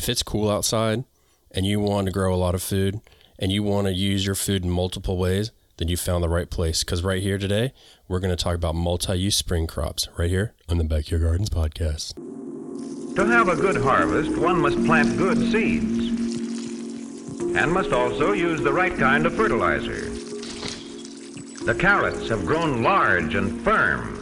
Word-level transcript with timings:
if 0.00 0.08
it's 0.08 0.22
cool 0.22 0.50
outside 0.50 1.04
and 1.50 1.66
you 1.66 1.78
want 1.78 2.06
to 2.06 2.10
grow 2.10 2.34
a 2.34 2.36
lot 2.36 2.54
of 2.54 2.62
food 2.62 3.02
and 3.38 3.52
you 3.52 3.62
want 3.62 3.86
to 3.86 3.92
use 3.92 4.24
your 4.24 4.34
food 4.34 4.64
in 4.64 4.70
multiple 4.70 5.18
ways, 5.18 5.50
then 5.76 5.88
you 5.88 5.96
found 5.98 6.24
the 6.24 6.28
right 6.28 6.48
place. 6.48 6.82
Because 6.82 7.04
right 7.04 7.22
here 7.22 7.36
today, 7.36 7.74
we're 8.08 8.18
going 8.18 8.34
to 8.34 8.44
talk 8.44 8.54
about 8.54 8.74
multi 8.74 9.18
use 9.18 9.36
spring 9.36 9.66
crops 9.66 10.08
right 10.16 10.30
here 10.30 10.54
on 10.70 10.78
the 10.78 10.84
Backyard 10.84 11.20
Gardens 11.22 11.50
podcast. 11.50 12.14
To 13.14 13.26
have 13.26 13.48
a 13.48 13.56
good 13.56 13.76
harvest, 13.76 14.38
one 14.38 14.58
must 14.62 14.82
plant 14.86 15.18
good 15.18 15.36
seeds 15.52 16.08
and 17.54 17.70
must 17.70 17.92
also 17.92 18.32
use 18.32 18.62
the 18.62 18.72
right 18.72 18.96
kind 18.96 19.26
of 19.26 19.34
fertilizer. 19.34 20.08
The 21.66 21.76
carrots 21.78 22.30
have 22.30 22.46
grown 22.46 22.82
large 22.82 23.34
and 23.34 23.60
firm. 23.60 24.16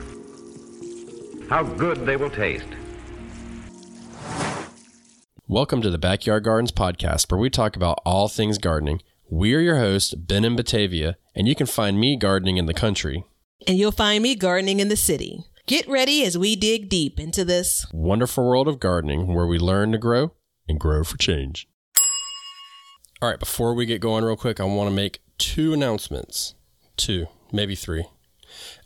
How 1.48 1.62
good 1.62 2.04
they 2.04 2.16
will 2.16 2.30
taste. 2.30 2.66
Welcome 5.50 5.80
to 5.80 5.88
the 5.88 5.96
Backyard 5.96 6.44
Gardens 6.44 6.72
podcast, 6.72 7.32
where 7.32 7.40
we 7.40 7.48
talk 7.48 7.74
about 7.74 8.02
all 8.04 8.28
things 8.28 8.58
gardening. 8.58 9.00
We're 9.30 9.62
your 9.62 9.78
hosts, 9.78 10.12
Ben 10.12 10.44
and 10.44 10.58
Batavia, 10.58 11.16
and 11.34 11.48
you 11.48 11.54
can 11.54 11.66
find 11.66 11.98
me 11.98 12.18
gardening 12.18 12.58
in 12.58 12.66
the 12.66 12.74
country. 12.74 13.24
And 13.66 13.78
you'll 13.78 13.90
find 13.90 14.22
me 14.22 14.34
gardening 14.34 14.78
in 14.78 14.90
the 14.90 14.94
city. 14.94 15.46
Get 15.66 15.88
ready 15.88 16.22
as 16.22 16.36
we 16.36 16.54
dig 16.54 16.90
deep 16.90 17.18
into 17.18 17.46
this 17.46 17.86
wonderful 17.94 18.46
world 18.46 18.68
of 18.68 18.78
gardening 18.78 19.34
where 19.34 19.46
we 19.46 19.58
learn 19.58 19.90
to 19.92 19.96
grow 19.96 20.34
and 20.68 20.78
grow 20.78 21.02
for 21.02 21.16
change. 21.16 21.66
All 23.22 23.30
right, 23.30 23.40
before 23.40 23.72
we 23.72 23.86
get 23.86 24.02
going, 24.02 24.24
real 24.24 24.36
quick, 24.36 24.60
I 24.60 24.64
want 24.64 24.90
to 24.90 24.94
make 24.94 25.22
two 25.38 25.72
announcements. 25.72 26.56
Two, 26.98 27.26
maybe 27.52 27.74
three. 27.74 28.04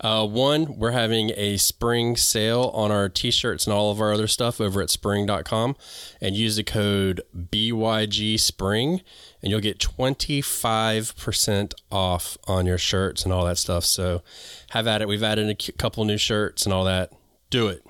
Uh, 0.01 0.27
one, 0.27 0.79
we're 0.79 0.91
having 0.91 1.31
a 1.37 1.57
spring 1.57 2.17
sale 2.17 2.71
on 2.75 2.91
our 2.91 3.09
t 3.09 3.31
shirts 3.31 3.67
and 3.67 3.75
all 3.75 3.91
of 3.91 4.01
our 4.01 4.13
other 4.13 4.27
stuff 4.27 4.61
over 4.61 4.83
at 4.83 4.91
spring.com 4.91 5.77
and 6.21 6.37
use 6.37 6.57
the 6.57 6.65
code 6.65 7.23
BYG 7.37 8.39
Spring 8.39 9.03
and 9.43 9.51
you'll 9.51 9.61
get 9.61 9.79
25% 9.79 11.75
off 11.91 12.39
on 12.47 12.67
your 12.67 12.79
shirts 12.79 13.25
and 13.25 13.33
all 13.33 13.45
that 13.45 13.59
stuff. 13.59 13.85
So 13.85 14.23
have 14.71 14.87
at 14.87 15.03
it. 15.03 15.09
We've 15.09 15.23
added 15.23 15.49
a 15.49 15.73
couple 15.73 16.05
new 16.05 16.19
shirts 16.19 16.65
and 16.65 16.73
all 16.73 16.85
that. 16.85 17.13
Do 17.51 17.69
it. 17.69 17.85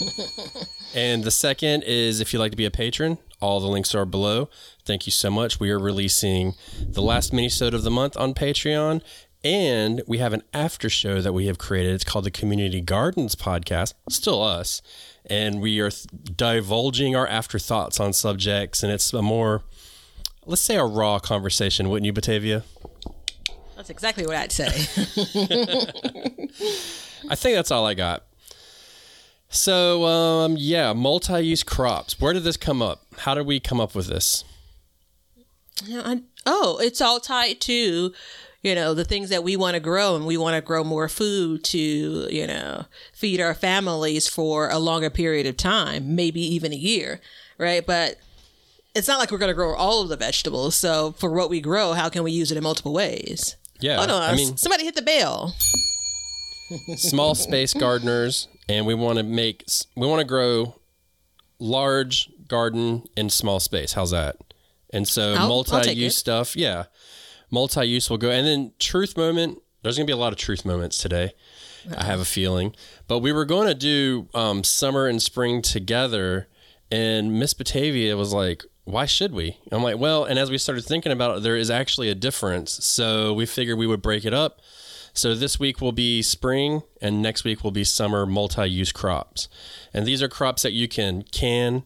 and 0.94 1.24
the 1.24 1.30
second 1.30 1.84
is 1.84 2.20
if 2.20 2.32
you'd 2.32 2.38
like 2.38 2.52
to 2.52 2.56
be 2.56 2.64
a 2.64 2.70
patron, 2.70 3.18
all 3.40 3.60
the 3.60 3.68
links 3.68 3.94
are 3.94 4.04
below. 4.04 4.48
Thank 4.84 5.06
you 5.06 5.12
so 5.12 5.30
much. 5.30 5.60
We 5.60 5.70
are 5.70 5.78
releasing 5.78 6.54
the 6.80 7.02
last 7.02 7.32
mini-sode 7.32 7.74
of 7.74 7.82
the 7.82 7.90
month 7.90 8.16
on 8.16 8.34
Patreon 8.34 9.02
and 9.42 10.02
we 10.06 10.18
have 10.18 10.32
an 10.32 10.42
after 10.52 10.90
show 10.90 11.20
that 11.20 11.32
we 11.32 11.46
have 11.46 11.58
created. 11.58 11.94
It's 11.94 12.04
called 12.04 12.24
the 12.24 12.30
Community 12.30 12.80
Gardens 12.80 13.34
Podcast. 13.34 13.94
Still 14.08 14.42
us. 14.42 14.82
And 15.26 15.60
we 15.60 15.80
are 15.80 15.90
divulging 16.36 17.16
our 17.16 17.26
afterthoughts 17.26 18.00
on 18.00 18.12
subjects. 18.12 18.82
And 18.82 18.92
it's 18.92 19.12
a 19.12 19.22
more, 19.22 19.62
let's 20.44 20.60
say, 20.60 20.76
a 20.76 20.84
raw 20.84 21.18
conversation, 21.18 21.88
wouldn't 21.88 22.06
you, 22.06 22.12
Batavia? 22.12 22.64
That's 23.76 23.90
exactly 23.90 24.26
what 24.26 24.36
I'd 24.36 24.52
say. 24.52 24.66
I 27.30 27.34
think 27.34 27.56
that's 27.56 27.70
all 27.70 27.86
I 27.86 27.94
got. 27.94 28.24
So, 29.48 30.04
um, 30.04 30.56
yeah, 30.58 30.92
multi 30.92 31.40
use 31.40 31.62
crops. 31.62 32.20
Where 32.20 32.32
did 32.32 32.44
this 32.44 32.56
come 32.56 32.82
up? 32.82 33.02
How 33.18 33.34
did 33.34 33.46
we 33.46 33.58
come 33.58 33.80
up 33.80 33.94
with 33.94 34.06
this? 34.06 34.44
Yeah, 35.84 36.02
I, 36.04 36.22
oh, 36.46 36.78
it's 36.80 37.00
all 37.00 37.20
tied 37.20 37.60
to 37.62 38.12
you 38.62 38.74
know, 38.74 38.92
the 38.92 39.04
things 39.04 39.30
that 39.30 39.42
we 39.42 39.56
want 39.56 39.74
to 39.74 39.80
grow 39.80 40.16
and 40.16 40.26
we 40.26 40.36
want 40.36 40.54
to 40.54 40.60
grow 40.60 40.84
more 40.84 41.08
food 41.08 41.64
to, 41.64 41.78
you 42.30 42.46
know, 42.46 42.84
feed 43.12 43.40
our 43.40 43.54
families 43.54 44.28
for 44.28 44.68
a 44.68 44.78
longer 44.78 45.08
period 45.08 45.46
of 45.46 45.56
time, 45.56 46.14
maybe 46.14 46.40
even 46.42 46.72
a 46.72 46.76
year, 46.76 47.20
right? 47.58 47.84
But 47.86 48.18
it's 48.94 49.08
not 49.08 49.18
like 49.18 49.30
we're 49.30 49.38
going 49.38 49.50
to 49.50 49.54
grow 49.54 49.74
all 49.74 50.02
of 50.02 50.10
the 50.10 50.16
vegetables. 50.16 50.76
So 50.76 51.12
for 51.12 51.30
what 51.30 51.48
we 51.48 51.60
grow, 51.60 51.92
how 51.92 52.10
can 52.10 52.22
we 52.22 52.32
use 52.32 52.50
it 52.50 52.58
in 52.58 52.62
multiple 52.62 52.92
ways? 52.92 53.56
Yeah. 53.80 53.96
Hold 53.96 54.10
on. 54.10 54.22
I 54.22 54.36
mean, 54.36 54.58
somebody 54.58 54.84
hit 54.84 54.94
the 54.94 55.02
bell. 55.02 55.54
small 56.96 57.34
space 57.34 57.72
gardeners, 57.78 58.46
and 58.68 58.86
we 58.86 58.94
want 58.94 59.16
to 59.16 59.24
make, 59.24 59.64
we 59.96 60.06
want 60.06 60.20
to 60.20 60.26
grow 60.26 60.74
large 61.58 62.28
garden 62.46 63.04
in 63.16 63.30
small 63.30 63.58
space. 63.58 63.94
How's 63.94 64.10
that? 64.10 64.36
And 64.92 65.08
so 65.08 65.34
multi 65.36 65.92
use 65.92 66.16
stuff. 66.16 66.56
Yeah 66.56 66.84
multi-use 67.50 68.10
will 68.10 68.18
go. 68.18 68.30
And 68.30 68.46
then 68.46 68.72
truth 68.78 69.16
moment 69.16 69.62
there's 69.82 69.96
going 69.96 70.06
to 70.06 70.10
be 70.10 70.14
a 70.14 70.20
lot 70.20 70.32
of 70.32 70.38
truth 70.38 70.64
moments 70.64 70.98
today 70.98 71.32
i 71.96 72.04
have 72.04 72.20
a 72.20 72.24
feeling. 72.24 72.74
But 73.08 73.20
we 73.20 73.32
were 73.32 73.44
going 73.44 73.66
to 73.68 73.74
do 73.74 74.28
um, 74.34 74.64
summer 74.64 75.06
and 75.06 75.20
spring 75.20 75.62
together 75.62 76.48
and 76.90 77.38
miss 77.38 77.54
batavia 77.54 78.16
was 78.16 78.32
like 78.32 78.64
why 78.84 79.04
should 79.06 79.32
we? 79.32 79.56
I'm 79.70 79.82
like 79.82 79.98
well 79.98 80.24
and 80.24 80.38
as 80.38 80.50
we 80.50 80.58
started 80.58 80.84
thinking 80.84 81.12
about 81.12 81.38
it 81.38 81.42
there 81.42 81.56
is 81.56 81.70
actually 81.70 82.08
a 82.08 82.14
difference. 82.14 82.84
So 82.84 83.32
we 83.32 83.46
figured 83.46 83.78
we 83.78 83.86
would 83.86 84.02
break 84.02 84.24
it 84.24 84.34
up. 84.34 84.60
So 85.12 85.34
this 85.34 85.58
week 85.58 85.80
will 85.80 85.92
be 85.92 86.22
spring 86.22 86.82
and 87.00 87.20
next 87.20 87.44
week 87.44 87.64
will 87.64 87.72
be 87.72 87.84
summer 87.84 88.26
multi-use 88.26 88.92
crops. 88.92 89.48
And 89.92 90.06
these 90.06 90.22
are 90.22 90.28
crops 90.28 90.62
that 90.62 90.72
you 90.72 90.88
can 90.88 91.22
can 91.22 91.84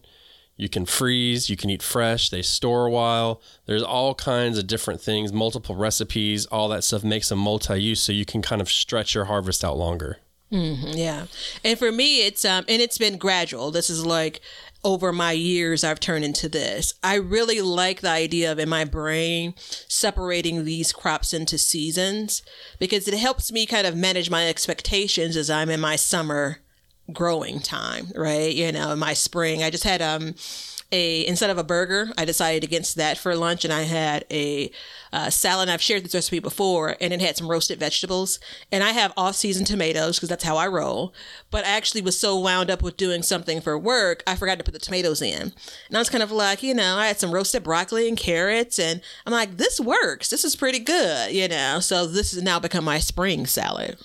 you 0.57 0.69
can 0.69 0.85
freeze, 0.85 1.49
you 1.49 1.57
can 1.57 1.69
eat 1.69 1.83
fresh, 1.83 2.29
they 2.29 2.41
store 2.41 2.85
a 2.85 2.91
while. 2.91 3.41
There's 3.65 3.83
all 3.83 4.15
kinds 4.15 4.57
of 4.57 4.67
different 4.67 5.01
things, 5.01 5.33
multiple 5.33 5.75
recipes, 5.75 6.45
all 6.47 6.69
that 6.69 6.83
stuff 6.83 7.03
makes 7.03 7.29
them 7.29 7.39
multi 7.39 7.81
use 7.81 8.01
so 8.01 8.11
you 8.11 8.25
can 8.25 8.41
kind 8.41 8.61
of 8.61 8.69
stretch 8.69 9.15
your 9.15 9.25
harvest 9.25 9.63
out 9.63 9.77
longer. 9.77 10.19
Mm-hmm, 10.51 10.95
yeah. 10.95 11.25
And 11.63 11.77
for 11.77 11.91
me, 11.91 12.25
it's, 12.25 12.45
um, 12.45 12.63
and 12.69 12.81
it's 12.81 12.97
been 12.97 13.17
gradual. 13.17 13.71
This 13.71 13.89
is 13.89 14.05
like 14.05 14.41
over 14.85 15.11
my 15.11 15.31
years, 15.31 15.83
I've 15.83 15.99
turned 15.99 16.23
into 16.23 16.47
this. 16.47 16.93
I 17.03 17.15
really 17.15 17.59
like 17.59 18.01
the 18.01 18.09
idea 18.09 18.51
of 18.51 18.59
in 18.59 18.69
my 18.69 18.85
brain 18.85 19.55
separating 19.57 20.63
these 20.63 20.93
crops 20.93 21.33
into 21.33 21.57
seasons 21.57 22.43
because 22.79 23.07
it 23.07 23.15
helps 23.15 23.51
me 23.51 23.65
kind 23.65 23.87
of 23.87 23.97
manage 23.97 24.29
my 24.29 24.47
expectations 24.47 25.35
as 25.35 25.49
I'm 25.49 25.71
in 25.71 25.81
my 25.81 25.95
summer 25.95 26.59
growing 27.13 27.59
time, 27.59 28.07
right? 28.15 28.53
You 28.53 28.71
know, 28.71 28.95
my 28.95 29.13
spring. 29.13 29.63
I 29.63 29.69
just 29.69 29.83
had 29.83 30.01
um 30.01 30.35
a 30.91 31.25
instead 31.25 31.49
of 31.49 31.57
a 31.57 31.63
burger, 31.63 32.11
I 32.17 32.25
decided 32.25 32.63
against 32.63 32.95
that 32.95 33.17
for 33.17 33.35
lunch, 33.35 33.65
and 33.65 33.73
I 33.73 33.83
had 33.83 34.25
a 34.31 34.71
uh, 35.11 35.29
salad. 35.29 35.69
I've 35.69 35.81
shared 35.81 36.03
this 36.03 36.13
recipe 36.13 36.39
before, 36.39 36.95
and 37.01 37.11
it 37.13 37.21
had 37.21 37.37
some 37.37 37.49
roasted 37.49 37.79
vegetables. 37.79 38.39
And 38.71 38.83
I 38.83 38.91
have 38.91 39.13
off-season 39.17 39.65
tomatoes 39.65 40.17
because 40.17 40.29
that's 40.29 40.43
how 40.43 40.57
I 40.57 40.67
roll. 40.67 41.13
But 41.51 41.65
I 41.65 41.69
actually 41.69 42.01
was 42.01 42.19
so 42.19 42.37
wound 42.37 42.69
up 42.69 42.81
with 42.81 42.97
doing 42.97 43.23
something 43.23 43.61
for 43.61 43.77
work, 43.77 44.23
I 44.27 44.35
forgot 44.35 44.57
to 44.57 44.63
put 44.63 44.73
the 44.73 44.79
tomatoes 44.79 45.21
in. 45.21 45.53
And 45.87 45.95
I 45.95 45.99
was 45.99 46.09
kind 46.09 46.23
of 46.23 46.31
like, 46.31 46.61
you 46.63 46.73
know, 46.73 46.97
I 46.97 47.07
had 47.07 47.19
some 47.19 47.31
roasted 47.31 47.63
broccoli 47.63 48.07
and 48.07 48.17
carrots, 48.17 48.77
and 48.77 49.01
I'm 49.25 49.33
like, 49.33 49.57
this 49.57 49.79
works. 49.79 50.29
This 50.29 50.43
is 50.43 50.55
pretty 50.55 50.79
good, 50.79 51.33
you 51.33 51.47
know. 51.47 51.79
So 51.79 52.05
this 52.05 52.33
has 52.33 52.43
now 52.43 52.59
become 52.59 52.83
my 52.83 52.99
spring 52.99 53.45
salad. 53.45 53.97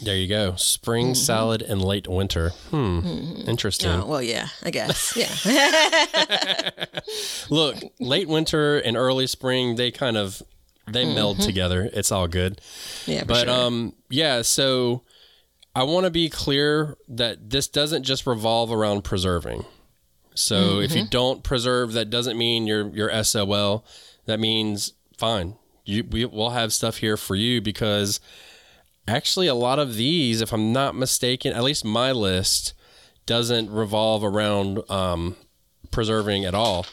There 0.00 0.16
you 0.16 0.28
go. 0.28 0.54
Spring 0.56 1.06
mm-hmm. 1.06 1.14
salad 1.14 1.62
and 1.62 1.82
late 1.82 2.08
winter. 2.08 2.50
Hmm. 2.70 3.00
Mm-hmm. 3.00 3.48
Interesting. 3.48 3.90
Oh, 3.90 4.06
well, 4.06 4.22
yeah, 4.22 4.48
I 4.62 4.70
guess. 4.70 5.16
Yeah. 5.44 6.84
Look, 7.50 7.76
late 8.00 8.28
winter 8.28 8.78
and 8.78 8.96
early 8.96 9.26
spring, 9.26 9.76
they 9.76 9.90
kind 9.90 10.16
of 10.16 10.42
they 10.86 11.04
mm-hmm. 11.04 11.14
meld 11.14 11.40
together. 11.40 11.88
It's 11.92 12.10
all 12.10 12.28
good. 12.28 12.60
Yeah, 13.06 13.24
but 13.24 13.46
sure. 13.46 13.50
um, 13.50 13.94
yeah. 14.08 14.42
So 14.42 15.02
I 15.74 15.84
want 15.84 16.04
to 16.04 16.10
be 16.10 16.28
clear 16.28 16.96
that 17.08 17.50
this 17.50 17.68
doesn't 17.68 18.02
just 18.02 18.26
revolve 18.26 18.72
around 18.72 19.02
preserving. 19.02 19.64
So 20.34 20.80
if 20.80 20.92
you 20.92 21.02
mm-hmm. 21.02 21.10
don't 21.10 21.42
preserve, 21.42 21.92
that 21.92 22.10
doesn't 22.10 22.38
mean 22.38 22.66
you're 22.66 22.88
you're 22.88 23.24
SOL. 23.24 23.84
That 24.26 24.40
means 24.40 24.94
fine. 25.18 25.56
You 25.84 26.04
we, 26.04 26.24
we'll 26.24 26.50
have 26.50 26.72
stuff 26.72 26.98
here 26.98 27.16
for 27.16 27.34
you 27.34 27.60
because 27.60 28.20
actually 29.06 29.46
a 29.46 29.54
lot 29.54 29.78
of 29.78 29.96
these, 29.96 30.40
if 30.40 30.52
I'm 30.52 30.72
not 30.72 30.94
mistaken, 30.94 31.52
at 31.52 31.62
least 31.62 31.84
my 31.84 32.12
list 32.12 32.74
doesn't 33.26 33.70
revolve 33.70 34.24
around 34.24 34.88
um, 34.90 35.36
preserving 35.90 36.44
at 36.44 36.54
all. 36.54 36.86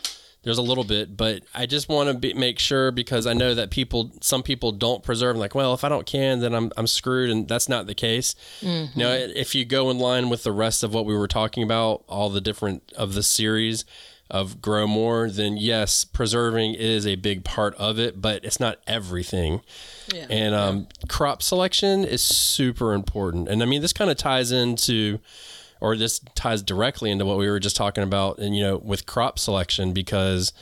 There's 0.44 0.58
a 0.58 0.64
little 0.64 0.86
bit, 0.86 1.18
but 1.18 1.44
I 1.54 1.66
just 1.66 1.90
want 1.90 2.22
to 2.22 2.34
make 2.34 2.60
sure 2.60 2.92
because 2.92 3.28
I 3.28 3.34
know 3.34 3.54
that 3.54 3.72
people, 3.72 4.14
some 4.22 4.42
people 4.42 4.72
don't 4.72 5.04
preserve. 5.04 5.36
Like, 5.36 5.54
well, 5.54 5.74
if 5.74 5.84
I 5.84 5.90
don't 5.90 6.06
can, 6.06 6.40
then 6.40 6.56
I'm 6.56 6.72
I'm 6.78 6.88
screwed, 6.88 7.30
and 7.30 7.46
that's 7.46 7.68
not 7.68 7.88
the 7.88 7.94
case. 7.94 8.36
Mm-hmm. 8.62 8.98
Now, 8.98 9.12
if 9.12 9.54
you 9.54 9.66
go 9.66 9.90
in 9.90 10.00
line 10.00 10.30
with 10.30 10.44
the 10.44 10.54
rest 10.54 10.82
of 10.82 10.94
what 10.94 11.06
we 11.06 11.16
were 11.16 11.28
talking 11.28 11.62
about, 11.62 12.06
all 12.08 12.30
the 12.30 12.40
different 12.40 12.90
of 12.96 13.16
the 13.16 13.24
series, 13.24 13.84
of 14.30 14.62
grow 14.62 14.86
more, 14.86 15.30
then 15.30 15.58
yes, 15.58 16.06
preserving 16.06 16.76
is 16.76 17.08
a 17.08 17.16
big 17.16 17.44
part 17.44 17.74
of 17.76 17.98
it, 17.98 18.22
but 18.22 18.44
it's 18.46 18.60
not 18.60 18.80
everything. 18.86 19.62
Yeah. 20.14 20.28
And 20.30 20.56
um, 20.56 20.88
crop 21.08 21.42
selection 21.42 22.04
is 22.04 22.22
super 22.22 22.94
important. 22.94 23.48
And 23.48 23.64
I 23.64 23.66
mean, 23.66 23.82
this 23.82 23.94
kind 23.94 24.12
of 24.12 24.18
ties 24.18 24.52
into, 24.52 25.20
or 25.82 25.96
this 25.96 26.20
ties 26.36 26.62
directly 26.62 27.10
into 27.10 27.26
what 27.26 27.38
we 27.38 27.50
were 27.50 27.60
just 27.60 27.76
talking 27.76 28.04
about, 28.04 28.38
and 28.38 28.56
you 28.56 28.64
know, 28.64 28.78
with 28.78 29.06
crop 29.06 29.40
selection 29.40 29.94
because 29.94 30.54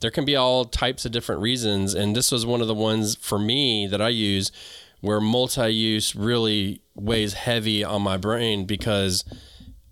there 0.00 0.10
can 0.10 0.24
be 0.24 0.36
all 0.36 0.64
types 0.64 1.04
of 1.04 1.12
different 1.12 1.40
reasons. 1.40 1.94
And 1.94 2.14
this 2.14 2.30
was 2.30 2.46
one 2.46 2.60
of 2.60 2.68
the 2.68 2.74
ones 2.74 3.16
for 3.16 3.38
me 3.38 3.86
that 3.88 4.00
I 4.00 4.10
use 4.10 4.52
where 5.00 5.20
multi-use 5.20 6.14
really 6.14 6.82
weighs 6.94 7.34
heavy 7.34 7.84
on 7.84 8.02
my 8.02 8.16
brain 8.16 8.64
because 8.64 9.24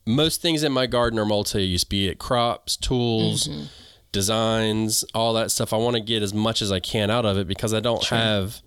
most 0.06 0.41
things 0.41 0.62
in 0.62 0.73
my 0.73 0.87
garden 0.87 1.19
are 1.19 1.25
multi-use, 1.25 1.85
be 1.85 2.08
it 2.08 2.19
crops, 2.19 2.76
tools, 2.76 3.49
designs, 4.12 5.05
all 5.14 5.35
that 5.35 5.50
stuff. 5.50 5.73
I 5.73 5.76
want 5.76 5.97
to 5.97 6.00
get 6.03 6.23
as 6.23 6.32
much 6.32 6.62
as 6.62 6.70
I 6.73 6.81
can 6.81 7.11
out 7.11 7.26
of 7.26 7.37
it 7.37 7.47
because 7.47 7.75
I 7.75 7.81
don't 7.81 8.05
have, 8.06 8.62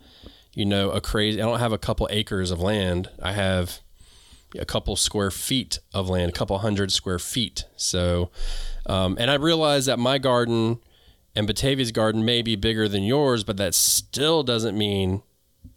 you 0.53 0.65
know, 0.65 0.91
a 0.91 1.01
crazy. 1.01 1.41
I 1.41 1.45
don't 1.45 1.59
have 1.59 1.73
a 1.73 1.77
couple 1.77 2.07
acres 2.11 2.51
of 2.51 2.59
land. 2.59 3.09
I 3.21 3.31
have 3.31 3.79
a 4.57 4.65
couple 4.65 4.95
square 4.95 5.31
feet 5.31 5.79
of 5.93 6.09
land, 6.09 6.29
a 6.29 6.33
couple 6.33 6.57
hundred 6.57 6.91
square 6.91 7.19
feet. 7.19 7.65
So, 7.75 8.31
um, 8.85 9.15
and 9.19 9.31
I 9.31 9.35
realize 9.35 9.85
that 9.85 9.99
my 9.99 10.17
garden 10.17 10.79
and 11.35 11.47
Batavia's 11.47 11.91
garden 11.91 12.25
may 12.25 12.41
be 12.41 12.55
bigger 12.55 12.87
than 12.87 13.03
yours, 13.03 13.43
but 13.43 13.57
that 13.57 13.75
still 13.75 14.43
doesn't 14.43 14.77
mean 14.77 15.21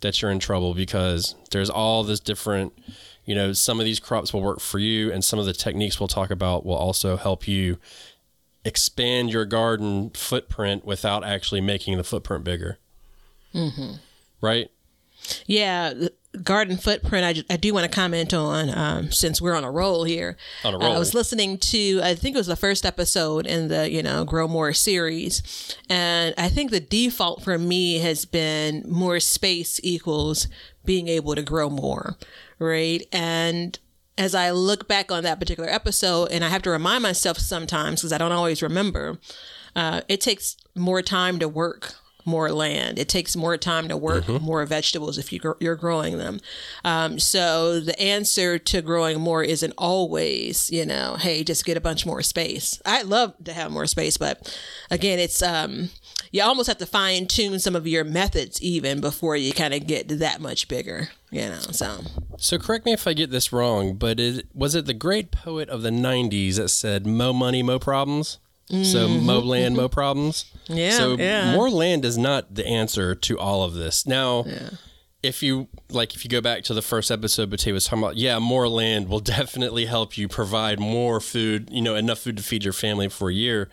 that 0.01 0.21
you're 0.21 0.31
in 0.31 0.39
trouble 0.39 0.75
because 0.75 1.35
there's 1.51 1.71
all 1.71 2.03
this 2.03 2.19
different, 2.19 2.73
you 3.25 3.35
know, 3.35 3.53
some 3.53 3.79
of 3.79 3.85
these 3.85 4.01
crops 4.01 4.33
will 4.33 4.43
work 4.43 4.61
for 4.61 4.79
you 4.79 5.13
and 5.13 5.25
some 5.25 5.39
of 5.39 5.47
the 5.47 5.53
techniques 5.53 6.01
we'll 6.01 6.09
talk 6.09 6.31
about 6.31 6.67
will 6.67 6.75
also 6.75 7.17
help 7.17 7.47
you 7.47 7.79
expand 8.65 9.31
your 9.31 9.45
garden 9.45 10.11
footprint 10.11 10.85
without 10.85 11.25
actually 11.25 11.61
making 11.61 11.97
the 11.97 12.05
footprint 12.05 12.45
bigger. 12.45 12.79
Mm-hmm. 13.55 13.95
Right? 14.41 14.71
Yeah, 15.47 15.95
garden 16.43 16.77
footprint. 16.77 17.45
I, 17.51 17.55
I 17.55 17.57
do 17.57 17.75
want 17.75 17.85
to 17.91 17.95
comment 17.95 18.33
on 18.33 18.71
um, 18.77 19.13
since 19.13 19.41
we're 19.41 19.55
on 19.55 19.65
a 19.65 19.71
roll 19.71 20.05
here. 20.05 20.37
On 20.65 20.75
a 20.75 20.79
Uh, 20.79 20.81
roll. 20.81 20.93
I 20.95 20.99
was 20.99 21.13
listening 21.15 21.59
to 21.59 22.01
I 22.03 22.15
think 22.15 22.35
it 22.35 22.39
was 22.39 22.47
the 22.47 22.57
first 22.57 22.87
episode 22.87 23.47
in 23.47 23.69
the 23.69 23.91
you 23.91 24.03
know 24.03 24.25
Grow 24.25 24.49
More 24.49 24.73
series, 24.73 25.43
and 25.91 26.35
I 26.39 26.49
think 26.49 26.71
the 26.71 26.81
default 26.81 27.43
for 27.43 27.59
me 27.59 27.99
has 27.99 28.25
been 28.25 28.85
more 28.89 29.21
space 29.21 29.79
equals 29.83 30.49
being 30.85 31.09
able 31.09 31.35
to 31.35 31.43
grow 31.43 31.69
more, 31.71 32.17
right? 32.59 33.07
And 33.13 33.79
as 34.19 34.35
I 34.35 34.51
look 34.51 34.89
back 34.89 35.11
on 35.13 35.23
that 35.25 35.39
particular 35.39 35.69
episode, 35.69 36.31
and 36.33 36.45
I 36.45 36.49
have 36.49 36.63
to 36.63 36.71
remind 36.71 37.03
myself 37.03 37.39
sometimes 37.39 38.01
because 38.01 38.13
I 38.13 38.19
don't 38.19 38.33
always 38.33 38.63
remember, 38.63 39.19
uh, 39.77 40.01
it 40.09 40.21
takes 40.21 40.57
more 40.75 41.03
time 41.03 41.39
to 41.39 41.49
work 41.49 41.95
more 42.25 42.51
land. 42.51 42.99
It 42.99 43.09
takes 43.09 43.37
more 43.37 43.57
time 43.57 43.89
to 43.89 43.97
work 43.97 44.29
more 44.29 44.65
vegetables 44.67 45.19
if 45.19 45.33
you 45.33 45.39
gr- 45.39 45.53
you're 45.61 45.77
growing 45.77 46.19
them. 46.19 46.41
Um, 46.85 47.19
so 47.19 47.81
the 47.81 47.99
answer 48.01 48.59
to 48.59 48.83
growing 48.83 49.21
more 49.21 49.43
isn't 49.43 49.75
always, 49.79 50.71
you 50.71 50.87
know, 50.87 51.17
hey, 51.19 51.45
just 51.45 51.65
get 51.65 51.77
a 51.77 51.81
bunch 51.81 52.07
more 52.07 52.23
space. 52.23 52.81
I'd 52.85 53.07
love 53.07 53.35
to 53.45 53.53
have 53.53 53.71
more 53.71 53.87
space, 53.87 54.17
but 54.17 54.59
again, 54.91 55.19
it's 55.19 55.43
um, 55.43 55.91
you 56.31 56.43
almost 56.43 56.67
have 56.69 56.79
to 56.79 56.87
fine 56.87 57.27
tune 57.27 57.59
some 57.59 57.77
of 57.77 57.87
your 57.87 58.05
methods 58.05 58.61
even 58.63 59.01
before 59.01 59.37
you 59.37 59.53
kind 59.53 59.75
of 59.75 59.87
get 59.87 60.09
that 60.09 60.41
much 60.41 60.69
bigger. 60.69 61.09
You 61.31 61.49
know, 61.49 61.61
so 61.71 62.01
So 62.37 62.59
correct 62.59 62.85
me 62.85 62.93
if 62.93 63.07
I 63.07 63.15
get 63.15 63.31
this 63.31 63.53
wrong, 63.55 63.95
but 63.95 64.21
it, 64.21 64.47
was 64.55 64.75
it 64.75 64.85
the 64.85 64.93
great 64.93 65.31
poet 65.31 65.71
of 65.71 65.81
the 65.81 65.89
90s 65.89 66.57
that 66.57 66.69
said, 66.69 67.07
Mo 67.07 67.33
money, 67.33 67.63
mo 67.63 67.79
problems? 67.79 68.39
So 68.85 69.07
mo 69.07 69.39
land, 69.41 69.77
mo 69.77 69.89
problems? 69.89 70.47
Mm-hmm. 70.65 70.75
Yeah, 70.77 70.91
So 70.97 71.17
yeah. 71.19 71.53
more 71.55 71.69
land 71.69 72.05
is 72.07 72.17
not 72.17 72.55
the 72.55 72.67
answer 72.67 73.15
to 73.15 73.39
all 73.39 73.63
of 73.65 73.75
this. 73.75 74.07
Now, 74.07 74.47
if 75.23 75.43
you 75.43 75.69
like, 75.91 76.15
if 76.15 76.25
you 76.25 76.31
go 76.31 76.41
back 76.41 76.63
to 76.65 76.75
the 76.75 76.81
first 76.83 77.11
episode, 77.11 77.51
Bate 77.51 77.71
was 77.73 77.85
talking 77.85 78.03
about, 78.03 78.17
yeah, 78.17 78.39
more 78.39 78.67
land 78.69 79.09
will 79.09 79.21
definitely 79.39 79.85
help 79.87 80.17
you 80.17 80.27
provide 80.27 80.81
more 80.81 81.21
food, 81.21 81.69
you 81.71 81.83
know, 81.83 81.95
enough 81.97 82.21
food 82.21 82.37
to 82.39 82.43
feed 82.43 82.65
your 82.65 82.73
family 82.73 83.09
for 83.09 83.29
a 83.29 83.35
year. 83.35 83.69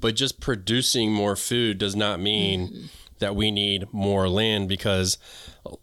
But 0.00 0.16
just 0.16 0.40
producing 0.40 1.12
more 1.12 1.36
food 1.36 1.78
does 1.78 1.94
not 1.94 2.18
mean 2.20 2.68
Mm-hmm. 2.68 2.86
that 3.20 3.36
we 3.36 3.50
need 3.52 3.86
more 3.92 4.28
land 4.28 4.68
because 4.68 5.16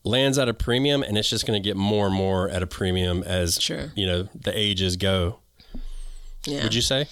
land's 0.03 0.37
at 0.37 0.49
a 0.49 0.53
premium 0.53 1.01
and 1.01 1.17
it's 1.17 1.29
just 1.29 1.47
going 1.47 1.59
to 1.61 1.65
get 1.67 1.77
more 1.77 2.07
and 2.07 2.13
more 2.15 2.49
at 2.49 2.61
a 2.61 2.67
premium 2.67 3.23
as 3.23 3.59
Sure. 3.61 3.91
you 3.95 4.05
know 4.05 4.27
the 4.35 4.51
ages 4.55 4.97
go. 4.97 5.39
yeah. 6.45 6.63
Would 6.63 6.75
you 6.75 6.81
say? 6.81 7.07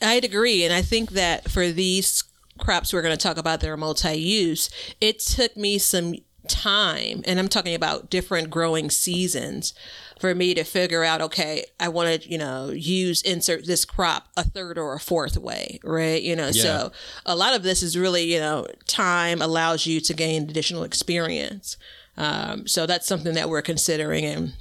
I'd 0.00 0.24
agree. 0.24 0.64
And 0.64 0.72
I 0.72 0.82
think 0.82 1.10
that 1.10 1.50
for 1.50 1.70
these 1.70 2.24
crops 2.58 2.92
we're 2.92 3.02
going 3.02 3.16
to 3.16 3.22
talk 3.22 3.38
about 3.38 3.60
that 3.60 3.70
are 3.70 3.76
multi 3.76 4.14
use, 4.14 4.70
it 5.00 5.20
took 5.20 5.56
me 5.56 5.78
some 5.78 6.14
time, 6.48 7.22
and 7.26 7.38
I'm 7.38 7.48
talking 7.48 7.74
about 7.74 8.10
different 8.10 8.48
growing 8.50 8.90
seasons, 8.90 9.74
for 10.18 10.34
me 10.34 10.54
to 10.54 10.64
figure 10.64 11.04
out, 11.04 11.20
okay, 11.20 11.64
I 11.78 11.88
want 11.88 12.22
to, 12.22 12.28
you 12.28 12.38
know, 12.38 12.70
use, 12.70 13.22
insert 13.22 13.66
this 13.66 13.84
crop 13.84 14.28
a 14.36 14.42
third 14.42 14.76
or 14.78 14.94
a 14.94 15.00
fourth 15.00 15.36
way, 15.36 15.78
right? 15.84 16.20
You 16.20 16.34
know, 16.34 16.50
so 16.50 16.92
a 17.24 17.36
lot 17.36 17.54
of 17.54 17.62
this 17.62 17.82
is 17.82 17.96
really, 17.96 18.32
you 18.32 18.40
know, 18.40 18.66
time 18.86 19.40
allows 19.40 19.86
you 19.86 20.00
to 20.00 20.14
gain 20.14 20.44
additional 20.44 20.82
experience. 20.82 21.76
Um, 22.16 22.66
so 22.66 22.84
that's 22.84 23.06
something 23.06 23.34
that 23.34 23.48
we're 23.48 23.62
considering. 23.62 24.24
And 24.24 24.54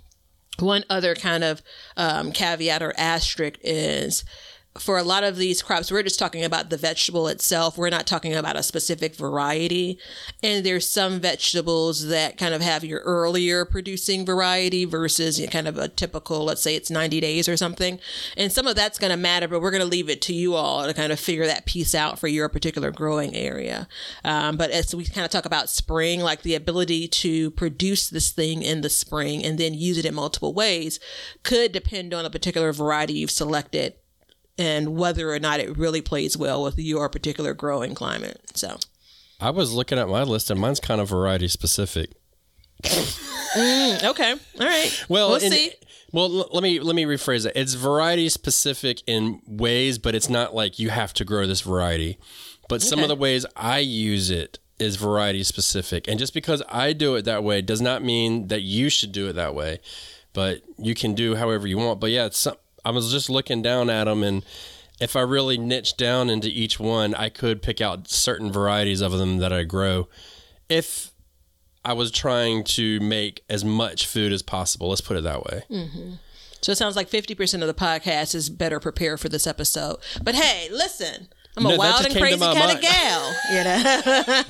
one 0.60 0.84
other 0.90 1.16
kind 1.16 1.44
of 1.44 1.64
um, 1.96 2.32
caveat 2.32 2.84
or 2.84 2.94
asterisk 2.98 3.58
is 3.64 4.24
for 4.80 4.98
a 4.98 5.04
lot 5.04 5.24
of 5.24 5.38
these 5.38 5.62
crops, 5.62 5.92
we're 5.92 6.04
just 6.04 6.20
talking 6.20 6.44
about 6.44 6.70
the 6.70 6.78
vegetable 6.78 7.28
itself. 7.28 7.78
We're 7.78 7.90
not 7.90 8.08
talking 8.08 8.34
about 8.34 8.56
a 8.56 8.64
specific 8.64 9.16
variety. 9.16 10.00
And 10.44 10.66
there's 10.66 10.90
some 10.90 11.20
vegetables 11.20 12.08
that 12.08 12.38
kind 12.38 12.54
of 12.54 12.62
have 12.62 12.84
your 12.84 13.00
earlier 13.02 13.66
producing 13.66 14.26
variety 14.26 14.86
versus 14.86 15.42
kind 15.52 15.68
of 15.68 15.78
a 15.78 15.88
typical, 15.88 16.46
let's 16.46 16.62
say 16.62 16.76
it's 16.76 16.90
90 16.90 17.20
days 17.20 17.48
or 17.48 17.58
something. 17.58 18.00
And 18.36 18.52
some 18.52 18.68
of 18.68 18.76
that's 18.76 19.00
going 19.00 19.12
to 19.12 19.18
matter, 19.18 19.48
but 19.48 19.62
we're 19.62 19.72
going 19.72 19.82
to 19.82 19.88
leave 19.88 20.10
it 20.10 20.22
to 20.24 20.34
you 20.34 20.56
all 20.56 20.86
to 20.86 20.94
kind 20.94 21.12
of 21.12 21.20
figure 21.20 21.46
that 21.46 21.66
piece 21.66 21.96
out 21.96 22.20
for 22.20 22.28
your 22.28 22.50
particular 22.50 22.92
growing 22.92 23.36
area. 23.36 23.88
Um, 24.24 24.58
but 24.58 24.72
as 24.72 24.94
we 24.94 25.06
kind 25.06 25.26
of 25.26 25.32
talk 25.32 25.46
about 25.46 25.70
spring, 25.70 26.22
like 26.22 26.42
the 26.42 26.56
ability 26.56 27.08
to 27.08 27.52
produce 27.52 28.10
this 28.10 28.32
thing 28.32 28.62
in 28.62 28.82
the 28.82 28.90
spring 28.90 29.44
and 29.44 29.58
then 29.58 29.74
use 29.74 29.98
it 29.98 30.06
in 30.06 30.16
multiple 30.16 30.54
ways 30.54 31.00
could 31.44 31.72
depend 31.72 32.14
on 32.14 32.26
a 32.26 32.30
particular 32.30 32.72
variety 32.72 33.14
you've 33.14 33.32
selected 33.32 33.96
and 34.58 34.96
whether 34.98 35.32
or 35.34 35.40
not 35.40 35.60
it 35.60 35.78
really 35.78 36.02
plays 36.02 36.38
well 36.38 36.64
with 36.64 36.78
your 36.80 37.10
particular 37.10 37.54
growing 37.54 37.94
climate. 37.96 38.42
So, 38.56 38.78
I 39.40 39.50
was 39.52 39.74
looking 39.74 40.00
at 40.00 40.08
my 40.10 40.24
list 40.24 40.50
and 40.50 40.60
mine's 40.60 40.80
kind 40.80 41.00
of 41.02 41.10
variety 41.10 41.48
specific. 41.48 42.12
Mm, 42.84 44.04
okay, 44.12 44.32
all 44.32 44.66
right. 44.66 45.06
Well, 45.10 45.30
we'll 45.30 45.42
in- 45.44 45.52
see. 45.52 45.72
Well, 46.12 46.26
l- 46.26 46.50
let 46.54 46.64
me 46.64 46.80
let 46.80 46.96
me 46.96 47.04
rephrase 47.06 47.46
it. 47.46 47.54
It's 47.56 47.74
variety 47.74 48.30
specific 48.30 49.02
in 49.08 49.42
ways, 49.48 49.98
but 49.98 50.16
it's 50.16 50.30
not 50.30 50.54
like 50.56 50.80
you 50.80 50.90
have 50.90 51.14
to 51.16 51.26
grow 51.26 51.48
this 51.48 51.62
variety. 51.62 52.18
But 52.70 52.82
some 52.82 53.00
of 53.00 53.08
the 53.08 53.16
ways 53.16 53.46
I 53.56 53.80
use 53.80 54.30
it 54.30 54.60
is 54.80 54.96
variety 54.98 55.44
specific, 55.44 56.08
and 56.08 56.20
just 56.20 56.34
because 56.34 56.62
I 56.70 56.94
do 56.94 57.16
it 57.16 57.26
that 57.26 57.44
way 57.44 57.62
does 57.62 57.82
not 57.82 58.04
mean 58.04 58.48
that 58.48 58.62
you 58.62 58.90
should 58.90 59.12
do 59.12 59.28
it 59.28 59.34
that 59.34 59.56
way. 59.56 59.80
But 60.34 60.62
you 60.78 60.94
can 60.94 61.16
do 61.16 61.36
however 61.36 61.66
you 61.68 61.78
want. 61.78 62.00
But 62.00 62.12
yeah, 62.12 62.26
it's 62.28 62.38
some, 62.38 62.56
I 62.88 62.92
was 62.92 63.12
just 63.12 63.30
looking 63.30 63.62
down 63.62 63.90
at 63.90 64.06
them, 64.06 64.24
and 64.24 64.46
if 65.02 65.18
I 65.18 65.22
really 65.22 65.58
niche 65.58 65.98
down 65.98 66.30
into 66.30 66.48
each 66.48 66.80
one, 66.80 67.14
I 67.16 67.28
could 67.28 67.62
pick 67.62 67.82
out 67.82 68.08
certain 68.08 68.50
varieties 68.50 69.02
of 69.02 69.12
them 69.12 69.40
that 69.40 69.52
I 69.52 69.64
grow. 69.64 70.08
If 70.70 71.12
I 71.84 71.92
was 71.92 72.12
trying 72.12 72.64
to 72.64 73.02
make 73.02 73.44
as 73.50 73.66
much 73.66 74.08
food 74.08 74.32
as 74.32 74.42
possible, 74.42 74.88
let's 74.88 75.02
put 75.02 75.18
it 75.18 75.24
that 75.26 75.44
way. 75.44 75.64
Mm-hmm. 75.70 76.14
So 76.62 76.72
it 76.72 76.78
sounds 76.78 76.96
like 76.96 77.10
50% 77.10 77.62
of 77.62 77.68
the 77.68 77.74
podcast 77.74 78.34
is 78.34 78.50
better 78.50 78.80
prepared 78.80 79.20
for 79.20 79.28
this 79.28 79.46
episode. 79.48 79.98
But 80.24 80.36
hey, 80.36 80.70
listen, 80.72 81.28
I'm 81.58 81.66
a 81.66 81.70
No, 81.72 81.76
wild 81.76 82.06
and 82.06 82.16
crazy 82.16 82.40
kind 82.40 82.58
mind. 82.58 82.78
of 82.78 82.82
gal, 82.82 83.36
you 83.52 83.64
know. 83.66 84.44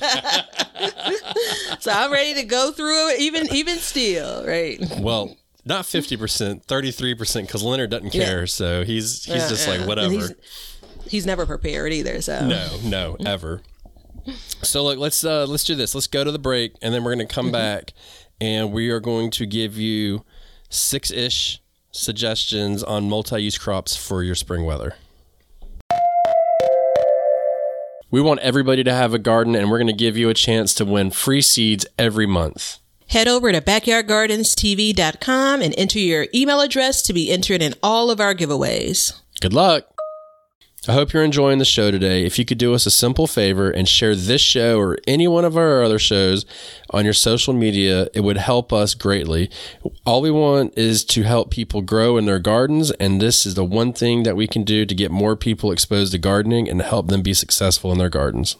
so 1.80 1.90
I'm 1.90 2.12
ready 2.12 2.34
to 2.34 2.44
go 2.44 2.70
through 2.70 3.10
it, 3.14 3.20
even 3.20 3.52
even 3.52 3.78
still, 3.78 4.46
right? 4.46 4.78
Well, 5.00 5.36
not 5.68 5.86
fifty 5.86 6.16
percent, 6.16 6.64
thirty 6.64 6.90
three 6.90 7.14
percent, 7.14 7.46
because 7.46 7.62
Leonard 7.62 7.90
doesn't 7.90 8.14
Yeah. 8.14 8.24
care. 8.24 8.46
So 8.46 8.84
he's 8.84 9.24
he's 9.24 9.34
Yeah, 9.36 9.48
just 9.48 9.68
yeah. 9.68 9.76
like 9.78 9.86
whatever. 9.88 10.10
He's, 10.12 10.32
he's 11.06 11.26
never 11.26 11.46
prepared 11.46 11.92
either. 11.92 12.20
So 12.22 12.46
no, 12.46 12.68
no, 12.84 13.16
ever. 13.24 13.62
So 14.62 14.82
look, 14.84 14.98
let's 14.98 15.24
uh, 15.24 15.46
let's 15.46 15.64
do 15.64 15.74
this. 15.74 15.94
Let's 15.94 16.06
go 16.06 16.24
to 16.24 16.32
the 16.32 16.38
break, 16.38 16.72
and 16.82 16.92
then 16.92 17.04
we're 17.04 17.14
going 17.14 17.26
to 17.26 17.32
come 17.34 17.52
back, 17.52 17.92
and 18.40 18.72
we 18.72 18.90
are 18.90 19.00
going 19.00 19.30
to 19.32 19.46
give 19.46 19.76
you 19.76 20.24
six 20.70 21.10
ish 21.10 21.60
suggestions 21.92 22.82
on 22.82 23.08
multi 23.08 23.42
use 23.42 23.56
crops 23.58 23.96
for 23.96 24.22
your 24.22 24.34
spring 24.34 24.64
weather. 24.64 24.94
We 28.10 28.22
want 28.22 28.40
everybody 28.40 28.82
to 28.84 28.92
have 28.92 29.12
a 29.12 29.18
garden, 29.18 29.54
and 29.54 29.70
we're 29.70 29.78
going 29.78 29.86
to 29.88 29.92
give 29.92 30.16
you 30.16 30.30
a 30.30 30.34
chance 30.34 30.72
to 30.74 30.84
win 30.86 31.10
free 31.10 31.42
seeds 31.42 31.86
every 31.98 32.26
month. 32.26 32.78
Head 33.08 33.28
over 33.28 33.52
to 33.52 33.60
backyardgardenstv.com 33.60 35.62
and 35.62 35.74
enter 35.78 35.98
your 35.98 36.26
email 36.34 36.60
address 36.60 37.02
to 37.02 37.12
be 37.12 37.30
entered 37.30 37.62
in 37.62 37.74
all 37.82 38.10
of 38.10 38.20
our 38.20 38.34
giveaways. 38.34 39.20
Good 39.40 39.54
luck. 39.54 39.84
I 40.86 40.92
hope 40.92 41.12
you're 41.12 41.24
enjoying 41.24 41.58
the 41.58 41.64
show 41.64 41.90
today. 41.90 42.24
If 42.24 42.38
you 42.38 42.44
could 42.44 42.56
do 42.56 42.72
us 42.72 42.86
a 42.86 42.90
simple 42.90 43.26
favor 43.26 43.70
and 43.70 43.88
share 43.88 44.14
this 44.14 44.40
show 44.40 44.78
or 44.78 44.96
any 45.06 45.26
one 45.26 45.44
of 45.44 45.56
our 45.56 45.82
other 45.82 45.98
shows 45.98 46.46
on 46.90 47.04
your 47.04 47.12
social 47.12 47.52
media, 47.52 48.08
it 48.14 48.20
would 48.20 48.36
help 48.36 48.72
us 48.72 48.94
greatly. 48.94 49.50
All 50.06 50.22
we 50.22 50.30
want 50.30 50.78
is 50.78 51.04
to 51.06 51.24
help 51.24 51.50
people 51.50 51.82
grow 51.82 52.16
in 52.16 52.26
their 52.26 52.38
gardens, 52.38 52.92
and 52.92 53.20
this 53.20 53.44
is 53.44 53.54
the 53.54 53.64
one 53.64 53.92
thing 53.92 54.22
that 54.22 54.36
we 54.36 54.46
can 54.46 54.64
do 54.64 54.86
to 54.86 54.94
get 54.94 55.10
more 55.10 55.34
people 55.34 55.72
exposed 55.72 56.12
to 56.12 56.18
gardening 56.18 56.70
and 56.70 56.80
help 56.80 57.08
them 57.08 57.22
be 57.22 57.34
successful 57.34 57.90
in 57.90 57.98
their 57.98 58.08
gardens. 58.08 58.56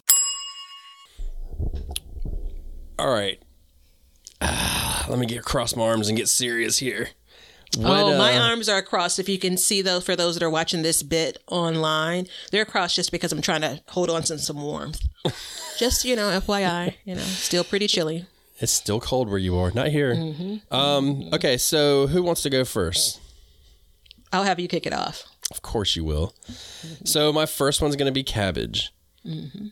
All 2.98 3.10
right. 3.10 3.40
Ah, 4.40 5.06
let 5.08 5.18
me 5.18 5.26
get 5.26 5.38
across 5.38 5.74
my 5.74 5.84
arms 5.84 6.08
and 6.08 6.16
get 6.16 6.28
serious 6.28 6.78
here. 6.78 7.10
What, 7.76 7.86
oh, 7.86 8.18
my 8.18 8.36
uh, 8.36 8.48
arms 8.48 8.68
are 8.68 8.82
crossed. 8.82 9.18
If 9.18 9.28
you 9.28 9.38
can 9.38 9.56
see 9.56 9.82
though, 9.82 10.00
for 10.00 10.16
those 10.16 10.34
that 10.34 10.42
are 10.42 10.50
watching 10.50 10.82
this 10.82 11.02
bit 11.02 11.42
online, 11.48 12.26
they're 12.50 12.64
crossed 12.64 12.96
just 12.96 13.12
because 13.12 13.30
I'm 13.30 13.42
trying 13.42 13.60
to 13.60 13.80
hold 13.88 14.08
on 14.08 14.22
to 14.22 14.38
some 14.38 14.62
warmth. 14.62 15.00
just 15.78 16.04
you 16.04 16.16
know, 16.16 16.30
FYI, 16.40 16.94
you 17.04 17.14
know, 17.14 17.20
still 17.20 17.64
pretty 17.64 17.86
chilly. 17.86 18.26
It's 18.60 18.72
still 18.72 19.00
cold 19.00 19.28
where 19.28 19.38
you 19.38 19.56
are, 19.56 19.70
not 19.70 19.88
here. 19.88 20.14
Mm-hmm. 20.14 20.74
Um, 20.74 21.28
okay, 21.32 21.58
so 21.58 22.06
who 22.08 22.22
wants 22.22 22.42
to 22.42 22.50
go 22.50 22.64
first? 22.64 23.20
I'll 24.32 24.44
have 24.44 24.58
you 24.58 24.66
kick 24.66 24.86
it 24.86 24.92
off. 24.92 25.24
Of 25.50 25.62
course 25.62 25.94
you 25.94 26.04
will. 26.04 26.34
So 27.04 27.32
my 27.32 27.46
first 27.46 27.80
one's 27.80 27.96
going 27.96 28.06
to 28.06 28.12
be 28.12 28.24
cabbage, 28.24 28.92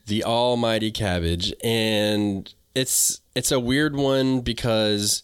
the 0.06 0.24
almighty 0.24 0.90
cabbage, 0.90 1.52
and 1.62 2.52
it's 2.76 3.22
it's 3.34 3.50
a 3.50 3.58
weird 3.58 3.96
one 3.96 4.40
because 4.40 5.22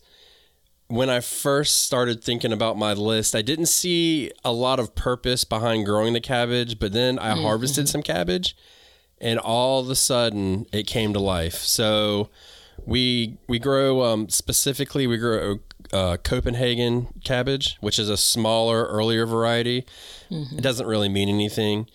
when 0.89 1.11
I 1.11 1.21
first 1.21 1.83
started 1.85 2.25
thinking 2.25 2.53
about 2.53 2.77
my 2.77 2.95
list, 2.95 3.35
I 3.35 3.43
didn't 3.43 3.67
see 3.67 4.31
a 4.45 4.53
lot 4.53 4.81
of 4.81 4.95
purpose 4.95 5.45
behind 5.45 5.87
growing 5.87 6.13
the 6.15 6.21
cabbage, 6.21 6.79
but 6.79 6.93
then 6.93 7.19
I 7.19 7.31
harvested 7.41 7.89
some 7.89 8.03
cabbage, 8.03 8.57
and 9.21 9.39
all 9.39 9.81
of 9.81 9.91
a 9.91 9.95
sudden 9.95 10.67
it 10.73 10.87
came 10.87 11.13
to 11.13 11.21
life. 11.21 11.57
So 11.57 12.31
we 12.87 13.37
we 13.49 13.59
grow 13.59 14.03
um, 14.03 14.29
specifically 14.31 15.07
we 15.07 15.19
grow 15.19 15.59
uh, 15.93 16.17
Copenhagen 16.25 17.09
cabbage, 17.23 17.77
which 17.81 17.99
is 17.99 18.09
a 18.09 18.17
smaller, 18.17 18.87
earlier 18.87 19.27
variety. 19.27 19.85
It 20.57 20.63
doesn't 20.63 20.87
really 20.87 21.11
mean 21.11 21.29
anything. 21.29 21.87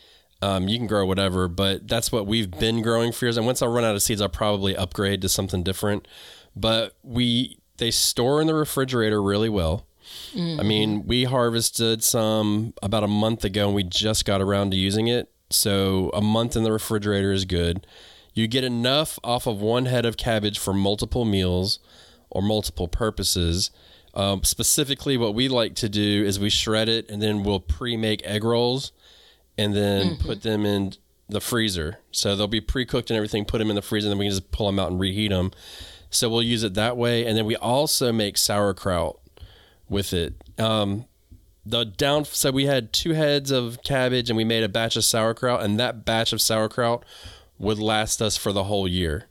Um, 0.41 0.67
you 0.67 0.77
can 0.77 0.87
grow 0.87 1.05
whatever, 1.05 1.47
but 1.47 1.87
that's 1.87 2.11
what 2.11 2.27
we've 2.27 2.51
been 2.51 2.81
growing 2.81 3.11
for 3.11 3.25
years. 3.25 3.37
And 3.37 3.45
once 3.45 3.61
I 3.61 3.65
run 3.65 3.83
out 3.83 3.95
of 3.95 4.01
seeds, 4.01 4.21
I'll 4.21 4.29
probably 4.29 4.75
upgrade 4.75 5.21
to 5.21 5.29
something 5.29 5.63
different. 5.63 6.07
But 6.55 6.95
we 7.03 7.59
they 7.77 7.91
store 7.91 8.41
in 8.41 8.47
the 8.47 8.55
refrigerator 8.55 9.21
really 9.21 9.49
well. 9.49 9.85
I 10.59 10.63
mean, 10.63 11.05
we 11.05 11.25
harvested 11.25 12.03
some 12.03 12.73
about 12.81 13.03
a 13.03 13.07
month 13.07 13.43
ago, 13.43 13.67
and 13.67 13.75
we 13.75 13.83
just 13.83 14.25
got 14.25 14.41
around 14.41 14.71
to 14.71 14.77
using 14.77 15.07
it. 15.07 15.29
So 15.49 16.11
a 16.13 16.21
month 16.21 16.55
in 16.55 16.63
the 16.63 16.71
refrigerator 16.71 17.31
is 17.31 17.45
good. 17.45 17.85
You 18.33 18.47
get 18.47 18.63
enough 18.63 19.19
off 19.23 19.47
of 19.47 19.59
one 19.61 19.85
head 19.85 20.05
of 20.05 20.15
cabbage 20.15 20.59
for 20.59 20.73
multiple 20.73 21.25
meals 21.25 21.79
or 22.29 22.41
multiple 22.41 22.87
purposes. 22.87 23.71
Um, 24.13 24.43
specifically, 24.43 25.17
what 25.17 25.33
we 25.33 25.47
like 25.47 25.75
to 25.75 25.89
do 25.89 26.23
is 26.25 26.39
we 26.39 26.49
shred 26.49 26.89
it 26.89 27.09
and 27.09 27.21
then 27.21 27.43
we'll 27.43 27.59
pre-make 27.59 28.25
egg 28.25 28.43
rolls 28.43 28.91
and 29.57 29.75
then 29.75 30.11
mm-hmm. 30.11 30.27
put 30.27 30.41
them 30.43 30.65
in 30.65 30.93
the 31.29 31.41
freezer. 31.41 31.99
So 32.11 32.35
they'll 32.35 32.47
be 32.47 32.61
pre-cooked 32.61 33.09
and 33.09 33.17
everything. 33.17 33.45
Put 33.45 33.59
them 33.59 33.69
in 33.69 33.75
the 33.75 33.81
freezer, 33.81 34.07
and 34.07 34.11
then 34.11 34.19
we 34.19 34.25
can 34.25 34.31
just 34.31 34.51
pull 34.51 34.67
them 34.67 34.79
out 34.79 34.91
and 34.91 34.99
reheat 34.99 35.31
them. 35.31 35.51
So 36.09 36.29
we'll 36.29 36.43
use 36.43 36.63
it 36.63 36.73
that 36.75 36.95
way, 36.95 37.25
and 37.25 37.37
then 37.37 37.45
we 37.45 37.55
also 37.55 38.11
make 38.11 38.37
sauerkraut 38.37 39.19
with 39.89 40.13
it. 40.13 40.35
Um, 40.57 41.05
the 41.65 41.83
down 41.83 42.23
so 42.23 42.51
we 42.51 42.65
had 42.65 42.93
two 42.93 43.13
heads 43.13 43.51
of 43.51 43.83
cabbage, 43.83 44.29
and 44.29 44.37
we 44.37 44.45
made 44.45 44.63
a 44.63 44.69
batch 44.69 44.95
of 44.95 45.03
sauerkraut, 45.03 45.63
and 45.63 45.79
that 45.79 46.05
batch 46.05 46.31
of 46.31 46.39
sauerkraut 46.39 47.03
would 47.59 47.79
last 47.79 48.21
us 48.21 48.37
for 48.37 48.53
the 48.53 48.65
whole 48.65 48.87
year. 48.87 49.27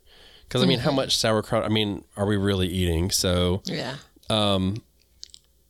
Because 0.46 0.62
I 0.62 0.66
mean, 0.66 0.80
how 0.80 0.90
mm-hmm. 0.90 0.96
much 0.96 1.16
sauerkraut? 1.16 1.64
I 1.64 1.68
mean, 1.68 2.04
are 2.16 2.26
we 2.26 2.36
really 2.36 2.68
eating? 2.68 3.10
So 3.10 3.62
Yeah. 3.64 3.96
Um, 4.28 4.82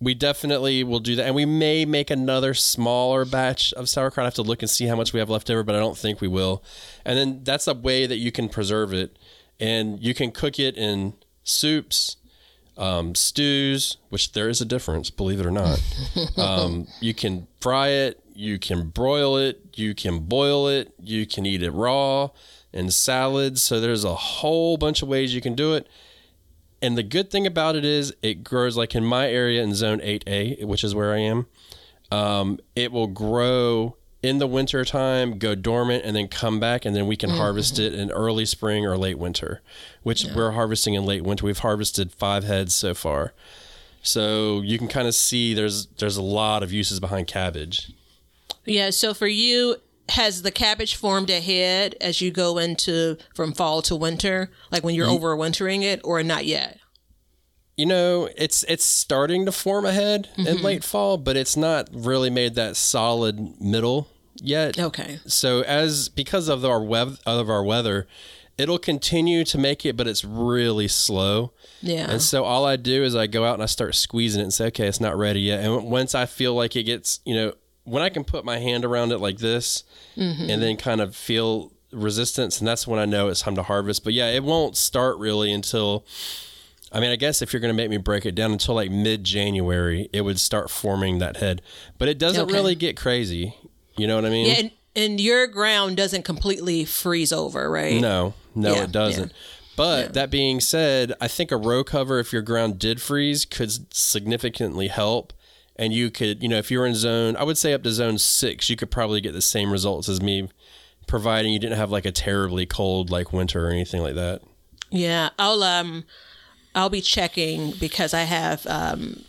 we 0.07 0.15
definitely 0.15 0.85
will 0.85 1.01
do 1.01 1.17
that, 1.17 1.27
and 1.27 1.35
we 1.35 1.45
may 1.45 1.85
make 1.85 2.13
another 2.13 2.55
smaller 2.55 3.25
batch 3.25 3.73
of 3.73 3.89
sauerkraut. 3.89 4.23
I 4.23 4.29
have 4.29 4.35
to 4.35 4.43
look 4.43 4.63
and 4.63 4.71
see 4.71 4.87
how 4.87 4.95
much 4.95 5.13
we 5.13 5.19
have 5.19 5.29
left 5.29 5.51
over, 5.51 5.65
but 5.65 5.75
I 5.75 5.81
don't 5.81 5.99
think 5.99 6.21
we 6.21 6.29
will. 6.29 6.63
And 7.05 7.19
then 7.19 7.41
that's 7.43 7.67
a 7.67 7.75
way 7.75 8.07
that 8.07 8.19
you 8.19 8.31
can 8.31 8.49
preserve 8.49 8.93
it, 8.93 9.19
and 9.59 10.01
you 10.01 10.15
can 10.15 10.31
cook 10.31 10.61
it 10.61 10.77
in 10.77 11.15
soups, 11.43 12.19
um, 12.77 13.17
stews, 13.17 13.97
which 14.11 14.31
there 14.31 14.49
is 14.49 14.61
a 14.61 14.65
difference, 14.65 15.11
believe 15.11 15.41
it 15.41 15.47
or 15.47 15.51
not. 15.51 15.83
um, 16.37 16.87
you 17.01 17.13
can 17.13 17.49
fry 17.61 17.89
it, 17.89 18.23
you 18.33 18.61
can 18.61 18.91
broil 18.91 19.37
it, 19.37 19.61
you 19.75 19.93
can 19.93 20.21
boil 20.21 20.69
it, 20.69 20.95
you 21.01 21.27
can 21.27 21.45
eat 21.45 21.65
it 21.65 21.73
raw 21.73 22.29
in 22.73 22.93
salads. 22.93 23.61
So 23.61 23.81
there's 23.81 24.05
a 24.05 24.15
whole 24.15 24.77
bunch 24.77 25.03
of 25.03 25.09
ways 25.09 25.35
you 25.35 25.41
can 25.41 25.57
do 25.57 25.75
it. 25.75 25.89
And 26.83 26.97
the 26.97 27.03
good 27.03 27.31
thing 27.31 27.47
about 27.47 27.75
it 27.75 27.85
is 27.85 28.15
it 28.23 28.45
grows 28.45 28.77
like 28.77 28.95
in 28.95 29.05
my 29.05 29.29
area 29.29 29.63
in 29.63 29.75
zone 29.75 30.01
8A, 30.01 30.65
which 30.65 30.85
is 30.85 30.95
where 30.95 31.13
I 31.13 31.19
am. 31.19 31.47
Um, 32.11 32.61
it 32.75 32.93
will 32.93 33.07
grow 33.07 33.97
in 34.23 34.39
the 34.39 34.47
winter 34.47 34.85
time, 34.85 35.39
go 35.39 35.55
dormant, 35.55 36.05
and 36.05 36.15
then 36.17 36.29
come 36.29 36.61
back, 36.61 36.85
and 36.85 36.95
then 36.95 37.07
we 37.07 37.17
can 37.17 37.31
harvest 37.31 37.79
it 37.79 37.95
in 37.95 38.11
early 38.11 38.45
spring 38.45 38.85
or 38.85 38.97
late 38.97 39.19
winter, 39.19 39.63
which 40.03 40.27
we're 40.35 40.53
harvesting 40.53 40.95
in 40.95 41.05
late 41.05 41.23
winter. 41.23 41.47
We've 41.47 41.59
harvested 41.59 42.13
five 42.13 42.45
heads 42.45 42.75
so 42.75 42.95
far. 42.95 43.33
So 44.03 44.61
you 44.63 44.79
can 44.79 44.89
kind 44.89 45.09
of 45.09 45.15
see 45.15 45.55
there's 45.55 45.87
there's 45.99 46.17
a 46.17 46.23
lot 46.23 46.63
of 46.63 46.73
uses 46.73 47.01
behind 47.01 47.27
cabbage. 47.27 47.93
Yeah. 48.65 48.91
So 48.91 49.15
for 49.15 49.27
you, 49.27 49.77
has 50.11 50.43
the 50.43 50.51
cabbage 50.51 50.95
formed 50.95 51.31
ahead 51.31 51.97
as 52.01 52.21
you 52.21 52.31
go 52.31 52.59
into 52.59 53.17
from 53.35 53.53
fall 53.53 53.83
to 53.83 53.97
winter, 53.97 54.51
like 54.71 54.85
when 54.85 54.95
you're 54.95 55.09
overwintering 55.09 55.83
it, 55.83 56.01
or 56.05 56.23
not 56.23 56.45
yet? 56.45 56.79
You 57.77 57.87
know, 57.87 58.29
it's 58.37 58.63
it's 58.65 58.85
starting 58.85 59.45
to 59.47 59.53
form 59.53 59.85
ahead 59.85 60.29
in 60.37 60.45
mm-hmm. 60.45 60.65
late 60.65 60.85
fall, 60.85 61.19
but 61.19 61.37
it's 61.37 61.57
not 61.57 61.89
really 61.93 62.31
made 62.31 62.55
that 62.55 62.77
solid 62.77 63.61
middle 63.61 64.09
yet. 64.37 64.79
Okay. 64.79 65.19
So 65.27 65.63
as 65.63 66.09
because 66.09 66.49
of 66.49 66.65
our 66.65 66.83
web 66.83 67.19
of 67.27 67.51
our 67.51 67.63
weather, 67.63 68.07
it'll 68.57 68.79
continue 68.79 69.45
to 69.45 69.59
make 69.59 69.85
it, 69.85 69.97
but 69.97 70.07
it's 70.07 70.25
really 70.25 70.89
slow. 70.89 71.53
Yeah. 71.83 72.11
And 72.11 72.23
so 72.23 72.45
all 72.45 72.65
I 72.65 72.77
do 72.77 73.05
is 73.05 73.15
I 73.15 73.27
go 73.27 73.45
out 73.45 73.55
and 73.55 73.63
I 73.63 73.67
start 73.67 73.95
squeezing 73.95 74.41
it 74.41 74.45
and 74.45 74.55
say, 74.55 74.67
okay, 74.67 74.87
it's 74.87 75.01
not 75.01 75.17
ready 75.17 75.41
yet. 75.41 75.63
And 75.63 75.91
once 75.91 76.15
I 76.15 76.27
feel 76.27 76.55
like 76.55 76.77
it 76.77 76.85
gets, 76.85 77.21
you 77.25 77.35
know, 77.35 77.53
when 77.87 78.03
I 78.03 78.09
can 78.09 78.25
put 78.25 78.45
my 78.45 78.59
hand 78.59 78.85
around 78.85 79.13
it 79.13 79.19
like 79.19 79.39
this 79.39 79.85
mm-hmm. 80.17 80.51
and 80.51 80.63
then 80.63 80.77
kind 80.77 81.01
of 81.01 81.17
feel 81.17 81.73
resistance, 81.93 82.59
and 82.59 82.69
that's 82.69 82.87
when 82.87 82.99
I 83.01 83.05
know 83.05 83.29
it's 83.29 83.41
time 83.41 83.55
to 83.55 83.63
harvest. 83.63 84.05
But 84.05 84.13
yeah, 84.13 84.29
it 84.29 84.43
won't 84.45 84.77
start 84.77 85.17
really 85.19 85.53
until, 85.53 86.05
I 86.93 87.01
mean, 87.01 87.11
I 87.11 87.17
guess 87.17 87.43
if 87.43 87.53
you're 87.53 87.61
going 87.61 87.75
to 87.75 87.77
make 87.77 87.89
me 87.89 87.97
break 87.97 88.27
it 88.27 88.35
down 88.35 88.53
until 88.53 88.75
like 88.75 88.91
mid 88.91 89.25
January, 89.25 90.11
it 90.13 90.23
would 90.23 90.39
start 90.39 90.71
forming 90.71 91.19
that 91.19 91.39
head. 91.39 91.63
But 91.97 92.09
it 92.09 92.19
doesn't 92.19 92.45
Okay. 92.45 92.53
really 92.53 92.75
get 92.75 92.97
crazy. 92.97 93.55
You 93.97 94.07
know 94.07 94.17
what 94.17 94.27
I 94.27 94.31
mean? 94.31 94.47
yeah. 94.47 94.55
And, 94.55 94.71
and 94.95 95.21
your 95.21 95.47
ground 95.47 95.97
doesn't 95.97 96.25
completely 96.25 96.85
freeze 96.85 97.33
over, 97.33 97.71
right? 97.71 98.01
No, 98.01 98.35
no, 98.55 98.75
Yeah, 98.75 98.85
it 98.85 98.93
doesn't. 98.93 99.33
But 99.77 100.15
that 100.15 100.31
being 100.31 100.61
said, 100.61 101.13
I 101.21 101.29
think 101.29 101.53
a 101.53 101.57
row 101.57 101.85
cover, 101.85 102.19
if 102.19 102.33
your 102.33 102.41
ground 102.43 102.79
did 102.79 103.01
freeze, 103.01 103.45
could 103.45 103.95
significantly 103.95 104.89
help. 104.89 105.35
And 105.79 105.93
you 105.93 106.11
could, 106.11 106.43
you 106.43 106.49
know, 106.49 106.57
if 106.57 106.71
you're 106.71 106.87
in 106.87 106.95
zone, 106.95 107.37
I 107.37 107.45
would 107.45 107.59
say 107.59 107.73
up 107.73 107.83
to 107.83 107.93
zone 107.93 108.19
six, 108.19 108.71
you 108.71 108.77
could 108.77 108.91
probably 108.91 109.21
get 109.21 109.33
the 109.33 109.43
same 109.43 109.71
results 109.71 110.09
as 110.09 110.23
me, 110.23 110.49
providing 111.07 111.53
you 111.53 111.59
didn't 111.59 111.77
have 111.77 111.91
like 111.91 112.07
a 112.07 112.13
terribly 112.13 112.67
cold 112.67 113.11
like 113.11 113.33
winter 113.33 113.67
or 113.67 113.71
anything 113.71 114.03
like 114.03 114.15
that. 114.15 114.43
Yeah, 114.91 115.31
I'll 115.39 115.63
um, 115.63 116.05
I'll 116.75 116.89
be 116.89 117.01
checking 117.01 117.73
because 117.73 118.15
I 118.15 118.23
have 118.23 118.67
um 118.67 119.25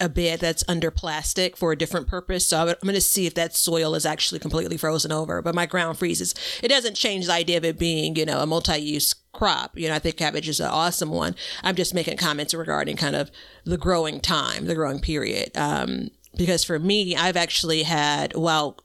a 0.00 0.08
bed 0.08 0.40
that's 0.40 0.64
under 0.68 0.90
plastic 0.90 1.56
for 1.56 1.72
a 1.72 1.76
different 1.76 2.06
purpose. 2.06 2.46
So 2.46 2.60
I'm 2.60 2.74
going 2.82 2.94
to 2.94 3.00
see 3.00 3.26
if 3.26 3.34
that 3.34 3.54
soil 3.54 3.94
is 3.94 4.06
actually 4.06 4.38
completely 4.38 4.76
frozen 4.76 5.12
over. 5.12 5.42
But 5.42 5.54
my 5.54 5.66
ground 5.66 5.98
freezes. 5.98 6.34
It 6.62 6.68
doesn't 6.68 6.94
change 6.94 7.26
the 7.26 7.32
idea 7.32 7.56
of 7.56 7.64
it 7.64 7.78
being, 7.78 8.16
you 8.16 8.24
know, 8.24 8.40
a 8.40 8.46
multi-use 8.46 9.14
crop. 9.32 9.78
You 9.78 9.88
know, 9.88 9.94
I 9.94 9.98
think 9.98 10.16
cabbage 10.16 10.48
is 10.48 10.60
an 10.60 10.66
awesome 10.66 11.10
one. 11.10 11.34
I'm 11.62 11.74
just 11.74 11.94
making 11.94 12.16
comments 12.16 12.54
regarding 12.54 12.96
kind 12.96 13.16
of 13.16 13.30
the 13.64 13.78
growing 13.78 14.20
time, 14.20 14.66
the 14.66 14.74
growing 14.74 15.00
period. 15.00 15.56
Um, 15.56 16.10
because 16.36 16.64
for 16.64 16.78
me, 16.78 17.16
I've 17.16 17.36
actually 17.36 17.82
had 17.82 18.34
well 18.36 18.78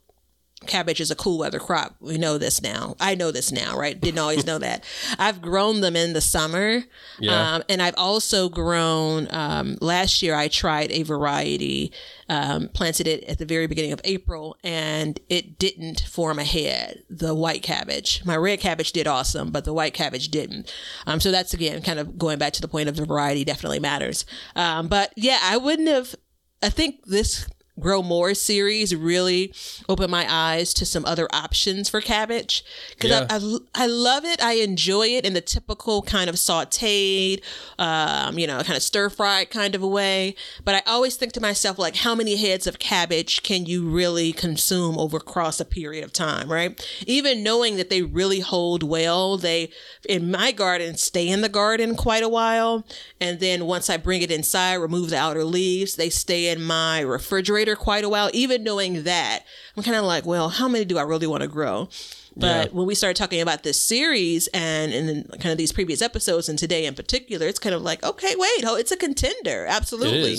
cabbage 0.67 1.00
is 1.00 1.12
a 1.12 1.15
cool 1.15 1.38
weather 1.38 1.60
crop. 1.60 1.96
We 2.00 2.17
know 2.17 2.38
this 2.38 2.62
now. 2.62 2.96
I 3.00 3.15
know 3.15 3.32
this 3.32 3.51
now, 3.51 3.77
right? 3.77 4.00
Didn't 4.00 4.20
always 4.20 4.46
know 4.46 4.58
that. 4.60 4.84
I've 5.20 5.41
grown 5.41 5.82
them 5.82 5.96
in 5.96 6.13
the 6.13 6.22
summer. 6.22 6.84
Yeah. 7.20 7.55
Um, 7.55 7.63
and 7.70 7.82
I've 7.82 7.96
also 7.98 8.50
grown, 8.50 9.27
um, 9.32 9.77
last 9.82 10.22
year 10.22 10.36
I 10.36 10.48
tried 10.48 10.91
a 10.91 11.03
variety, 11.03 11.91
um, 12.29 12.70
planted 12.70 13.08
it 13.08 13.24
at 13.25 13.38
the 13.38 13.46
very 13.46 13.67
beginning 13.67 13.93
of 13.93 14.01
April 14.03 14.58
and 14.63 15.20
it 15.29 15.60
didn't 15.60 16.01
form 16.01 16.39
a 16.39 16.43
head, 16.43 17.03
the 17.10 17.34
white 17.34 17.63
cabbage. 17.63 18.24
My 18.25 18.38
red 18.38 18.60
cabbage 18.60 18.91
did 18.91 19.08
awesome, 19.08 19.51
but 19.51 19.65
the 19.65 19.74
white 19.74 19.93
cabbage 19.93 20.29
didn't. 20.29 20.74
Um, 21.05 21.20
so 21.20 21.32
that's 21.32 21.53
again 21.53 21.82
kind 21.82 22.00
of 22.00 22.17
going 22.17 22.39
back 22.39 22.53
to 22.53 22.62
the 22.62 22.67
point 22.67 22.89
of 22.89 22.96
the 22.96 23.05
variety 23.05 23.43
definitely 23.43 23.79
matters. 23.79 24.25
Um, 24.55 24.88
but 24.88 25.13
yeah, 25.15 25.39
I 25.43 25.58
wouldn't 25.58 25.89
have, 25.89 26.15
I 26.62 26.70
think 26.70 27.05
this 27.05 27.48
Grow 27.80 28.03
More 28.03 28.34
series 28.36 28.96
really 28.96 29.51
opened 29.89 30.12
my 30.12 30.27
eyes 30.30 30.74
to 30.75 30.86
some 30.86 31.06
other 31.06 31.27
options 31.34 31.89
for 31.89 32.01
cabbage 32.01 32.63
because 32.92 33.10
Yeah. 33.10 33.27
I, 33.30 33.36
I, 33.36 33.84
I 33.84 33.88
love 33.88 34.25
it. 34.25 34.44
I 34.44 34.53
enjoy 34.53 35.08
it 35.08 35.25
in 35.25 35.34
the 35.34 35.42
typical 35.42 36.03
kind 36.03 36.30
of 36.30 36.36
sauteed, 36.36 37.42
um, 37.80 38.38
you 38.38 38.46
know, 38.46 38.62
kind 38.62 38.77
of 38.77 38.84
stir 38.84 39.10
fried 39.10 39.50
kind 39.50 39.74
of 39.74 39.82
a 39.82 39.88
way. 39.88 40.36
But 40.63 40.75
I 40.75 40.82
always 40.86 41.15
think 41.15 41.34
to 41.34 41.42
myself, 41.42 41.80
like, 41.80 41.96
how 41.96 42.13
many 42.13 42.36
heads 42.36 42.68
of 42.68 42.77
cabbage 42.77 43.42
can 43.42 43.65
you 43.65 43.89
really 43.89 44.34
consume 44.34 44.98
over 45.00 45.18
across 45.18 45.60
a 45.60 45.65
period 45.65 46.03
of 46.03 46.13
time, 46.13 46.51
right? 46.51 46.80
Even 47.08 47.42
knowing 47.42 47.77
that 47.77 47.89
they 47.89 48.03
really 48.03 48.42
hold 48.42 48.84
well, 48.84 49.38
they, 49.38 49.72
in 50.08 50.30
my 50.30 50.51
garden, 50.51 50.96
stay 50.96 51.27
in 51.27 51.42
the 51.42 51.50
garden 51.50 51.96
quite 51.96 52.24
a 52.24 52.30
while. 52.30 52.86
And 53.20 53.39
then 53.39 53.65
once 53.65 53.89
I 53.89 53.98
bring 53.98 54.22
it 54.22 54.30
inside, 54.32 54.75
remove 54.75 55.10
the 55.10 55.18
outer 55.18 55.44
leaves, 55.44 55.96
they 55.96 56.12
stay 56.12 56.50
in 56.50 56.62
my 56.62 57.00
refrigerator 57.00 57.62
quite 57.75 58.03
a 58.03 58.10
while. 58.10 58.29
Even 58.34 58.63
knowing 58.63 59.03
that, 59.03 59.43
I'm 59.77 59.84
kind 59.84 59.96
of 59.98 60.03
like, 60.03 60.25
well, 60.25 60.50
how 60.50 60.67
many 60.67 60.86
do 60.86 60.98
I 60.98 61.03
really 61.03 61.27
want 61.27 61.41
to 61.41 61.48
grow? 61.48 61.89
But 62.36 62.67
Yeah. 62.70 62.72
when 62.74 62.88
we 62.88 62.96
started 62.96 63.15
talking 63.15 63.41
about 63.41 63.62
this 63.63 63.79
series 63.79 64.48
and 64.48 64.91
and 64.91 65.08
then 65.08 65.24
kind 65.39 65.51
of 65.51 65.58
these 65.58 65.72
previous 65.72 66.01
episodes 66.01 66.50
and 66.50 66.58
today 66.58 66.86
in 66.86 66.96
particular, 66.96 67.46
it's 67.48 67.60
kind 67.60 67.75
of 67.75 67.82
like, 67.84 68.03
okay, 68.03 68.34
wait, 68.36 68.63
oh, 68.65 68.75
it's 68.75 68.91
a 68.91 68.98
contender. 68.98 69.65
Absolutely. 69.67 70.38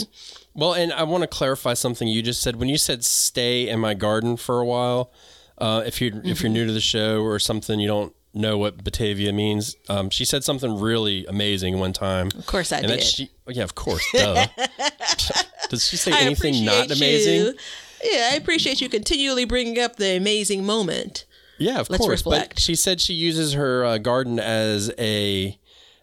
Well, 0.55 0.73
and 0.75 0.93
I 0.93 1.05
want 1.05 1.23
to 1.23 1.29
clarify 1.29 1.75
something 1.75 2.07
you 2.09 2.21
just 2.23 2.41
said. 2.43 2.57
When 2.57 2.69
you 2.69 2.79
said 2.79 3.05
stay 3.05 3.69
in 3.69 3.79
my 3.81 3.95
garden 3.95 4.37
for 4.37 4.59
a 4.61 4.65
while, 4.65 5.13
uh, 5.59 5.83
if 5.87 6.01
you 6.01 6.21
if 6.25 6.43
you're 6.43 6.51
new 6.51 6.67
to 6.67 6.73
the 6.73 6.81
show 6.81 7.23
or 7.23 7.39
something, 7.39 7.79
you 7.81 7.87
don't 7.89 8.13
know 8.35 8.59
what 8.59 8.83
Batavia 8.83 9.33
means. 9.33 9.77
Um, 9.89 10.11
she 10.11 10.25
said 10.25 10.45
something 10.45 10.79
really 10.81 11.25
amazing 11.27 11.79
one 11.79 11.93
time. 11.93 12.31
Of 12.37 12.47
course 12.47 12.73
I 12.73 12.79
and 12.79 12.89
did. 12.89 13.03
She, 13.03 13.31
yeah, 13.49 13.63
of 13.63 13.75
course. 13.75 14.05
Duh. 14.13 14.47
Does 15.71 15.87
she 15.87 15.97
say 15.97 16.13
I 16.13 16.21
anything 16.21 16.65
not 16.65 16.91
amazing? 16.91 17.41
you. 17.47 17.55
Yeah, 18.03 18.31
I 18.33 18.37
appreciate 18.37 18.81
you 18.81 18.89
continually 18.89 19.45
bringing 19.45 19.79
up 19.79 19.97
the 19.97 20.17
amazing 20.17 20.65
moment. 20.67 21.25
Yeah, 21.59 21.81
of 21.81 21.89
Let's 21.89 22.05
course. 22.05 22.23
But 22.23 22.31
reflect. 22.33 22.61
she 22.61 22.75
said 22.75 23.01
she 23.01 23.15
uses 23.15 23.55
her 23.55 23.85
uh, 23.85 23.99
garden 23.99 24.39
as 24.39 24.93
a 24.99 25.59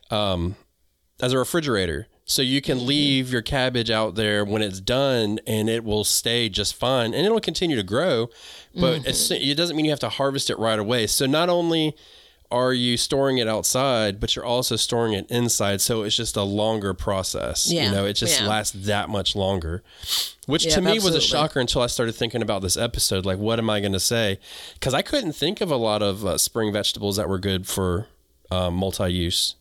um, 0.09 0.55
as 1.21 1.33
a 1.33 1.37
refrigerator. 1.37 2.07
So 2.25 2.41
you 2.41 2.61
Mm-hmm. 2.61 2.65
can 2.79 2.87
leave 2.87 3.31
your 3.33 3.41
cabbage 3.41 3.91
out 3.91 4.15
there 4.15 4.45
when 4.45 4.61
it's 4.61 4.79
done, 4.79 5.39
and 5.45 5.69
it 5.69 5.83
will 5.83 6.03
stay 6.05 6.47
just 6.49 6.75
fine, 6.75 7.13
and 7.13 7.25
it'll 7.25 7.41
continue 7.41 7.75
to 7.75 7.83
grow. 7.83 8.29
But 8.73 9.01
Mm-hmm. 9.01 9.33
it 9.51 9.55
doesn't 9.55 9.75
mean 9.75 9.85
you 9.85 9.91
have 9.91 9.99
to 9.99 10.09
harvest 10.09 10.49
it 10.49 10.57
right 10.57 10.79
away. 10.79 11.07
So 11.07 11.25
not 11.25 11.49
only 11.49 11.95
are 12.51 12.73
you 12.73 12.97
storing 12.97 13.37
it 13.37 13.47
outside, 13.47 14.19
but 14.19 14.35
you're 14.35 14.45
also 14.45 14.75
storing 14.75 15.13
it 15.13 15.29
inside. 15.31 15.81
So 15.81 16.03
it's 16.03 16.15
just 16.15 16.35
a 16.35 16.43
longer 16.43 16.93
process. 16.93 17.71
Yeah, 17.71 17.85
You 17.85 17.91
know, 17.91 18.05
it 18.05 18.13
just 18.13 18.41
yeah. 18.41 18.47
lasts 18.47 18.85
that 18.85 19.09
much 19.09 19.35
longer. 19.35 19.83
Which 20.45 20.65
Yep, 20.65 20.73
to 20.75 20.81
me 20.81 20.93
was 20.99 21.15
a 21.15 21.21
shocker 21.21 21.59
until 21.59 21.81
I 21.81 21.87
started 21.87 22.13
thinking 22.13 22.41
about 22.41 22.61
this 22.61 22.75
episode. 22.75 23.25
Like, 23.25 23.37
what 23.37 23.59
am 23.59 23.69
I 23.69 23.79
going 23.79 23.93
to 23.93 23.99
say? 23.99 24.39
Because 24.73 24.93
I 24.93 25.01
couldn't 25.01 25.33
think 25.33 25.61
of 25.61 25.71
a 25.71 25.77
lot 25.77 26.01
of 26.01 26.25
uh, 26.25 26.37
spring 26.37 26.73
vegetables 26.73 27.15
that 27.17 27.29
were 27.29 27.39
good 27.39 27.67
for 27.67 28.07
um, 28.49 28.75
multi 28.75 29.11
use. 29.11 29.55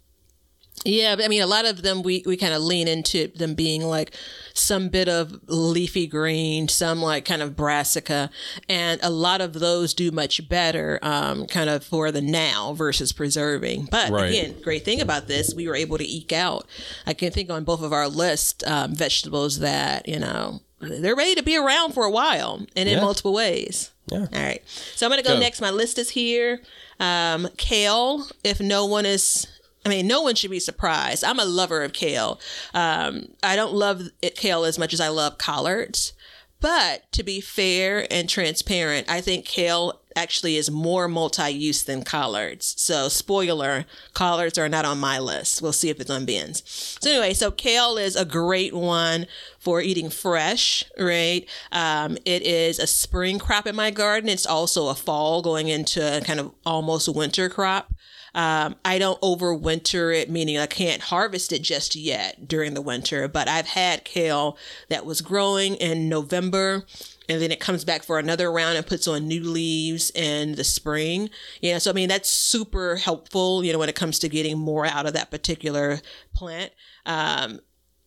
Yeah, 0.85 1.17
I 1.23 1.29
mean, 1.29 1.43
a 1.43 1.47
lot 1.47 1.67
of 1.67 1.83
them 1.83 2.03
we, 2.03 2.23
we 2.25 2.39
kind 2.39 2.55
of 2.55 2.63
lean 2.63 2.89
into 2.89 3.29
them 3.29 3.55
being 3.55 3.83
like 3.83 4.13
some 4.55 4.89
bit 4.89 5.09
of 5.11 5.39
leafy 5.47 6.07
green, 6.07 6.69
some 6.69 7.03
like 7.03 7.27
kind 7.27 7.43
of 7.43 7.55
brassica, 7.55 8.31
and 8.69 8.99
a 9.03 9.11
lot 9.11 9.43
of 9.43 9.53
those 9.53 9.93
do 9.93 10.11
much 10.11 10.49
better, 10.49 10.99
um, 11.03 11.47
kind 11.47 11.69
of 11.69 11.85
for 11.85 12.11
the 12.11 12.23
now 12.23 12.73
versus 12.73 13.13
preserving. 13.13 13.89
But 13.91 14.11
Right. 14.11 14.31
again, 14.31 14.55
great 14.63 14.85
thing 14.87 15.03
about 15.03 15.27
this, 15.29 15.53
we 15.55 15.69
were 15.69 15.77
able 15.77 15.99
to 15.99 16.09
eke 16.09 16.33
out. 16.33 16.67
I 17.07 17.13
can 17.13 17.31
think 17.31 17.51
on 17.51 17.65
both 17.65 17.83
of 17.83 17.93
our 17.93 18.09
list 18.09 18.65
um, 18.67 18.95
vegetables 18.95 19.59
that 19.59 20.09
you 20.09 20.19
know 20.19 20.61
they're 20.81 21.15
ready 21.17 21.35
to 21.35 21.43
be 21.43 21.59
around 21.59 21.93
for 21.93 22.05
a 22.05 22.11
while 22.11 22.65
and 22.75 22.89
in 22.89 22.97
Yeah. 22.97 23.01
multiple 23.03 23.35
ways. 23.35 23.91
Yeah. 24.11 24.21
All 24.21 24.43
right. 24.43 24.63
So 24.97 25.05
I'm 25.07 25.11
going 25.13 25.23
to 25.23 25.29
go, 25.29 25.35
Go. 25.35 25.41
next. 25.41 25.61
My 25.61 25.71
list 25.71 25.99
is 25.99 26.09
here. 26.11 26.63
Um, 26.99 27.49
kale, 27.59 28.27
if 28.43 28.61
no 28.61 28.87
one 28.87 29.05
is, 29.07 29.47
I 29.85 29.89
mean, 29.89 30.07
no 30.07 30.23
one 30.23 30.35
should 30.35 30.51
be 30.51 30.61
surprised. 30.61 31.25
I'm 31.25 31.39
a 31.39 31.45
lover 31.45 31.83
of 31.83 31.93
kale. 31.93 32.39
Um, 32.75 33.29
I 33.43 33.57
don't 33.57 33.73
love 33.73 34.09
it, 34.21 34.37
kale 34.37 34.65
as 34.65 34.79
much 34.79 34.93
as 34.93 35.01
I 35.01 35.09
love 35.09 35.39
collards. 35.39 36.13
But 36.61 37.11
to 37.13 37.23
be 37.23 37.41
fair 37.41 38.07
and 38.13 38.29
transparent, 38.29 39.09
I 39.09 39.23
think 39.23 39.47
kale 39.47 40.01
actually 40.15 40.57
is 40.57 40.71
more 40.71 41.09
multi-use 41.09 41.83
than 41.85 42.03
collards. 42.03 42.75
So 42.77 43.09
spoiler, 43.09 43.87
collards 44.13 44.59
are 44.59 44.69
not 44.69 44.85
on 44.85 44.99
my 44.99 45.19
list. 45.19 45.63
We'll 45.63 45.73
see 45.73 45.89
if 45.89 46.01
it's 46.01 46.11
on 46.11 46.27
Ben's. 46.27 46.63
So 47.01 47.11
anyway, 47.11 47.33
so 47.33 47.51
kale 47.51 47.97
is 47.97 48.17
a 48.17 48.27
great 48.27 48.75
one 48.75 49.27
for 49.59 49.81
eating 49.81 50.11
fresh, 50.11 50.85
right? 50.99 51.49
Um, 51.73 52.19
it 52.27 52.43
is 52.43 52.79
a 52.79 52.87
spring 52.87 53.39
crop 53.39 53.67
in 53.67 53.77
my 53.77 53.91
garden. 53.91 54.29
It's 54.29 54.47
also 54.47 54.89
a 54.89 54.95
fall 54.95 55.41
going 55.41 55.69
into 55.69 56.21
kind 56.27 56.41
of 56.41 56.53
almost 56.67 57.09
winter 57.09 57.49
crop. 57.49 57.95
Um, 58.35 58.77
I 58.85 58.99
don't 58.99 59.21
overwinter 59.21 60.17
it, 60.17 60.31
meaning 60.31 60.59
I 60.59 60.67
can't 60.67 61.03
harvest 61.03 61.53
it 61.53 61.63
just 61.63 61.97
yet 61.97 62.49
during 62.49 62.75
the 62.75 62.83
winter, 62.83 63.29
but 63.29 63.49
I've 63.49 63.69
had 63.69 64.05
kale 64.05 64.57
that 64.89 65.05
was 65.05 65.21
growing 65.21 65.75
in 65.77 66.09
November 66.09 66.85
and 67.31 67.41
then 67.41 67.53
it 67.53 67.61
comes 67.61 67.85
back 67.85 68.03
for 68.03 68.19
another 68.19 68.51
round 68.51 68.77
and 68.77 68.85
puts 68.85 69.07
on 69.07 69.29
new 69.29 69.45
leaves 69.45 70.11
in 70.17 70.57
the 70.57 70.65
spring. 70.65 71.31
Yeah, 71.61 71.79
so 71.79 71.91
I 71.91 71.95
mean, 71.95 72.09
that's 72.09 72.29
super 72.29 72.97
helpful, 72.97 73.65
you 73.65 73.73
know, 73.73 73.79
when 73.79 73.89
it 73.89 73.95
comes 73.95 74.19
to 74.21 74.29
getting 74.29 74.59
more 74.59 74.85
out 74.85 75.07
of 75.07 75.13
that 75.13 75.31
particular 75.31 76.01
plant. 76.35 76.73
Um, 77.07 77.61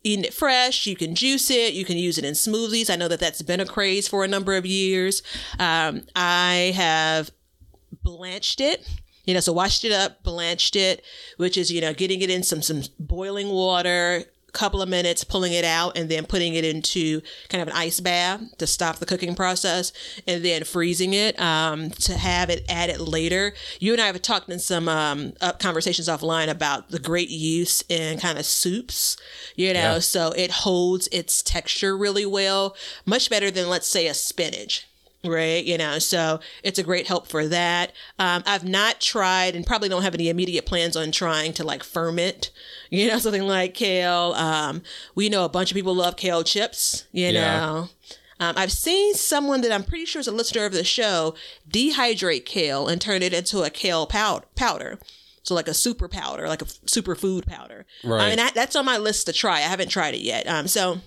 eating 0.03 0.25
it 0.25 0.33
fresh. 0.33 0.85
You 0.85 0.97
can 0.97 1.15
juice 1.15 1.49
it. 1.49 1.73
You 1.73 1.85
can 1.85 1.97
use 1.97 2.17
it 2.17 2.25
in 2.25 2.33
smoothies. 2.33 2.89
I 2.89 2.97
know 2.97 3.07
that 3.07 3.21
that's 3.21 3.41
been 3.41 3.61
a 3.61 3.65
craze 3.65 4.09
for 4.09 4.25
a 4.25 4.27
number 4.27 4.55
of 4.55 4.65
years. 4.65 5.23
Um, 5.57 6.03
I 6.17 6.73
have 6.75 7.31
blanched 8.03 8.59
it. 8.59 8.85
You 9.25 9.33
know, 9.33 9.39
so 9.39 9.53
washed 9.53 9.85
it 9.85 9.91
up, 9.91 10.21
blanched 10.23 10.75
it, 10.75 11.03
which 11.37 11.57
is 11.57 11.71
you 11.71 11.81
know 11.81 11.93
getting 11.93 12.21
it 12.21 12.29
in 12.29 12.43
some 12.43 12.61
some 12.61 12.83
boiling 12.99 13.49
water, 13.49 14.25
couple 14.51 14.81
of 14.81 14.89
minutes, 14.89 15.23
pulling 15.23 15.51
it 15.53 15.65
out, 15.65 15.97
and 15.97 16.09
then 16.09 16.25
putting 16.25 16.53
it 16.53 16.63
into 16.63 17.21
kind 17.49 17.61
of 17.61 17.69
an 17.69 17.73
ice 17.73 17.99
bath 17.99 18.41
to 18.57 18.67
stop 18.67 18.97
the 18.97 19.05
cooking 19.05 19.33
process, 19.33 19.91
and 20.27 20.43
then 20.45 20.63
freezing 20.63 21.13
it 21.13 21.39
um, 21.39 21.89
to 21.89 22.15
have 22.17 22.49
it 22.49 22.63
added 22.69 22.99
later. 22.99 23.53
You 23.79 23.93
and 23.93 24.01
I 24.01 24.07
have 24.07 24.21
talked 24.21 24.49
in 24.49 24.59
some 24.59 24.87
um, 24.87 25.33
conversations 25.59 26.07
offline 26.07 26.49
about 26.49 26.89
the 26.89 26.99
great 26.99 27.29
use 27.29 27.83
in 27.89 28.19
kind 28.19 28.37
of 28.37 28.45
soups. 28.45 29.17
You 29.55 29.73
know, 29.73 29.93
Yeah. 29.93 29.99
so 29.99 30.33
it 30.33 30.51
holds 30.51 31.07
its 31.11 31.41
texture 31.41 31.97
really 31.97 32.25
well, 32.25 32.75
much 33.05 33.29
better 33.29 33.49
than 33.49 33.69
let's 33.69 33.87
say 33.87 34.05
a 34.07 34.13
spinach 34.13 34.87
right 35.25 35.63
you 35.63 35.77
know 35.77 35.99
so 35.99 36.39
it's 36.63 36.77
a 36.79 36.83
great 36.83 37.07
help 37.07 37.27
for 37.27 37.47
that 37.47 37.91
um, 38.19 38.43
i've 38.45 38.65
not 38.65 38.99
tried 38.99 39.55
and 39.55 39.65
probably 39.65 39.87
don't 39.87 40.01
have 40.03 40.13
any 40.13 40.27
immediate 40.29 40.65
plans 40.65 40.97
on 40.97 41.11
trying 41.11 41.53
to 41.53 41.63
like 41.63 41.83
ferment 41.83 42.51
you 42.89 43.07
know 43.07 43.17
something 43.19 43.43
like 43.47 43.73
kale 43.73 44.33
um, 44.35 44.81
we 45.15 45.29
know 45.29 45.45
a 45.45 45.49
bunch 45.49 45.71
of 45.71 45.75
people 45.75 45.95
love 45.95 46.15
kale 46.17 46.43
chips 46.43 47.05
you 47.11 47.27
Yeah. 47.27 47.57
know 47.59 47.89
um, 48.39 48.55
I've 48.57 48.71
seen 48.73 49.13
someone 49.13 49.61
that 49.61 49.71
I'm 49.71 49.83
pretty 49.85 50.05
sure 50.05 50.19
is 50.19 50.27
a 50.27 50.31
listener 50.31 50.65
of 50.65 50.73
the 50.73 50.83
show 50.83 51.33
dehydrate 51.69 52.43
kale 52.45 52.87
and 52.89 52.99
turn 52.99 53.21
it 53.21 53.31
into 53.33 53.61
a 53.61 53.69
kale 53.69 54.05
pow- 54.05 54.41
powder. 54.55 54.99
So 55.43 55.53
like 55.55 55.67
a 55.69 55.73
super 55.73 56.09
powder, 56.09 56.47
like 56.49 56.61
a 56.61 56.65
f- 56.65 56.79
super 56.87 57.15
food 57.15 57.45
powder. 57.45 57.85
Right. 58.03 58.21
I 58.21 58.27
mean, 58.29 58.37
that, 58.37 58.53
that's 58.53 58.75
on 58.75 58.85
my 58.85 58.97
list 58.97 59.27
to 59.27 59.33
try. 59.33 59.57
I 59.57 59.61
haven't 59.61 59.89
tried 59.89 60.15
it 60.15 60.21
yet. 60.21 60.47
Um, 60.47 60.67
so 60.67 60.99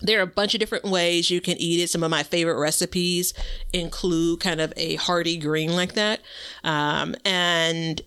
there 0.00 0.18
are 0.18 0.22
a 0.22 0.26
bunch 0.26 0.54
of 0.54 0.60
different 0.60 0.84
ways 0.84 1.30
you 1.30 1.40
can 1.40 1.56
eat 1.58 1.80
it. 1.80 1.90
Some 1.90 2.02
of 2.02 2.10
my 2.10 2.22
favorite 2.22 2.58
recipes 2.58 3.34
include 3.72 4.40
kind 4.40 4.60
of 4.60 4.72
a 4.76 4.96
hearty 4.96 5.36
green 5.36 5.74
like 5.74 5.94
that. 5.94 6.20
Um, 6.64 7.14
and 7.24 8.00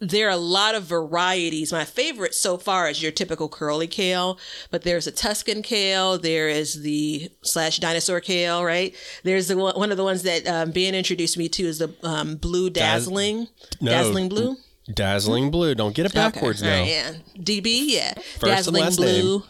there 0.00 0.26
are 0.26 0.32
a 0.32 0.36
lot 0.36 0.74
of 0.74 0.82
varieties. 0.82 1.72
My 1.72 1.84
favorite 1.84 2.34
so 2.34 2.58
far 2.58 2.88
is 2.90 3.00
your 3.00 3.12
typical 3.12 3.48
curly 3.48 3.86
kale, 3.86 4.36
but 4.70 4.82
there's 4.82 5.06
a 5.06 5.12
Tuscan 5.12 5.62
kale. 5.62 6.18
There 6.18 6.48
is 6.48 6.82
the 6.82 7.30
slash 7.42 7.78
dinosaur 7.78 8.20
kale, 8.20 8.64
right? 8.64 8.94
There's 9.22 9.46
the 9.48 9.56
one, 9.56 9.76
one 9.76 9.90
of 9.92 9.96
the 9.96 10.02
ones 10.04 10.24
that 10.24 10.46
um, 10.48 10.72
Ben 10.72 10.94
introduced 10.96 11.38
me 11.38 11.48
to 11.50 11.62
is 11.64 11.78
the 11.78 11.94
um, 12.02 12.34
blue 12.34 12.68
dazzling, 12.68 13.46
No. 13.80 13.92
dazzling 13.92 14.28
blue. 14.28 14.56
Dazzling 14.92 15.52
blue. 15.52 15.76
Don't 15.76 15.94
get 15.94 16.06
it 16.06 16.14
backwards 16.14 16.60
Okay, 16.60 16.70
now. 16.70 16.80
right, 16.80 17.20
yeah. 17.36 17.40
DB, 17.40 17.84
yeah. 17.86 18.12
and 18.16 18.24
Dazzling 18.40 18.90
blue. 18.96 19.44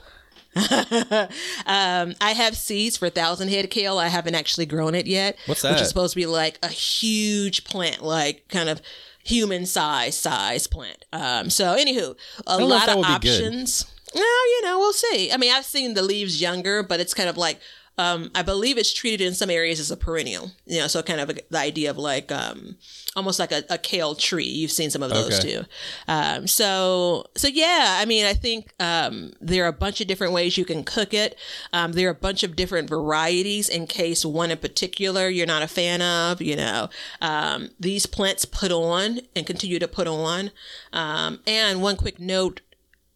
um, 1.66 2.14
I 2.20 2.34
have 2.36 2.56
seeds 2.56 2.96
for 2.96 3.08
thousand 3.08 3.48
head 3.48 3.70
kale. 3.70 3.98
I 3.98 4.08
haven't 4.08 4.34
actually 4.34 4.66
grown 4.66 4.94
it 4.94 5.06
yet. 5.06 5.38
What's 5.46 5.62
that? 5.62 5.72
Which 5.72 5.82
is 5.82 5.88
supposed 5.88 6.12
to 6.12 6.20
be 6.20 6.26
like 6.26 6.58
a 6.62 6.68
huge 6.68 7.64
plant, 7.64 8.02
like 8.02 8.48
kind 8.48 8.68
of 8.68 8.82
human 9.24 9.66
size 9.66 10.16
size 10.16 10.66
plant. 10.66 11.04
Um, 11.12 11.48
so 11.48 11.76
anywho, 11.76 12.16
a 12.46 12.58
don't 12.58 12.68
know 12.68 12.76
if 12.76 12.86
lot 12.86 12.88
of 12.88 13.04
options. 13.04 13.86
Well, 14.14 14.50
you 14.50 14.62
know, 14.62 14.78
we'll 14.78 14.92
see. 14.92 15.32
I 15.32 15.38
mean, 15.38 15.52
I've 15.52 15.64
seen 15.64 15.94
the 15.94 16.02
leaves 16.02 16.40
younger, 16.40 16.82
but 16.82 17.00
it's 17.00 17.14
kind 17.14 17.30
of 17.30 17.38
like 17.38 17.58
um, 17.98 18.30
I 18.34 18.42
believe 18.42 18.78
it's 18.78 18.92
treated 18.92 19.20
in 19.20 19.34
some 19.34 19.50
areas 19.50 19.78
as 19.78 19.90
a 19.90 19.96
perennial. 19.96 20.52
You 20.64 20.80
know, 20.80 20.86
so 20.86 21.02
kind 21.02 21.20
of 21.20 21.30
a, 21.30 21.34
the 21.50 21.58
idea 21.58 21.90
of 21.90 21.98
like 21.98 22.32
um, 22.32 22.76
almost 23.14 23.38
like 23.38 23.52
a, 23.52 23.64
a, 23.68 23.76
kale 23.76 24.14
tree. 24.14 24.44
You've 24.44 24.70
seen 24.70 24.90
some 24.90 25.02
of 25.02 25.10
those 25.10 25.38
okay. 25.38 25.52
too. 25.52 25.64
Um, 26.08 26.46
so 26.46 27.26
so 27.36 27.48
yeah, 27.48 27.98
I 27.98 28.06
mean, 28.06 28.24
I 28.24 28.32
think 28.32 28.72
um, 28.80 29.32
there 29.40 29.64
are 29.64 29.68
a 29.68 29.72
bunch 29.72 30.00
of 30.00 30.06
different 30.06 30.32
ways 30.32 30.56
you 30.56 30.64
can 30.64 30.84
cook 30.84 31.12
it. 31.12 31.38
Um, 31.72 31.92
there 31.92 32.08
are 32.08 32.12
a 32.12 32.14
bunch 32.14 32.42
of 32.42 32.56
different 32.56 32.88
varieties 32.88 33.68
in 33.68 33.86
case 33.86 34.24
one 34.24 34.50
in 34.50 34.58
particular 34.58 35.28
you're 35.28 35.46
not 35.46 35.62
a 35.62 35.68
fan 35.68 36.00
of. 36.00 36.40
You 36.40 36.56
know, 36.56 36.88
um, 37.20 37.70
these 37.78 38.06
plants 38.06 38.46
put 38.46 38.72
on 38.72 39.20
and 39.36 39.46
continue 39.46 39.78
to 39.78 39.88
put 39.88 40.06
on. 40.06 40.50
and 40.92 41.82
one 41.82 41.96
quick 41.96 42.18
note 42.18 42.62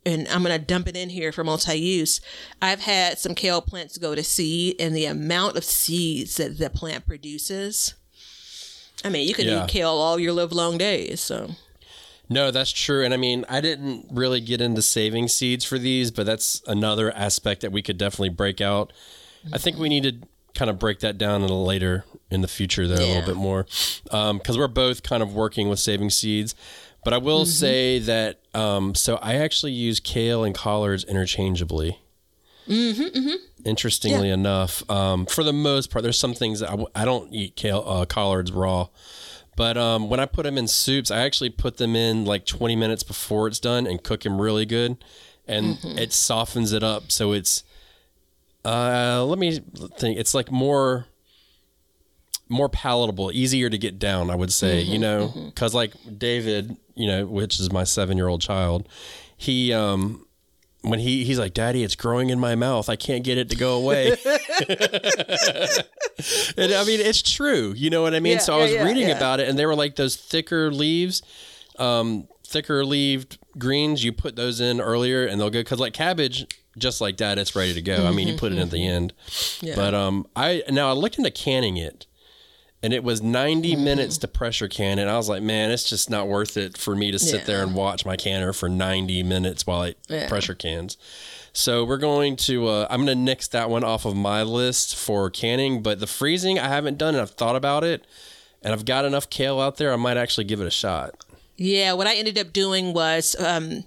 and 0.07 0.29
I'm 0.29 0.43
going 0.43 0.59
to 0.59 0.65
dump 0.65 0.87
it 0.89 0.97
in 0.97 1.11
here 1.11 1.33
for 1.33 1.45
multi-use. 1.45 2.21
I've 2.63 2.81
had 2.81 3.19
some 3.19 3.35
kale 3.35 3.61
plants 3.61 3.99
go 3.99 4.15
to 4.15 4.23
seed, 4.23 4.77
and 4.79 4.97
the 4.97 5.05
amount 5.05 5.57
of 5.57 5.65
seeds 5.65 6.37
that 6.37 6.57
the 6.59 6.71
plant 6.71 7.07
produces. 7.07 7.95
I 9.05 9.11
mean, 9.11 9.29
you 9.29 9.35
can 9.35 9.47
yeah. 9.47 9.65
eat 9.65 9.69
kale 9.69 9.91
all 9.91 10.19
your 10.19 10.33
live 10.33 10.53
long 10.53 10.79
days. 10.79 11.21
So. 11.21 11.51
No, 12.31 12.51
that's 12.51 12.73
true. 12.73 13.05
And 13.05 13.13
I 13.13 13.17
mean, 13.17 13.45
I 13.49 13.61
didn't 13.61 14.07
really 14.11 14.41
get 14.41 14.61
into 14.61 14.81
saving 14.81 15.29
seeds 15.29 15.65
for 15.65 15.79
these, 15.79 16.11
but 16.11 16.25
that's 16.25 16.63
another 16.67 17.13
aspect 17.13 17.61
that 17.61 17.73
we 17.73 17.83
could 17.83 17.99
definitely 17.99 18.31
break 18.31 18.61
out. 18.61 18.93
I 19.53 19.59
think 19.59 19.77
we 19.77 19.89
need 19.89 20.03
to 20.05 20.29
kind 20.55 20.71
of 20.71 20.79
break 20.79 21.01
that 21.01 21.19
down 21.19 21.41
a 21.41 21.45
little 21.45 21.65
later 21.65 22.05
in 22.31 22.41
the 22.41 22.49
future, 22.49 22.89
though, 22.89 22.95
yeah. 22.95 23.07
a 23.07 23.13
little 23.15 23.35
bit 23.35 23.37
more. 23.37 23.65
Because 24.05 24.31
um, 24.31 24.57
we're 24.57 24.67
both 24.69 25.03
kind 25.03 25.23
of 25.23 25.35
working 25.35 25.69
with 25.69 25.79
saving 25.79 26.11
seeds. 26.11 26.55
But 27.05 27.15
I 27.15 27.19
will 27.19 27.43
mm-hmm. 27.43 27.51
say 27.51 27.99
that 28.01 28.41
um, 28.57 28.95
so 28.95 29.17
I 29.17 29.35
actually 29.35 29.73
use 29.73 30.01
kale 30.01 30.43
and 30.43 30.55
collards 30.55 31.05
interchangeably. 31.05 31.99
Mm-hmm, 32.67 33.03
mm-hmm. 33.03 33.37
Interestingly 33.65 34.29
yeah. 34.29 34.35
enough, 34.35 34.89
um, 34.91 35.27
for 35.27 35.45
the 35.45 35.53
most 35.53 35.91
part, 35.91 36.03
there's 36.03 36.19
some 36.19 36.35
things 36.35 36.61
that 36.61 36.71
I 36.71 37.03
I 37.03 37.05
don't 37.05 37.33
eat 37.33 37.55
kale 37.55 37.85
uh, 37.87 38.05
collards 38.07 38.51
raw, 38.51 38.89
but 39.57 39.77
um, 39.77 40.09
when 40.09 40.21
I 40.21 40.27
put 40.27 40.45
them 40.45 40.59
in 40.59 40.67
soups, 40.67 41.11
I 41.11 41.19
actually 41.19 41.51
put 41.51 41.77
them 41.77 41.95
in 41.95 42.25
like 42.25 42.47
20 42.47 42.75
minutes 42.77 43.03
before 43.03 43.47
it's 43.47 43.61
done 43.61 43.87
and 43.87 44.03
cook 44.03 44.23
them 44.23 44.41
really 44.41 44.67
good, 44.67 44.97
and 45.47 45.77
mm-hmm. 45.77 45.99
it 45.99 46.13
softens 46.13 46.73
it 46.73 46.83
up. 46.83 47.13
So 47.13 47.33
it's 47.33 47.63
uh, 48.65 49.25
let 49.25 49.39
me 49.39 49.61
think. 49.97 50.19
It's 50.19 50.35
like 50.35 50.51
more 50.51 51.07
more 52.49 52.69
palatable, 52.69 53.33
easier 53.33 53.69
to 53.69 53.79
get 53.79 53.99
down. 53.99 54.31
I 54.31 54.35
would 54.35 54.53
say, 54.53 54.83
mm-hmm, 54.83 54.93
you 54.93 54.99
know, 54.99 55.33
because 55.47 55.71
mm-hmm. 55.71 55.77
like 55.77 56.19
David, 56.19 56.77
you 56.95 57.07
know, 57.07 57.27
which 57.27 57.59
is 57.61 57.73
my 57.73 57.85
seven 57.85 58.17
year 58.17 58.29
old 58.29 58.41
child, 58.41 58.89
he 59.37 59.73
um 59.73 60.27
when 60.83 61.01
he 61.01 61.25
he's 61.25 61.39
like, 61.39 61.55
Daddy, 61.55 61.83
it's 61.83 61.97
growing 61.97 62.31
in 62.31 62.39
my 62.39 62.55
mouth. 62.55 62.89
I 62.89 62.97
can't 62.97 63.25
get 63.25 63.39
it 63.39 63.51
to 63.51 63.57
go 63.57 63.77
away. 63.77 64.11
and 66.57 66.73
I 66.73 66.85
mean, 66.85 67.01
it's 67.01 67.23
true. 67.23 67.75
You 67.77 67.91
know 67.91 68.03
what 68.03 68.15
I 68.15 68.21
mean? 68.21 68.35
Yeah, 68.35 68.39
so 68.39 68.55
I 68.55 68.63
was 68.63 68.73
yeah, 68.73 68.85
reading 68.85 69.09
yeah. 69.09 69.17
about 69.17 69.41
it, 69.41 69.49
and 69.49 69.59
they 69.59 69.67
were 69.67 69.75
like 69.75 69.97
those 69.97 70.17
thicker 70.17 70.71
leaves, 70.71 71.23
um, 71.79 72.29
thicker 72.45 72.85
leaved 72.85 73.39
greens. 73.59 74.05
You 74.05 74.13
put 74.13 74.37
those 74.37 74.61
in 74.61 74.81
earlier, 74.81 75.27
and 75.27 75.41
they'll 75.41 75.51
go 75.51 75.61
because 75.61 75.81
like 75.81 75.93
cabbage. 75.93 76.47
Just 76.79 77.01
like 77.01 77.17
that, 77.17 77.39
it's 77.39 77.57
ready 77.57 77.73
to 77.73 77.81
go. 77.81 77.97
Mm-hmm, 77.97 78.07
I 78.07 78.11
mean, 78.11 78.29
you 78.29 78.37
put 78.37 78.53
it 78.53 78.59
at 78.59 78.71
the 78.71 78.77
mm-hmm. 78.77 78.97
end, 79.65 79.75
but 79.75 79.95
um, 79.95 80.27
I 80.37 80.63
now 80.69 80.91
I 80.91 80.93
looked 80.93 81.17
into 81.17 81.31
canning 81.31 81.79
it, 81.79 82.07
and 82.83 82.93
it 82.93 83.03
was 83.03 83.23
90 83.23 83.73
mm-hmm. 83.73 83.85
minutes 83.85 84.19
to 84.19 84.29
pressure 84.29 84.69
can 84.69 84.99
and 84.99 85.09
i 85.11 85.17
was 85.17 85.29
like 85.29 85.43
man 85.43 85.71
it's 85.71 85.89
just 85.89 86.11
not 86.11 86.29
worth 86.29 86.57
it 86.57 86.77
for 86.77 86.95
me 86.95 87.11
to 87.11 87.19
sit 87.19 87.41
yeah. 87.41 87.47
there 87.47 87.63
and 87.63 87.75
watch 87.75 88.05
my 88.05 88.17
canner 88.17 88.53
for 88.53 88.69
90 88.69 89.23
minutes 89.23 89.67
while 89.67 89.83
it 89.83 89.99
yeah. 90.09 90.29
pressure 90.29 90.55
cans 90.55 90.97
so 91.53 91.85
we're 91.85 91.97
going 91.97 92.37
to 92.37 92.67
uh, 92.67 92.87
i'm 92.91 93.05
going 93.05 93.19
to 93.19 93.25
nix 93.25 93.49
that 93.49 93.71
one 93.71 93.85
off 93.85 94.05
of 94.05 94.17
my 94.17 94.43
list 94.43 94.95
for 94.95 95.31
canning 95.31 95.83
but 95.83 96.01
the 96.01 96.07
freezing 96.07 96.59
i 96.59 96.69
haven't 96.69 96.99
done 96.99 97.15
and 97.15 97.23
i've 97.23 97.31
thought 97.31 97.57
about 97.57 97.85
it 97.85 98.05
and 98.63 98.73
i've 98.73 98.85
got 98.85 99.05
enough 99.05 99.29
kale 99.31 99.61
out 99.61 99.77
there 99.77 99.93
i 99.93 99.97
might 99.97 100.17
actually 100.17 100.45
give 100.45 100.61
it 100.61 100.67
a 100.67 100.71
shot 100.71 101.25
yeah 101.57 101.93
what 101.93 102.07
i 102.07 102.15
ended 102.15 102.39
up 102.39 102.53
doing 102.53 102.93
was 102.93 103.35
um, 103.41 103.85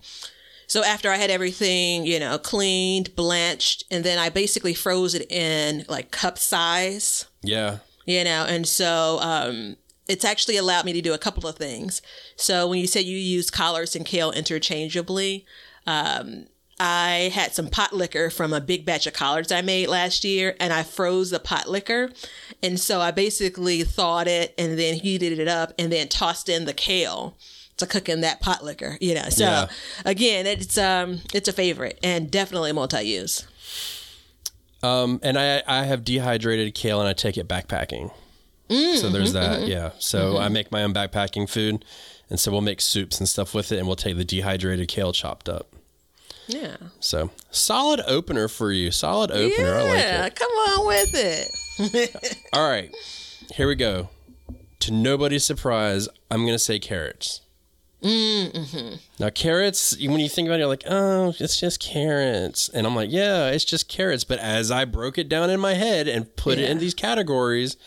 so 0.67 0.84
after 0.84 1.10
I 1.10 1.15
had 1.15 1.32
everything, 1.32 2.06
you 2.06 2.19
know, 2.19 2.38
cleaned, 2.38 3.15
blanched, 3.15 3.86
and 3.89 4.04
then 4.04 4.19
I 4.19 4.30
basically 4.30 4.75
froze 4.75 5.15
it 5.15 5.32
in 5.32 5.84
like 5.89 6.12
cup 6.12 6.38
size. 6.38 7.25
Yeah 7.41 7.80
you 8.10 8.24
know, 8.24 8.43
and 8.50 8.67
so 8.67 9.19
um, 9.22 9.78
it's 10.08 10.26
actually 10.26 10.58
allowed 10.58 10.84
me 10.84 10.93
to 10.93 11.02
do 11.02 11.13
a 11.13 11.19
couple 11.19 11.48
of 11.48 11.58
things. 11.58 12.02
So 12.36 12.67
when 12.67 12.80
you 12.80 12.88
said 12.88 13.06
you 13.06 13.15
use 13.15 13.52
collards 13.52 13.95
and 13.95 14.04
kale 14.04 14.32
interchangeably, 14.32 15.45
um, 15.86 16.48
I 16.80 17.30
had 17.36 17.54
some 17.54 17.67
pot 17.67 17.93
liquor 17.93 18.32
from 18.32 18.52
a 18.52 18.62
big 18.62 18.84
batch 18.84 19.06
of 19.06 19.13
collards 19.13 19.52
I 19.52 19.62
made 19.62 19.89
last 19.89 20.24
year, 20.24 20.56
and 20.60 20.74
I 20.74 20.82
froze 20.82 21.30
the 21.30 21.39
pot 21.39 21.69
liquor. 21.69 22.10
And 22.63 22.80
so 22.80 23.00
I 23.00 23.12
basically 23.12 23.84
thawed 23.84 24.28
it 24.28 24.56
and 24.58 24.80
then 24.80 24.95
heated 24.95 25.38
it 25.38 25.48
up 25.48 25.74
and 25.78 25.91
then 25.91 26.08
tossed 26.08 26.50
in 26.50 26.65
the 26.65 26.74
kale 26.74 27.38
to 27.78 27.86
cook 27.86 28.10
in 28.10 28.22
that 28.22 28.41
pot 28.41 28.63
liquor, 28.63 28.98
you 29.00 29.13
know. 29.13 29.30
So 29.30 29.43
yeah. 29.43 29.67
again, 30.04 30.48
it's 30.48 30.80
um 30.80 31.22
it's 31.32 31.48
a 31.48 31.54
favorite 31.54 32.00
and 32.02 32.32
definitely 32.32 32.72
multi-use. 32.72 33.45
Um, 34.82 35.20
and 35.24 35.38
I 35.38 35.62
I 35.68 35.84
have 35.84 36.04
dehydrated 36.04 36.74
kale 36.74 37.00
and 37.00 37.10
I 37.10 37.13
take 37.13 37.38
it 37.38 37.48
backpacking. 37.48 38.12
Mm, 38.70 38.98
so 38.98 39.10
there's 39.10 39.34
mm-hmm, 39.34 39.39
that. 39.39 39.60
Mm-hmm. 39.62 39.72
Yeah. 39.72 39.92
So 40.00 40.34
mm-hmm. 40.34 40.44
I 40.44 40.50
make 40.50 40.72
my 40.72 40.84
own 40.84 40.94
backpacking 40.94 41.50
food, 41.50 41.84
and 42.30 42.39
so 42.39 42.52
we'll 42.52 42.62
make 42.62 42.82
soups 42.82 43.20
and 43.20 43.28
stuff 43.28 43.54
with 43.54 43.72
it, 43.72 43.78
and 43.78 43.88
we'll 43.88 43.96
take 43.96 44.18
the 44.18 44.26
dehydrated 44.26 44.88
kale 44.88 45.12
chopped 45.12 45.50
up. 45.50 45.74
Yeah. 46.48 46.78
So 47.00 47.32
solid 47.52 48.02
opener 48.08 48.48
for 48.48 48.72
you. 48.72 48.92
Solid 48.92 49.32
opener. 49.32 49.65
Yeah, 49.65 49.80
I 49.80 50.22
like 50.22 50.34
it. 50.34 50.39
Come 50.39 50.52
on 50.52 50.88
with 50.88 51.12
it. 51.13 52.39
All 52.54 52.68
right. 52.70 52.96
Here 53.56 53.68
we 53.68 53.76
go. 53.76 54.10
To 54.82 54.94
nobody's 54.94 55.44
surprise, 55.44 56.08
I'm 56.32 56.46
gonna 56.46 56.60
say 56.60 56.80
carrots. 56.80 57.42
Mm-hmm. 58.04 58.96
Now, 59.20 59.30
carrots, 59.30 59.98
when 60.00 60.20
you 60.20 60.30
think 60.30 60.48
about 60.48 60.56
it, 60.56 60.60
you're 60.60 60.68
like, 60.68 60.84
oh, 60.88 61.34
it's 61.40 61.60
just 61.60 61.82
carrots. 61.82 62.70
And 62.70 62.88
I'm 62.88 62.96
like, 62.96 63.12
yeah, 63.12 63.50
it's 63.50 63.66
just 63.66 63.88
carrots. 63.90 64.24
But 64.24 64.40
as 64.40 64.72
I 64.72 64.86
broke 64.86 65.18
it 65.18 65.28
down 65.28 65.50
in 65.50 65.60
my 65.60 65.74
head 65.74 66.08
and 66.08 66.34
put 66.36 66.58
yeah. 66.58 66.66
it 66.66 66.72
in 66.72 66.78
these 66.80 66.94
categories, 66.94 67.78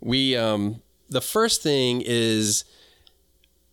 we, 0.00 0.36
um, 0.36 0.82
the 1.08 1.20
first 1.20 1.62
thing 1.62 2.02
is 2.04 2.64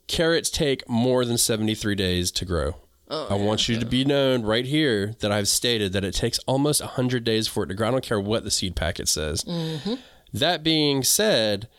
carrots 0.07 0.49
take 0.49 0.87
more 0.89 1.25
than 1.25 1.37
73 1.37 1.95
days 1.95 2.31
to 2.31 2.45
grow. 2.45 2.75
Oh, 3.09 3.27
I 3.29 3.37
yeah, 3.37 3.45
want 3.45 3.69
you 3.69 3.79
to 3.79 3.85
be 3.85 4.03
known 4.03 4.43
right 4.43 4.65
here 4.65 5.15
that 5.19 5.31
I've 5.31 5.47
stated 5.47 5.93
that 5.93 6.03
it 6.03 6.13
takes 6.13 6.39
almost 6.39 6.81
100 6.81 7.23
days 7.23 7.47
for 7.47 7.63
it 7.63 7.67
to 7.67 7.73
grow. 7.73 7.87
I 7.87 7.91
don't 7.91 8.03
care 8.03 8.19
what 8.19 8.43
the 8.43 8.51
seed 8.51 8.75
packet 8.75 9.07
says. 9.07 9.43
Mm-hmm. 9.45 9.93
That 10.33 10.61
being 10.61 11.03
said, 11.03 11.69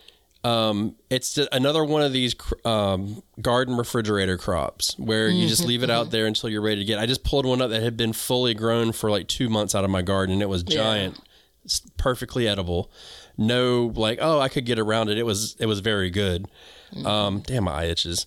um, 0.45 0.95
it's 1.11 1.37
another 1.51 1.85
one 1.85 2.03
of 2.03 2.13
these 2.13 2.35
um, 2.65 3.23
garden 3.43 3.77
refrigerator 3.77 4.39
crops 4.39 4.97
where 4.99 5.29
you 5.29 5.49
just 5.49 5.65
leave 5.65 5.83
it 5.83 5.91
out 5.91 6.05
mm-hmm. 6.05 6.13
there 6.13 6.27
until 6.27 6.49
you're 6.49 6.63
ready 6.63 6.81
to 6.81 6.85
get. 6.85 6.99
I 6.99 7.07
just 7.07 7.25
pulled 7.25 7.45
one 7.45 7.61
up 7.61 7.71
that 7.71 7.83
had 7.83 7.97
been 7.97 8.13
fully 8.13 8.55
grown 8.55 8.93
for 8.93 9.11
like 9.11 9.27
two 9.27 9.49
months 9.49 9.75
out 9.75 9.85
of 9.85 9.91
my 9.91 10.03
garden. 10.03 10.35
And 10.35 10.43
it 10.43 10.49
was 10.49 10.63
giant, 10.63 11.21
yeah. 11.65 11.79
perfectly 11.97 12.47
edible. 12.47 12.91
No, 13.37 13.93
like 13.97 14.19
oh, 14.21 14.39
I 14.41 14.49
could 14.49 14.65
get 14.65 14.79
around 14.79 15.11
it. 15.11 15.19
It 15.19 15.27
was 15.27 15.57
it 15.59 15.67
was 15.67 15.81
very 15.81 16.11
good. 16.11 16.47
Mm-hmm. 16.93 17.07
Um, 17.07 17.41
damn, 17.41 17.65
my 17.65 17.83
eye 17.83 17.87
itches. 17.87 18.27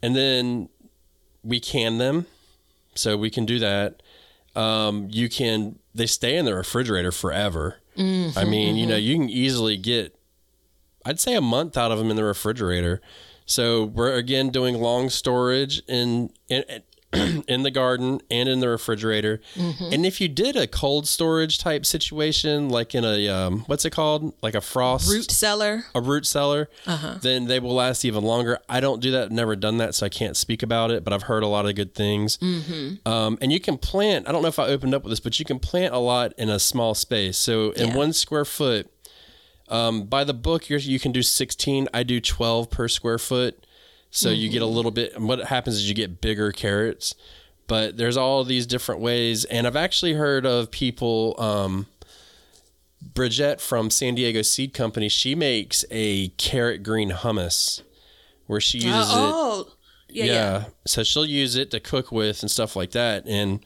And 0.00 0.14
then 0.14 0.68
we 1.42 1.58
can 1.58 1.98
them, 1.98 2.26
so 2.94 3.16
we 3.16 3.30
can 3.30 3.46
do 3.46 3.58
that. 3.58 4.02
Um, 4.54 5.08
you 5.10 5.28
can 5.28 5.78
they 5.94 6.06
stay 6.06 6.36
in 6.36 6.44
the 6.44 6.54
refrigerator 6.54 7.12
forever. 7.12 7.78
Mm-hmm, 7.96 8.38
I 8.38 8.44
mean, 8.44 8.76
you 8.76 8.86
know, 8.86 8.94
mm-hmm. 8.94 9.02
you 9.02 9.14
can 9.16 9.28
easily 9.28 9.76
get 9.76 10.17
I'd 11.08 11.18
say 11.18 11.34
a 11.34 11.40
month 11.40 11.78
out 11.78 11.90
of 11.90 11.98
them 11.98 12.10
in 12.10 12.16
the 12.16 12.24
refrigerator. 12.24 13.00
So 13.46 13.84
we're 13.84 14.14
again 14.14 14.50
doing 14.50 14.78
long 14.78 15.08
storage 15.08 15.82
in 15.88 16.30
in 16.48 16.64
in 17.48 17.62
the 17.62 17.70
garden 17.70 18.20
and 18.30 18.46
in 18.46 18.60
the 18.60 18.68
refrigerator. 18.68 19.40
Mm-hmm. 19.54 19.92
And 19.94 20.04
if 20.04 20.20
you 20.20 20.28
did 20.28 20.56
a 20.56 20.66
cold 20.66 21.08
storage 21.08 21.56
type 21.56 21.86
situation, 21.86 22.68
like 22.68 22.94
in 22.94 23.06
a 23.06 23.26
um, 23.28 23.60
what's 23.60 23.86
it 23.86 23.90
called, 23.90 24.34
like 24.42 24.54
a 24.54 24.60
frost 24.60 25.10
root 25.10 25.30
cellar, 25.30 25.84
a 25.94 26.02
root 26.02 26.26
cellar, 26.26 26.68
uh-huh. 26.86 27.14
then 27.22 27.46
they 27.46 27.58
will 27.58 27.74
last 27.74 28.04
even 28.04 28.22
longer. 28.22 28.58
I 28.68 28.80
don't 28.80 29.00
do 29.00 29.10
that; 29.12 29.32
never 29.32 29.56
done 29.56 29.78
that, 29.78 29.94
so 29.94 30.04
I 30.04 30.10
can't 30.10 30.36
speak 30.36 30.62
about 30.62 30.90
it. 30.90 31.02
But 31.02 31.14
I've 31.14 31.22
heard 31.22 31.42
a 31.42 31.46
lot 31.46 31.64
of 31.64 31.74
good 31.74 31.94
things. 31.94 32.36
Mm-hmm. 32.36 33.08
Um, 33.10 33.38
and 33.40 33.50
you 33.50 33.60
can 33.60 33.78
plant. 33.78 34.28
I 34.28 34.32
don't 34.32 34.42
know 34.42 34.48
if 34.48 34.58
I 34.58 34.66
opened 34.66 34.94
up 34.94 35.04
with 35.04 35.12
this, 35.12 35.20
but 35.20 35.38
you 35.38 35.46
can 35.46 35.58
plant 35.58 35.94
a 35.94 35.98
lot 35.98 36.34
in 36.36 36.50
a 36.50 36.58
small 36.58 36.94
space. 36.94 37.38
So 37.38 37.70
in 37.70 37.88
yeah. 37.88 37.96
one 37.96 38.12
square 38.12 38.44
foot 38.44 38.90
um, 39.70 40.04
by 40.04 40.24
the 40.24 40.34
book, 40.34 40.68
you 40.70 40.98
can 40.98 41.12
do 41.12 41.22
16. 41.22 41.88
I 41.92 42.02
do 42.02 42.20
12 42.20 42.70
per 42.70 42.88
square 42.88 43.18
foot. 43.18 43.64
So 44.10 44.30
mm-hmm. 44.30 44.40
you 44.40 44.48
get 44.48 44.62
a 44.62 44.64
mm-hmm. 44.64 44.74
little 44.74 44.90
bit. 44.90 45.20
What 45.20 45.44
happens 45.44 45.76
is 45.76 45.88
you 45.88 45.94
get 45.94 46.20
bigger 46.20 46.50
carrots, 46.52 47.14
but 47.66 47.96
there's 47.96 48.16
all 48.16 48.42
these 48.44 48.66
different 48.66 49.00
ways. 49.00 49.44
And 49.44 49.66
I've 49.66 49.76
actually 49.76 50.14
heard 50.14 50.46
of 50.46 50.70
people. 50.70 51.34
Um, 51.38 51.86
Bridget 53.00 53.60
from 53.60 53.90
San 53.90 54.14
Diego 54.16 54.42
Seed 54.42 54.74
Company, 54.74 55.08
she 55.08 55.34
makes 55.34 55.84
a 55.90 56.28
carrot 56.30 56.82
green 56.82 57.10
hummus 57.10 57.82
where 58.46 58.60
she 58.60 58.78
uses 58.78 59.10
uh, 59.10 59.14
oh. 59.14 59.60
it. 59.60 59.66
Yeah, 60.08 60.24
yeah. 60.24 60.32
yeah. 60.32 60.64
So 60.86 61.04
she'll 61.04 61.26
use 61.26 61.54
it 61.54 61.70
to 61.70 61.80
cook 61.80 62.10
with 62.10 62.42
and 62.42 62.50
stuff 62.50 62.74
like 62.74 62.92
that. 62.92 63.26
And 63.26 63.64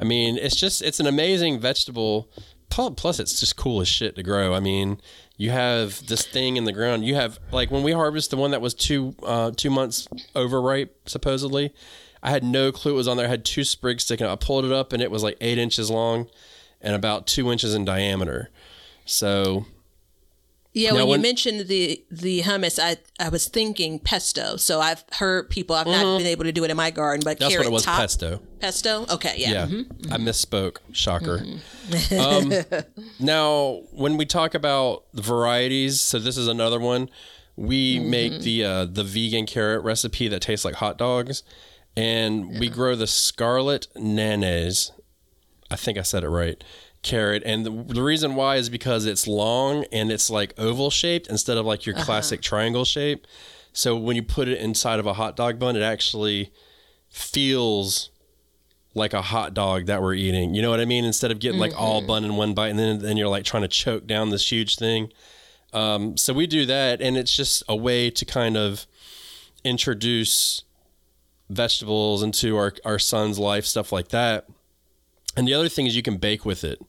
I 0.00 0.04
mean, 0.04 0.36
it's 0.36 0.56
just, 0.56 0.82
it's 0.82 0.98
an 0.98 1.06
amazing 1.06 1.60
vegetable 1.60 2.28
plus 2.74 3.18
it's 3.18 3.40
just 3.40 3.56
cool 3.56 3.80
as 3.80 3.88
shit 3.88 4.16
to 4.16 4.22
grow. 4.22 4.54
I 4.54 4.60
mean, 4.60 5.00
you 5.36 5.50
have 5.50 6.06
this 6.06 6.26
thing 6.26 6.56
in 6.56 6.64
the 6.64 6.72
ground. 6.72 7.04
You 7.04 7.14
have 7.14 7.38
like 7.52 7.70
when 7.70 7.82
we 7.82 7.92
harvest 7.92 8.30
the 8.30 8.36
one 8.36 8.50
that 8.52 8.60
was 8.60 8.74
two 8.74 9.14
uh, 9.22 9.52
two 9.56 9.70
months 9.70 10.08
overripe 10.34 11.08
supposedly. 11.08 11.74
I 12.22 12.30
had 12.30 12.42
no 12.42 12.72
clue 12.72 12.92
it 12.92 12.96
was 12.96 13.08
on 13.08 13.16
there. 13.18 13.26
I 13.26 13.30
had 13.30 13.44
two 13.44 13.64
sprigs 13.64 14.04
sticking. 14.04 14.26
I 14.26 14.36
pulled 14.36 14.64
it 14.64 14.72
up 14.72 14.92
and 14.92 15.02
it 15.02 15.10
was 15.10 15.22
like 15.22 15.36
eight 15.40 15.58
inches 15.58 15.90
long 15.90 16.28
and 16.80 16.94
about 16.94 17.26
two 17.26 17.52
inches 17.52 17.74
in 17.74 17.84
diameter. 17.84 18.50
So 19.04 19.66
Yeah, 20.76 20.90
Now, 20.90 20.96
when, 20.98 21.08
when- 21.08 21.20
you 21.20 21.22
mentioned 21.22 21.68
the 21.68 22.04
the 22.10 22.42
hummus, 22.42 22.78
I 22.82 22.96
I 23.20 23.28
was 23.28 23.46
thinking 23.48 24.00
pesto. 24.00 24.56
So 24.56 24.80
I've 24.80 25.04
heard 25.12 25.48
people. 25.48 25.76
I've 25.76 25.86
not 25.86 26.18
been 26.18 26.26
able 26.26 26.44
to 26.44 26.52
do 26.52 26.64
it 26.64 26.70
in 26.70 26.76
my 26.76 26.90
garden, 26.90 27.22
but 27.24 27.38
Mm-hmm. 27.38 27.44
that's 27.44 27.56
what 27.58 27.66
it 27.66 27.72
was. 27.72 27.84
top 27.84 28.00
Pesto. 28.00 28.40
Pesto. 28.60 29.06
Okay, 29.08 29.34
yeah. 29.38 29.50
Yeah, 29.52 29.66
mhm. 29.66 30.12
I 30.12 30.16
misspoke. 30.18 30.78
Shocker. 30.92 31.44
um, 32.18 32.52
now, 33.20 33.82
when 33.92 34.16
we 34.16 34.26
talk 34.26 34.54
about 34.54 35.04
the 35.12 35.22
varieties, 35.22 36.00
so 36.00 36.18
this 36.18 36.36
is 36.36 36.48
another 36.48 36.80
one. 36.80 37.08
We 37.56 38.00
make 38.00 38.40
the 38.40 38.64
uh, 38.64 38.84
the 38.86 39.04
vegan 39.04 39.46
carrot 39.46 39.84
recipe 39.84 40.26
that 40.26 40.40
tastes 40.42 40.64
like 40.64 40.74
hot 40.74 40.98
dogs, 40.98 41.44
and 41.96 42.58
we 42.58 42.68
grow 42.68 42.96
the 42.96 43.06
scarlet 43.06 43.86
Nantes. 43.94 44.90
I 45.70 45.76
think 45.76 45.96
I 45.98 46.02
said 46.02 46.24
it 46.24 46.28
right. 46.28 46.62
Carrot, 47.04 47.42
and 47.46 47.64
the, 47.64 47.70
the 47.70 48.02
reason 48.02 48.34
why 48.34 48.56
is 48.56 48.68
because 48.68 49.06
it's 49.06 49.28
long 49.28 49.84
and 49.92 50.10
it's 50.10 50.28
like 50.28 50.52
oval 50.58 50.90
shaped 50.90 51.28
instead 51.28 51.56
of 51.56 51.64
like 51.64 51.86
your 51.86 51.94
classic 51.94 52.40
triangle 52.40 52.84
shape. 52.84 53.26
So 53.72 53.96
when 53.96 54.16
you 54.16 54.22
put 54.22 54.48
it 54.48 54.58
inside 54.58 54.98
of 54.98 55.06
a 55.06 55.12
hot 55.12 55.36
dog 55.36 55.58
bun, 55.58 55.76
it 55.76 55.82
actually 55.82 56.52
feels 57.10 58.10
like 58.94 59.12
a 59.12 59.22
hot 59.22 59.54
dog 59.54 59.86
that 59.86 60.00
we're 60.00 60.14
eating. 60.14 60.54
You 60.54 60.62
know 60.62 60.70
what 60.70 60.80
I 60.80 60.84
mean? 60.84 61.04
Instead 61.04 61.30
of 61.30 61.38
getting 61.38 61.60
like 61.60 61.78
all 61.78 62.00
bun 62.00 62.24
in 62.24 62.36
one 62.36 62.54
bite 62.54 62.68
and 62.68 62.78
then 62.78 62.98
then 63.00 63.16
you're 63.16 63.28
like 63.28 63.44
trying 63.44 63.62
to 63.62 63.68
choke 63.68 64.06
down 64.06 64.30
this 64.30 64.50
huge 64.50 64.76
thing. 64.76 65.12
Um, 65.72 66.16
so 66.16 66.32
we 66.32 66.46
do 66.46 66.64
that, 66.66 67.02
and 67.02 67.16
it's 67.16 67.34
just 67.34 67.64
a 67.68 67.74
way 67.74 68.08
to 68.10 68.24
kind 68.24 68.56
of 68.56 68.86
introduce 69.64 70.62
vegetables 71.50 72.22
into 72.22 72.56
our 72.56 72.72
our 72.84 72.98
son's 72.98 73.38
life, 73.38 73.66
stuff 73.66 73.92
like 73.92 74.08
that. 74.08 74.46
And 75.36 75.46
the 75.48 75.54
other 75.54 75.68
thing 75.68 75.86
is 75.86 75.96
you 75.96 76.02
can 76.02 76.16
bake 76.16 76.44
with 76.44 76.64
it. 76.64 76.80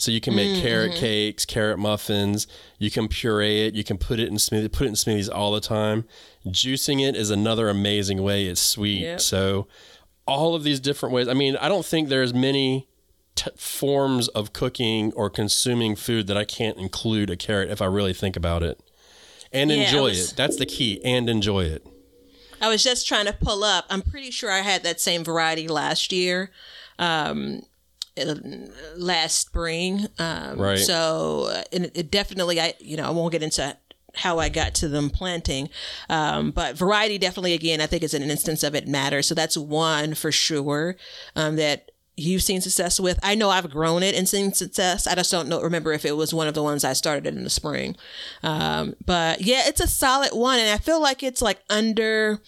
So 0.00 0.12
you 0.12 0.20
can 0.20 0.36
make 0.36 0.62
carrot 0.62 0.94
cakes, 0.94 1.44
carrot 1.44 1.78
muffins. 1.78 2.46
You 2.78 2.88
can 2.88 3.08
puree 3.08 3.66
it. 3.66 3.74
You 3.74 3.82
can 3.82 3.98
put 3.98 4.20
it 4.20 4.28
in 4.28 4.34
smoothie, 4.34 4.70
put 4.70 4.84
it 4.86 4.90
in 4.90 4.94
smoothies 4.94 5.28
all 5.32 5.50
the 5.50 5.60
time. 5.60 6.04
Juicing 6.46 7.04
it 7.06 7.16
is 7.16 7.30
another 7.30 7.68
amazing 7.68 8.22
way. 8.22 8.46
It's 8.46 8.60
sweet. 8.60 9.00
Yep. 9.00 9.20
So 9.20 9.66
all 10.24 10.54
of 10.54 10.62
these 10.62 10.78
different 10.78 11.12
ways. 11.14 11.26
I 11.26 11.34
mean, 11.34 11.56
I 11.56 11.68
don't 11.68 11.84
think 11.84 12.08
there's 12.10 12.32
many 12.32 12.86
t- 13.34 13.50
forms 13.56 14.28
of 14.28 14.52
cooking 14.52 15.12
or 15.14 15.30
consuming 15.30 15.96
food 15.96 16.28
that 16.28 16.36
I 16.36 16.44
can't 16.44 16.78
include 16.78 17.28
a 17.28 17.36
carrot 17.36 17.68
if 17.70 17.82
I 17.82 17.86
really 17.86 18.12
think 18.14 18.36
about 18.36 18.62
it 18.62 18.78
and 19.52 19.68
Yeah, 19.70 19.78
enjoy 19.78 20.10
was- 20.10 20.30
it. 20.32 20.36
That's 20.36 20.56
the 20.56 20.66
key. 20.66 21.00
And 21.04 21.28
enjoy 21.28 21.64
it. 21.64 21.84
I 22.60 22.68
was 22.68 22.84
just 22.84 23.06
trying 23.08 23.26
to 23.26 23.32
pull 23.32 23.64
up. 23.64 23.84
I'm 23.90 24.02
pretty 24.02 24.30
sure 24.30 24.50
I 24.50 24.60
had 24.60 24.84
that 24.84 25.00
same 25.00 25.24
variety 25.24 25.66
last 25.66 26.12
year, 26.12 26.50
um, 27.00 27.62
last 28.96 29.38
spring. 29.38 30.06
Um, 30.18 30.58
Right. 30.58 30.78
So 30.78 31.48
uh, 31.50 31.62
and 31.72 31.90
it 31.94 32.10
definitely, 32.10 32.60
I 32.60 32.74
you 32.80 32.96
know, 32.96 33.04
I 33.04 33.10
won't 33.10 33.32
get 33.32 33.42
into 33.42 33.76
how 34.14 34.38
I 34.38 34.48
got 34.48 34.74
to 34.76 34.88
them 34.88 35.10
planting, 35.10 35.68
um, 36.08 36.50
but 36.50 36.76
variety 36.76 37.18
definitely, 37.18 37.52
again, 37.54 37.80
I 37.80 37.86
think 37.86 38.02
is 38.02 38.14
an 38.14 38.22
instance 38.22 38.62
of 38.62 38.74
it 38.74 38.88
matters. 38.88 39.26
So 39.28 39.34
that's 39.34 39.56
one 39.56 40.14
for 40.14 40.32
sure 40.32 40.96
um, 41.36 41.56
that 41.56 41.90
you've 42.16 42.42
seen 42.42 42.60
success 42.60 42.98
with. 42.98 43.18
I 43.22 43.36
know 43.36 43.48
I've 43.48 43.70
grown 43.70 44.02
it 44.02 44.16
and 44.16 44.28
seen 44.28 44.52
success. 44.52 45.06
I 45.06 45.14
just 45.14 45.30
don't 45.30 45.48
know 45.48 45.60
remember 45.60 45.92
if 45.92 46.04
it 46.04 46.16
was 46.16 46.34
one 46.34 46.48
of 46.48 46.54
the 46.54 46.62
ones 46.64 46.84
I 46.84 46.94
started 46.94 47.26
in 47.26 47.44
the 47.44 47.50
spring. 47.50 47.96
Um, 48.42 48.94
but 49.06 49.40
yeah, 49.40 49.62
it's 49.66 49.80
a 49.80 49.86
solid 49.86 50.32
one, 50.32 50.58
and 50.58 50.70
I 50.70 50.78
feel 50.78 51.00
like 51.00 51.22
it's 51.22 51.42
like 51.42 51.60
under 51.70 52.40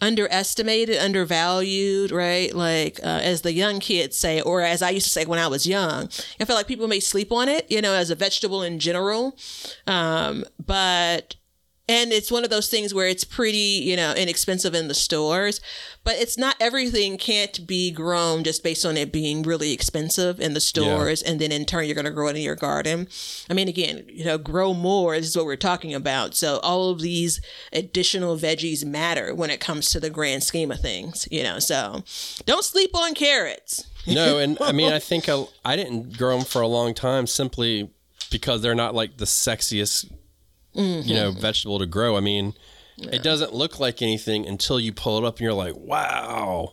underestimated, 0.00 0.98
undervalued, 0.98 2.10
right? 2.10 2.54
Like 2.54 3.00
uh, 3.02 3.20
as 3.22 3.42
the 3.42 3.52
young 3.52 3.80
kids 3.80 4.16
say, 4.16 4.40
or 4.40 4.62
as 4.62 4.82
I 4.82 4.90
used 4.90 5.06
to 5.06 5.12
say 5.12 5.24
when 5.24 5.38
I 5.38 5.48
was 5.48 5.66
young, 5.66 6.08
I 6.40 6.44
feel 6.44 6.56
like 6.56 6.68
people 6.68 6.88
may 6.88 7.00
sleep 7.00 7.32
on 7.32 7.48
it, 7.48 7.70
you 7.70 7.80
know, 7.82 7.94
as 7.94 8.10
a 8.10 8.14
vegetable 8.14 8.62
in 8.62 8.78
general. 8.78 9.36
Um, 9.86 10.44
but 10.64 11.36
and 11.88 12.12
it's 12.12 12.30
one 12.30 12.44
of 12.44 12.50
those 12.50 12.68
things 12.68 12.92
where 12.92 13.08
it's 13.08 13.24
pretty, 13.24 13.82
you 13.82 13.96
know, 13.96 14.12
inexpensive 14.12 14.74
in 14.74 14.88
the 14.88 14.94
stores, 14.94 15.60
but 16.04 16.16
it's 16.16 16.36
not 16.36 16.56
everything 16.60 17.16
can't 17.16 17.66
be 17.66 17.90
grown 17.90 18.44
just 18.44 18.62
based 18.62 18.84
on 18.84 18.96
it 18.96 19.10
being 19.10 19.42
really 19.42 19.72
expensive 19.72 20.38
in 20.38 20.54
the 20.54 20.60
stores. 20.60 21.22
And 21.22 21.40
then 21.40 21.50
in 21.50 21.64
turn, 21.64 21.86
you're 21.86 21.94
going 21.94 22.04
to 22.04 22.10
grow 22.10 22.28
it 22.28 22.36
in 22.36 22.42
your 22.42 22.54
garden. 22.54 23.08
I 23.48 23.54
mean, 23.54 23.68
again, 23.68 24.04
you 24.08 24.24
know, 24.24 24.36
grow 24.36 24.74
more 24.74 25.14
is 25.14 25.36
what 25.36 25.46
we're 25.46 25.56
talking 25.56 25.94
about. 25.94 26.34
So 26.34 26.58
all 26.58 26.90
of 26.90 27.00
these 27.00 27.40
additional 27.72 28.36
veggies 28.36 28.84
matter 28.84 29.34
when 29.34 29.50
it 29.50 29.60
comes 29.60 29.88
to 29.90 30.00
the 30.00 30.10
grand 30.10 30.42
scheme 30.42 30.70
of 30.70 30.80
things, 30.80 31.26
you 31.30 31.42
know, 31.42 31.58
so 31.58 32.04
don't 32.44 32.64
sleep 32.64 32.94
on 32.94 33.14
carrots. 33.14 33.86
No, 34.06 34.38
and 34.42 34.58
I 34.60 34.72
mean, 34.72 34.92
I 34.92 34.98
think 34.98 35.28
I, 35.28 35.44
I 35.64 35.76
didn't 35.76 36.18
grow 36.18 36.36
them 36.36 36.44
for 36.44 36.60
a 36.62 36.68
long 36.68 36.94
time 36.94 37.26
simply 37.26 37.90
because 38.30 38.62
they're 38.62 38.74
not 38.74 38.94
like 38.94 39.16
the 39.16 39.24
sexiest, 39.24 40.10
you 40.74 41.14
know, 41.14 41.30
vegetable 41.32 41.78
to 41.78 41.86
grow. 41.86 42.16
I 42.16 42.20
mean, 42.20 42.54
it 42.98 43.22
doesn't 43.22 43.52
look 43.54 43.78
like 43.80 44.02
anything 44.02 44.46
until 44.46 44.78
you 44.80 44.92
pull 44.92 45.18
it 45.18 45.24
up 45.24 45.34
and 45.36 45.40
you're 45.42 45.52
like, 45.54 45.74
wow. 45.76 46.72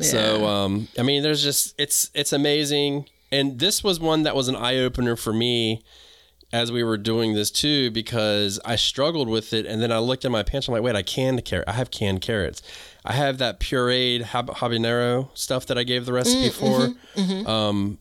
So, 0.00 0.46
um, 0.46 0.88
I 0.98 1.02
mean, 1.02 1.22
there's 1.24 1.42
just 1.42 1.74
it's 1.78 2.10
it's 2.14 2.32
amazing, 2.32 3.06
and 3.32 3.58
this 3.58 3.82
was 3.82 3.98
one 3.98 4.22
that 4.22 4.36
was 4.36 4.46
an 4.48 4.54
eye 4.56 4.76
opener 4.78 5.16
for 5.16 5.32
me 5.32 5.82
as 6.52 6.72
we 6.72 6.82
were 6.82 6.96
doing 6.96 7.34
this 7.34 7.50
too 7.50 7.90
because 7.90 8.58
I 8.64 8.76
struggled 8.76 9.28
with 9.28 9.52
it, 9.52 9.66
and 9.66 9.82
then 9.82 9.90
I 9.92 9.98
looked 9.98 10.24
at 10.24 10.30
my 10.30 10.42
pants. 10.44 10.68
I'm 10.68 10.72
like, 10.74 10.82
wait, 10.84 10.94
I 10.96 11.02
canned 11.02 11.44
carrot. 11.44 11.68
I 11.68 11.72
have 11.72 11.90
canned 11.90 12.20
carrots. 12.20 12.62
I 13.04 13.12
have 13.14 13.38
that 13.38 13.58
pureed 13.60 14.22
hab- 14.22 14.50
habanero 14.50 15.30
stuff 15.36 15.66
that 15.66 15.76
I 15.76 15.82
gave 15.82 16.06
the 16.06 16.12
recipe 16.12 16.50
for. 16.50 16.90
Um, 17.46 17.98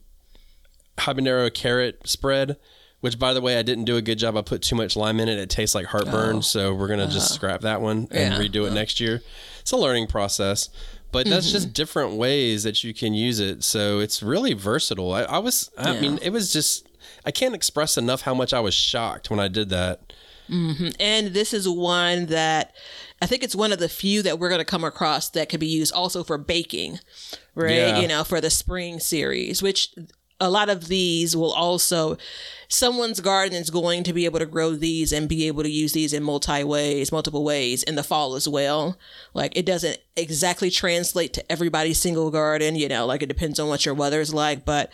habanero 0.99 1.53
carrot 1.53 2.07
spread, 2.07 2.57
which 3.01 3.19
by 3.19 3.33
the 3.33 3.41
way, 3.41 3.57
I 3.57 3.61
didn't 3.61 3.85
do 3.85 3.97
a 3.97 4.01
good 4.01 4.17
job. 4.17 4.35
I 4.37 4.41
put 4.41 4.61
too 4.61 4.75
much 4.75 4.95
lime 4.95 5.19
in 5.19 5.29
it. 5.29 5.37
It 5.37 5.49
tastes 5.49 5.75
like 5.75 5.87
heartburn. 5.87 6.37
Oh. 6.37 6.41
So 6.41 6.73
we're 6.73 6.87
gonna 6.87 7.07
just 7.07 7.31
uh-huh. 7.31 7.35
scrap 7.35 7.61
that 7.61 7.81
one 7.81 8.07
and 8.11 8.33
Yeah. 8.33 8.39
redo 8.39 8.67
it 8.67 8.73
next 8.73 8.99
year. 8.99 9.21
It's 9.59 9.71
a 9.71 9.77
learning 9.77 10.07
process. 10.07 10.69
But 11.11 11.25
that's 11.27 11.51
just 11.51 11.67
mm-hmm. 11.67 11.73
different 11.73 12.13
ways 12.15 12.63
that 12.63 12.83
you 12.83 12.93
can 12.93 13.13
use 13.13 13.39
it. 13.39 13.63
So 13.63 13.99
it's 13.99 14.21
really 14.21 14.53
versatile. 14.53 15.13
I, 15.13 15.23
I 15.23 15.37
was, 15.37 15.71
I 15.77 15.93
Yeah. 15.93 16.01
mean, 16.01 16.19
it 16.21 16.31
was 16.31 16.51
just, 16.51 16.87
I 17.25 17.31
can't 17.31 17.55
express 17.55 17.97
enough 17.97 18.21
how 18.21 18.33
much 18.33 18.53
I 18.53 18.59
was 18.59 18.73
shocked 18.73 19.29
when 19.29 19.39
I 19.39 19.47
did 19.47 19.69
that. 19.69 20.13
Mm-hmm. 20.49 20.89
And 20.99 21.27
this 21.29 21.53
is 21.53 21.67
one 21.67 22.27
that 22.27 22.75
I 23.21 23.25
think 23.25 23.43
it's 23.43 23.55
one 23.55 23.71
of 23.71 23.79
the 23.79 23.89
few 23.89 24.21
that 24.23 24.37
we're 24.37 24.49
going 24.49 24.59
to 24.59 24.65
come 24.65 24.83
across 24.83 25.29
that 25.29 25.49
could 25.49 25.59
be 25.59 25.67
used 25.67 25.93
also 25.93 26.23
for 26.23 26.37
baking, 26.37 26.99
right? 27.55 27.71
Yeah. 27.71 27.99
You 27.99 28.07
know, 28.07 28.23
for 28.23 28.39
the 28.39 28.49
spring 28.49 28.99
series, 28.99 29.63
which 29.63 29.93
a 30.39 30.49
lot 30.49 30.69
of 30.69 30.87
these 30.87 31.35
will 31.35 31.51
also, 31.53 32.17
someone's 32.67 33.19
garden 33.21 33.57
is 33.57 33.69
going 33.69 34.03
to 34.03 34.13
be 34.13 34.25
able 34.25 34.39
to 34.39 34.45
grow 34.45 34.75
these 34.75 35.11
and 35.11 35.27
be 35.27 35.47
able 35.47 35.63
to 35.63 35.69
use 35.69 35.93
these 35.93 36.13
in 36.13 36.23
multi 36.23 36.63
ways, 36.63 37.11
multiple 37.11 37.43
ways 37.43 37.81
in 37.83 37.95
the 37.95 38.03
fall 38.03 38.35
as 38.35 38.47
well. 38.47 38.97
Like 39.33 39.57
it 39.57 39.65
doesn't 39.65 39.97
exactly 40.15 40.69
translate 40.69 41.33
to 41.33 41.51
everybody's 41.51 41.97
single 41.99 42.29
garden, 42.29 42.75
you 42.75 42.87
know, 42.87 43.05
like 43.05 43.23
it 43.23 43.27
depends 43.27 43.59
on 43.59 43.67
what 43.69 43.85
your 43.85 43.95
weather's 43.95 44.33
like, 44.33 44.63
but 44.65 44.91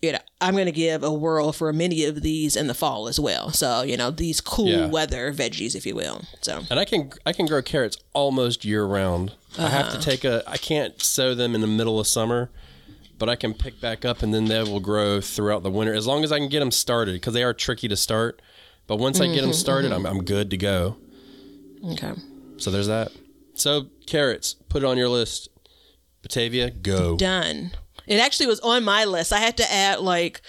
you 0.00 0.10
know, 0.10 0.18
I'm 0.40 0.54
going 0.54 0.66
to 0.66 0.72
give 0.72 1.04
a 1.04 1.12
whirl 1.12 1.52
for 1.52 1.72
many 1.72 2.04
of 2.06 2.22
these 2.22 2.56
in 2.56 2.66
the 2.66 2.74
fall 2.74 3.06
as 3.06 3.20
well. 3.20 3.52
So, 3.52 3.82
you 3.82 3.96
know, 3.96 4.10
these 4.10 4.40
cool 4.40 4.66
Yeah. 4.68 4.86
weather 4.86 5.32
veggies, 5.32 5.76
if 5.76 5.86
you 5.86 5.94
will. 5.94 6.22
So, 6.40 6.62
And 6.70 6.80
I 6.80 6.84
can, 6.84 7.12
I 7.24 7.32
can 7.32 7.46
grow 7.46 7.62
carrots 7.62 7.96
almost 8.12 8.64
year 8.64 8.84
round. 8.84 9.34
I 9.56 9.68
have 9.68 9.86
Uh-huh. 9.86 9.98
to 9.98 10.02
take 10.02 10.24
a, 10.24 10.42
I 10.44 10.56
can't 10.56 11.00
sow 11.00 11.36
them 11.36 11.54
in 11.54 11.60
the 11.60 11.68
middle 11.68 12.00
of 12.00 12.08
summer, 12.08 12.50
but 13.22 13.28
I 13.28 13.36
can 13.36 13.54
pick 13.54 13.80
back 13.80 14.04
up 14.04 14.24
and 14.24 14.34
then 14.34 14.46
they 14.46 14.60
will 14.64 14.80
grow 14.80 15.20
throughout 15.20 15.62
the 15.62 15.70
winter 15.70 15.94
as 15.94 16.08
long 16.08 16.24
as 16.24 16.32
I 16.32 16.38
can 16.40 16.48
get 16.48 16.58
them 16.58 16.72
started 16.72 17.12
because 17.12 17.32
they 17.34 17.44
are 17.44 17.54
tricky 17.54 17.86
to 17.86 17.94
start. 17.94 18.42
But 18.88 18.96
once 18.96 19.20
I 19.20 19.26
get 19.26 19.34
Mm-hmm, 19.36 19.42
them 19.42 19.52
started, 19.52 19.92
I'm, 19.92 20.04
I'm 20.06 20.24
good 20.24 20.50
to 20.50 20.56
go. 20.56 20.96
okay. 21.92 22.14
So 22.56 22.72
there's 22.72 22.88
that. 22.88 23.12
So 23.54 23.86
carrots, 24.06 24.54
put 24.68 24.82
it 24.82 24.86
on 24.86 24.98
your 24.98 25.08
list. 25.08 25.48
Batavia, 26.22 26.72
go. 26.72 27.16
Done. 27.16 27.70
It 28.08 28.18
actually 28.18 28.46
was 28.48 28.58
on 28.58 28.82
my 28.82 29.04
list. 29.04 29.32
I 29.32 29.38
had 29.38 29.56
to 29.58 29.72
add 29.72 30.00
like, 30.00 30.40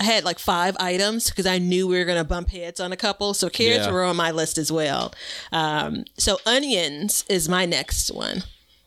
I 0.00 0.02
had 0.02 0.24
like 0.24 0.40
five 0.40 0.76
items 0.80 1.30
because 1.30 1.46
I 1.46 1.58
knew 1.58 1.86
we 1.86 1.96
were 1.96 2.04
going 2.04 2.18
to 2.18 2.24
bump 2.24 2.48
heads 2.50 2.80
on 2.80 2.90
a 2.90 2.96
couple. 2.96 3.34
So 3.34 3.48
carrots 3.48 3.86
Yeah. 3.86 3.92
were 3.92 4.02
on 4.02 4.16
my 4.16 4.32
list 4.32 4.58
as 4.58 4.72
well. 4.72 5.14
Um, 5.52 6.06
so 6.18 6.38
onions 6.44 7.24
is 7.28 7.48
my 7.48 7.66
next 7.66 8.10
one. 8.12 8.42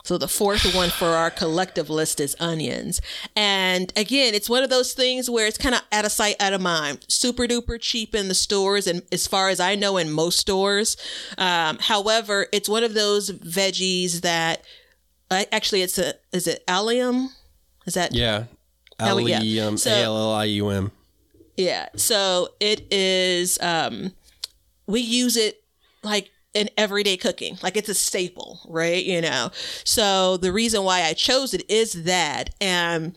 So 0.09 0.17
the 0.17 0.27
fourth 0.27 0.73
one 0.73 0.89
for 0.89 1.09
our 1.09 1.29
collective 1.29 1.87
list 1.87 2.19
is 2.19 2.35
onions. 2.39 2.99
And 3.35 3.93
again, 3.95 4.33
it's 4.33 4.49
one 4.49 4.63
of 4.63 4.71
those 4.71 4.93
things 4.93 5.29
where 5.29 5.45
it's 5.45 5.59
kind 5.59 5.75
of 5.75 5.81
out 5.91 6.03
of 6.03 6.11
sight, 6.11 6.35
out 6.39 6.51
of 6.51 6.61
mind. 6.61 7.05
Super 7.07 7.43
duper 7.43 7.79
cheap 7.79 8.15
in 8.15 8.27
the 8.27 8.33
stores, 8.33 8.87
and 8.87 9.03
as 9.11 9.27
far 9.27 9.49
as 9.49 9.59
I 9.59 9.75
know, 9.75 9.97
in 9.97 10.09
most 10.09 10.39
stores. 10.39 10.97
Um, 11.37 11.77
however, 11.79 12.47
it's 12.51 12.67
one 12.67 12.83
of 12.83 12.95
those 12.95 13.29
veggies 13.29 14.21
that 14.21 14.63
uh, 15.29 15.43
actually 15.51 15.83
it's 15.83 15.99
a 15.99 16.15
is 16.31 16.47
it 16.47 16.63
allium? 16.67 17.29
Is 17.85 17.93
that 17.93 18.11
Yeah. 18.11 18.45
Allium, 18.97 19.77
A 19.85 19.89
L 19.89 20.17
L 20.17 20.33
I 20.33 20.45
U 20.45 20.69
M. 20.69 20.91
Yeah. 21.55 21.89
So 21.95 22.49
it 22.59 22.91
is 22.91 23.59
um 23.61 24.15
we 24.87 25.01
use 25.01 25.37
it 25.37 25.61
like 26.01 26.31
in 26.53 26.69
everyday 26.77 27.17
cooking. 27.17 27.57
Like 27.61 27.77
it's 27.77 27.89
a 27.89 27.93
staple, 27.93 28.61
right? 28.67 29.03
You 29.03 29.21
know. 29.21 29.51
So 29.83 30.37
the 30.37 30.51
reason 30.51 30.83
why 30.83 31.03
I 31.03 31.13
chose 31.13 31.53
it 31.53 31.69
is 31.69 32.03
that 32.03 32.51
and 32.59 33.15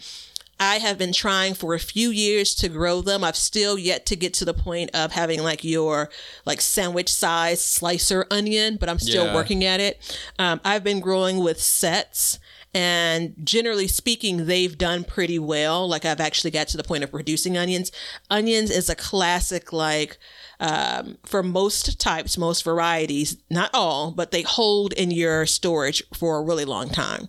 I 0.61 0.77
have 0.79 0.97
been 0.97 1.13
trying 1.13 1.55
for 1.55 1.75
a 1.75 1.81
few 1.81 2.11
years 2.11 2.55
to 2.57 2.69
grow 2.69 3.01
them. 3.01 3.25
I've 3.25 3.35
still 3.37 3.77
yet 3.77 4.07
to 4.07 4.17
get 4.17 4.33
to 4.35 4.45
the 4.45 4.55
point 4.55 4.91
of 4.95 5.11
having 5.11 5.43
like 5.43 5.65
your 5.65 6.09
like 6.47 6.61
sandwich 6.61 7.09
size 7.09 7.65
slicer 7.65 8.27
onion, 8.31 8.77
but 8.79 8.89
I'm 8.89 9.01
still 9.01 9.25
Yeah. 9.27 9.35
working 9.35 9.65
at 9.65 9.81
it. 9.81 10.01
Um, 10.39 10.61
I've 10.65 10.85
been 10.85 11.01
growing 11.01 11.39
with 11.39 11.61
sets. 11.61 12.39
And 12.75 13.35
generally 13.45 13.87
speaking, 13.89 14.47
they've 14.47 14.79
done 14.79 15.05
pretty 15.05 15.39
well. 15.39 15.87
Like 15.89 16.05
I've 16.07 16.21
actually 16.21 16.53
got 16.53 16.69
to 16.69 16.77
the 16.79 16.85
point 16.85 17.03
of 17.05 17.11
producing 17.11 17.59
onions. 17.59 17.91
Onions 18.31 18.71
is 18.71 18.89
a 18.89 18.95
classic, 18.95 19.73
like 19.75 20.17
um, 20.63 21.19
for 21.25 21.43
most 21.43 21.99
types, 21.99 22.39
most 22.39 22.63
varieties, 22.63 23.37
not 23.51 23.71
all, 23.75 24.13
but 24.13 24.31
they 24.31 24.43
hold 24.43 24.93
in 24.93 25.11
your 25.11 25.45
storage 25.45 26.05
for 26.15 26.39
a 26.39 26.43
really 26.43 26.65
long 26.65 26.89
time, 26.89 27.29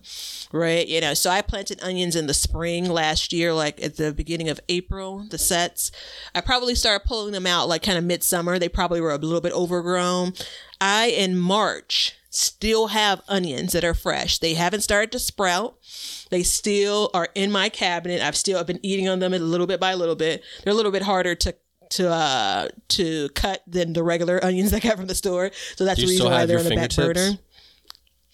right? 0.52 0.86
You 0.86 1.00
know, 1.00 1.14
so 1.14 1.30
I 1.30 1.42
planted 1.42 1.82
onions 1.82 2.14
in 2.14 2.28
the 2.28 2.32
spring 2.32 2.88
last 2.88 3.32
year, 3.32 3.52
like 3.52 3.82
at 3.82 3.96
the 3.96 4.12
beginning 4.12 4.48
of 4.48 4.60
April, 4.68 5.26
the 5.28 5.36
sets. 5.36 5.90
I 6.32 6.42
probably 6.42 6.76
started 6.76 7.08
pulling 7.08 7.32
them 7.32 7.44
out 7.44 7.68
like 7.68 7.82
kind 7.82 7.98
of 7.98 8.04
midsummer. 8.04 8.56
They 8.60 8.68
probably 8.68 9.00
were 9.00 9.10
a 9.10 9.18
little 9.18 9.40
bit 9.40 9.52
overgrown. 9.52 10.34
I, 10.80 11.06
in 11.06 11.36
March, 11.36 12.14
still 12.30 12.88
have 12.88 13.20
onions 13.26 13.72
that 13.72 13.82
are 13.82 13.94
fresh. 13.94 14.38
They 14.38 14.54
haven't 14.54 14.82
started 14.82 15.10
to 15.10 15.18
sprout. 15.18 15.76
They 16.30 16.44
still 16.44 17.10
are 17.12 17.28
in 17.34 17.50
my 17.50 17.68
cabinet. 17.68 18.22
I've 18.22 18.36
still 18.36 18.58
I've 18.58 18.66
been 18.68 18.84
eating 18.84 19.08
on 19.08 19.18
them 19.18 19.34
a 19.34 19.38
little 19.40 19.66
bit 19.66 19.80
by 19.80 19.90
a 19.90 19.96
little 19.96 20.14
bit. 20.14 20.44
They're 20.62 20.72
a 20.72 20.76
little 20.76 20.92
bit 20.92 21.02
harder 21.02 21.34
to 21.34 21.56
to 21.96 22.08
uh 22.10 22.68
to 22.88 23.28
cut 23.30 23.62
than 23.66 23.92
the 23.92 24.02
regular 24.02 24.42
onions 24.44 24.72
I 24.72 24.80
got 24.80 24.96
from 24.96 25.06
the 25.06 25.14
store. 25.14 25.50
So 25.76 25.84
that's 25.84 26.00
the 26.00 26.06
reason 26.06 26.26
why 26.26 26.46
they're 26.46 26.58
on 26.58 26.64
the 26.64 26.74
back 26.76 26.94
burner. 26.94 27.38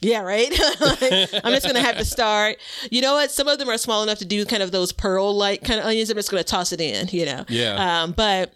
Yeah, 0.03 0.23
right. 0.23 0.49
I'm 1.45 1.53
just 1.53 1.67
gonna 1.67 1.81
have 1.81 1.99
to 1.99 2.05
start. 2.07 2.57
You 2.91 3.03
know 3.03 3.15
what? 3.15 3.31
Some 3.31 3.49
of 3.49 3.59
them 3.59 3.69
are 3.69 3.77
small 3.77 4.03
enough 4.03 4.19
to 4.19 4.25
do 4.25 4.47
kind 4.47 4.63
of 4.63 4.73
those 4.73 4.93
pearl 4.93 5.37
like 5.37 5.63
kind 5.63 5.79
of 5.79 5.85
onions. 5.87 6.09
I'm 6.11 6.17
just 6.17 6.31
gonna 6.31 6.43
toss 6.45 6.73
it 6.73 6.81
in. 6.81 7.09
You 7.09 7.27
know. 7.27 7.45
Yeah. 7.49 8.03
Um, 8.03 8.13
but 8.13 8.55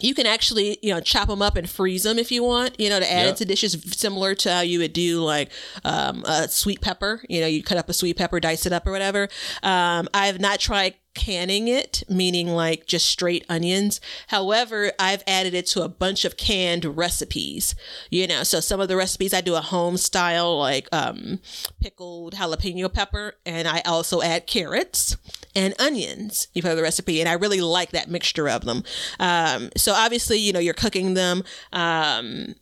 you 0.00 0.14
can 0.14 0.26
actually 0.26 0.78
you 0.80 0.94
know 0.94 1.00
chop 1.00 1.26
them 1.26 1.42
up 1.42 1.56
and 1.56 1.68
freeze 1.68 2.04
them 2.04 2.20
if 2.20 2.30
you 2.30 2.44
want 2.44 2.78
you 2.78 2.88
know 2.88 3.00
to 3.00 3.10
add 3.12 3.22
Yep. 3.22 3.28
into 3.30 3.44
dishes 3.46 3.76
similar 3.96 4.36
to 4.36 4.52
how 4.52 4.60
you 4.60 4.78
would 4.78 4.92
do 4.92 5.20
like 5.24 5.50
um, 5.84 6.22
a 6.24 6.46
sweet 6.46 6.80
pepper 6.80 7.20
you 7.28 7.40
know 7.40 7.48
you 7.48 7.64
cut 7.64 7.76
up 7.78 7.88
a 7.88 7.92
sweet 7.92 8.16
pepper 8.16 8.38
dice 8.38 8.64
it 8.64 8.72
up 8.72 8.86
or 8.86 8.92
whatever 8.92 9.24
um, 9.64 10.08
i 10.14 10.26
have 10.26 10.38
not 10.38 10.60
tried 10.60 10.94
canning 11.14 11.68
it 11.68 12.02
meaning 12.08 12.48
like 12.48 12.86
just 12.86 13.06
straight 13.06 13.44
onions. 13.48 14.00
However 14.28 14.92
i've 14.98 15.24
added 15.26 15.54
it 15.54 15.66
to 15.66 15.82
a 15.82 15.88
bunch 15.88 16.24
of 16.24 16.36
canned 16.36 16.96
recipes 16.96 17.74
you 18.10 18.26
know? 18.26 18.42
So 18.42 18.60
some 18.60 18.80
of 18.80 18.88
the 18.88 18.96
recipes 18.96 19.34
i 19.34 19.40
do 19.40 19.54
a 19.54 19.60
home 19.60 19.96
style 19.96 20.58
like 20.58 20.88
um, 20.92 21.40
pickled 21.80 22.34
jalapeno 22.34 22.92
pepper 22.92 23.34
and 23.44 23.66
i 23.66 23.80
also 23.84 24.22
add 24.22 24.46
carrots 24.46 25.16
and 25.54 25.74
onions. 25.80 26.48
You 26.54 26.62
in 26.62 26.76
the 26.76 26.82
recipe 26.82 27.20
and 27.20 27.28
i 27.28 27.32
really 27.32 27.60
like 27.60 27.90
that 27.90 28.10
mixture 28.10 28.48
of 28.48 28.64
them. 28.64 28.82
Um, 29.18 29.70
so 29.76 29.92
obviously 29.92 30.38
you 30.38 30.52
know 30.52 30.60
you're 30.60 30.74
cooking 30.74 31.14
them. 31.14 31.42
Um, 31.72 32.54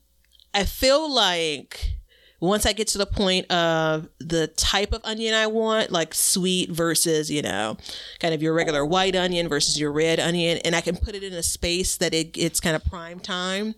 i 0.55 0.65
feel 0.65 1.13
like 1.13 1.97
once 2.41 2.67
i 2.67 2.73
get 2.73 2.89
to 2.89 2.99
the 2.99 3.07
point 3.07 3.51
of 3.51 4.09
the 4.19 4.47
type 4.49 4.93
of 4.93 5.01
onion 5.05 5.35
i 5.35 5.47
want 5.47 5.91
like 5.91 6.15
sweet 6.15 6.71
versus 6.71 7.31
you 7.31 7.43
know 7.43 7.77
kind 8.21 8.35
of 8.35 8.43
your 8.43 8.53
regular 8.53 8.85
white 8.85 9.17
onion 9.17 9.49
versus 9.49 9.79
your 9.79 9.93
red 9.93 10.21
onion 10.21 10.59
and 10.65 10.75
i 10.75 10.81
can 10.81 10.97
put 10.97 11.15
it 11.15 11.23
in 11.23 11.33
a 11.33 11.43
space 11.43 11.97
that 11.97 12.15
it, 12.15 12.37
it's 12.37 12.61
kind 12.61 12.77
of 12.77 12.85
prime 12.85 13.21
time 13.21 13.75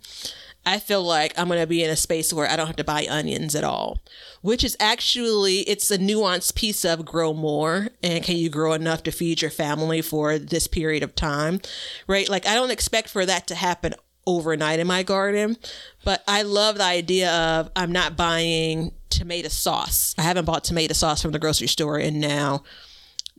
I 0.69 0.79
feel 0.79 1.03
like 1.03 1.33
I'm 1.39 1.49
going 1.49 1.61
to 1.61 1.67
be 1.67 1.83
in 1.83 1.89
a 1.89 1.97
space 1.97 2.31
where 2.31 2.47
I 2.47 2.55
don't 2.55 2.67
have 2.67 2.77
to 2.77 2.85
buy 2.85 3.07
onions 3.09 3.55
at 3.55 3.65
all, 3.65 4.03
which 4.43 4.63
is 4.63 4.77
actually 4.79 5.61
it's 5.61 5.91
a 5.91 5.97
nuanced 5.97 6.57
piece 6.57 6.85
of 6.85 7.07
grow 7.07 7.33
more 7.33 7.89
and 8.03 8.23
can 8.23 8.37
you 8.37 8.51
grow 8.51 8.75
enough 8.75 9.03
to 9.05 9.11
feed 9.11 9.41
your 9.41 9.51
family 9.51 10.03
for 10.03 10.39
this 10.39 10.67
period 10.67 11.03
of 11.03 11.15
time, 11.15 11.63
right? 12.07 12.29
Like 12.29 12.47
I 12.47 12.55
don't 12.55 12.71
expect 12.71 13.09
for 13.09 13.25
that 13.25 13.47
to 13.47 13.55
happen 13.55 13.95
overnight 14.29 14.79
in 14.79 14.87
my 14.87 15.03
garden, 15.03 15.57
but 16.05 16.23
I 16.29 16.43
love 16.43 16.77
the 16.77 16.85
idea 16.85 17.33
of 17.33 17.71
I'm 17.75 17.91
not 17.91 18.17
buying 18.17 18.93
tomato 19.11 19.49
sauce. 19.49 20.15
I 20.19 20.23
haven't 20.23 20.45
bought 20.45 20.65
tomato 20.65 20.93
sauce 20.95 21.23
from 21.23 21.33
the 21.33 21.39
grocery 21.39 21.67
store 21.67 21.99
in 21.99 22.21
now 22.21 22.63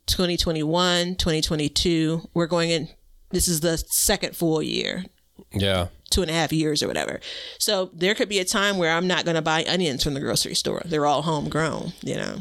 2021, 0.07 1.15
2022. 1.15 2.29
We're 2.33 2.47
going 2.47 2.71
in 2.71 2.89
this 3.31 3.47
is 3.47 3.59
the 3.61 3.77
second 3.77 4.35
full 4.35 4.61
year 4.63 5.05
Yeah. 5.53 5.89
two 6.09 6.23
and 6.23 6.31
a 6.31 6.33
half 6.33 6.51
years 6.51 6.81
or 6.81 6.87
whatever. 6.87 7.19
So 7.59 7.91
there 7.93 8.15
could 8.15 8.27
be 8.27 8.39
a 8.39 8.45
time 8.45 8.77
where 8.79 8.91
I'm 8.91 9.05
not 9.05 9.23
going 9.23 9.35
to 9.35 9.41
buy 9.43 9.63
onions 9.65 10.03
from 10.03 10.15
the 10.15 10.19
grocery 10.19 10.55
store. 10.55 10.81
They're 10.83 11.05
all 11.05 11.21
homegrown, 11.21 11.93
you 12.01 12.15
know. 12.15 12.39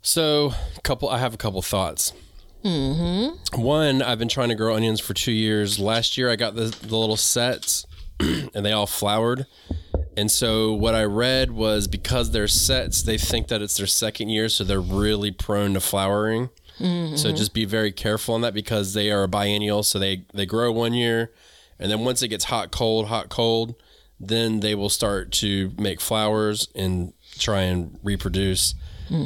So, 0.00 0.52
couple. 0.84 1.08
I 1.08 1.18
have 1.18 1.34
a 1.34 1.36
couple 1.36 1.60
thoughts. 1.60 2.12
Mm-hmm. 2.64 3.60
One, 3.60 4.00
I've 4.00 4.18
been 4.18 4.28
trying 4.28 4.48
to 4.50 4.54
grow 4.54 4.76
onions 4.76 5.00
for 5.00 5.12
two 5.12 5.32
years. 5.32 5.78
Last 5.80 6.16
year, 6.16 6.30
I 6.30 6.36
got 6.36 6.54
the, 6.54 6.66
the 6.66 6.96
little 6.96 7.16
sets, 7.16 7.84
and 8.54 8.64
they 8.64 8.72
all 8.72 8.86
flowered. 8.86 9.46
And 10.16 10.30
so, 10.30 10.72
what 10.72 10.94
I 10.96 11.04
read 11.04 11.52
was 11.52 11.86
because 11.86 12.32
they're 12.32 12.48
sets, 12.48 13.02
they 13.02 13.18
think 13.18 13.48
that 13.48 13.62
it's 13.62 13.76
their 13.76 13.86
second 13.86 14.30
year, 14.30 14.48
so 14.48 14.64
they're 14.64 14.80
really 14.80 15.30
prone 15.30 15.74
to 15.74 15.80
flowering. 15.80 16.50
So 17.16 17.32
just 17.32 17.54
be 17.54 17.64
very 17.64 17.90
careful 17.90 18.36
on 18.36 18.40
that 18.42 18.54
because 18.54 18.94
they 18.94 19.10
are 19.10 19.24
a 19.24 19.28
biennial. 19.28 19.82
So 19.82 19.98
they 19.98 20.26
they 20.32 20.46
grow 20.46 20.70
one 20.70 20.92
year, 20.94 21.32
and 21.78 21.90
then 21.90 22.00
once 22.04 22.22
it 22.22 22.28
gets 22.28 22.44
hot, 22.44 22.70
cold, 22.70 23.06
hot, 23.08 23.28
cold, 23.30 23.74
then 24.20 24.60
they 24.60 24.76
will 24.76 24.88
start 24.88 25.32
to 25.32 25.72
make 25.76 26.00
flowers 26.00 26.68
and 26.76 27.12
try 27.38 27.62
and 27.62 27.98
reproduce. 28.04 28.74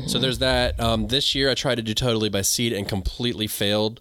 So 0.07 0.19
there's 0.19 0.39
that. 0.39 0.79
Um, 0.81 1.09
this 1.09 1.35
year 1.35 1.51
I 1.51 1.55
tried 1.55 1.75
to 1.75 1.83
do 1.83 1.93
totally 1.93 2.29
by 2.29 2.43
seed 2.43 2.73
and 2.73 2.89
completely 2.89 3.47
failed, 3.49 4.01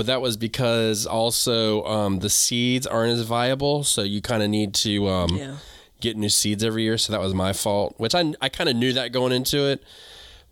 but 0.00 0.06
that 0.06 0.22
was 0.22 0.38
because 0.38 1.04
also 1.04 1.84
um, 1.84 2.20
the 2.20 2.30
seeds 2.30 2.86
aren't 2.86 3.12
as 3.12 3.20
viable. 3.20 3.84
So 3.84 4.00
you 4.00 4.22
kind 4.22 4.42
of 4.42 4.48
need 4.48 4.72
to 4.76 5.06
um, 5.08 5.36
Yeah. 5.36 5.56
get 6.00 6.16
new 6.16 6.30
seeds 6.30 6.64
every 6.64 6.84
year. 6.84 6.96
So 6.96 7.12
that 7.12 7.20
was 7.20 7.34
my 7.34 7.52
fault, 7.52 7.96
which 7.98 8.14
I 8.14 8.32
I 8.40 8.48
kind 8.48 8.70
of 8.70 8.76
knew 8.76 8.94
that 8.94 9.12
going 9.12 9.32
into 9.32 9.58
it. 9.66 9.82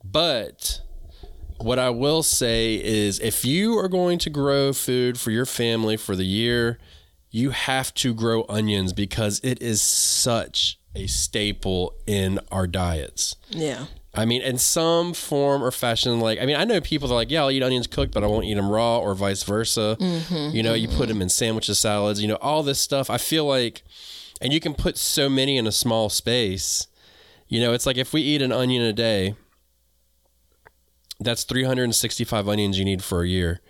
But 0.05 0.83
what 1.57 1.79
I 1.79 1.89
will 1.89 2.23
say 2.23 2.75
is 2.75 3.21
if 3.21 3.43
you 3.43 3.79
are 3.79 3.89
going 3.89 4.19
to 4.19 4.29
grow 4.29 4.75
food 4.75 5.19
for 5.19 5.31
your 5.31 5.47
family 5.47 5.97
for 5.97 6.15
the 6.15 6.27
year, 6.27 6.79
you 7.31 7.49
have 7.51 7.95
to 7.95 8.13
grow 8.13 8.45
onions 8.51 8.93
because 8.93 9.41
it 9.43 9.63
is 9.63 9.81
such 9.81 10.79
a 10.95 11.07
staple 11.07 11.95
in 12.07 12.39
our 12.53 12.67
diets. 12.67 13.35
Yeah. 13.49 13.87
I 14.19 14.25
mean, 14.25 14.43
in 14.43 14.59
some 14.59 15.15
form 15.15 15.63
or 15.63 15.71
fashion, 15.71 16.19
like, 16.19 16.41
I 16.41 16.47
mean, 16.47 16.57
I 16.57 16.65
know 16.65 16.81
people 16.81 17.07
that 17.07 17.15
are 17.15 17.19
like, 17.19 17.31
yeah, 17.31 17.43
I'll 17.43 17.53
eat 17.53 17.63
onions 17.63 17.87
cooked, 17.87 18.13
but 18.13 18.25
I 18.25 18.27
won't 18.27 18.47
eat 18.47 18.55
them 18.55 18.69
raw 18.69 18.99
or 18.99 19.15
vice 19.15 19.45
versa. 19.45 19.97
Mm-hmm, 20.01 20.57
you 20.57 20.63
know, 20.65 20.75
you 20.75 20.89
put 20.89 20.97
mm-hmm. 20.97 21.09
them 21.09 21.23
in 21.23 21.29
sandwiches, 21.29 21.79
salads, 21.79 22.21
you 22.21 22.27
know, 22.27 22.35
all 22.37 22.65
this 22.65 22.81
stuff. 22.81 23.11
I 23.11 23.19
feel 23.19 23.45
like, 23.45 23.83
and 24.41 24.53
you 24.53 24.59
can 24.59 24.75
put 24.75 24.99
so 24.99 25.29
many 25.29 25.57
in 25.57 25.69
a 25.69 25.73
small 25.73 26.09
space. 26.09 26.89
You 27.47 27.61
know, 27.61 27.73
it's 27.73 27.87
like 27.87 27.97
if 27.97 28.13
we 28.13 28.21
eat 28.21 28.43
an 28.43 28.51
onion 28.51 28.83
a 28.83 28.93
day, 28.93 29.37
that's 31.21 31.45
365 31.45 32.49
onions 32.49 32.77
you 32.77 32.85
need 32.85 33.05
for 33.05 33.23
a 33.23 33.29
year. 33.29 33.61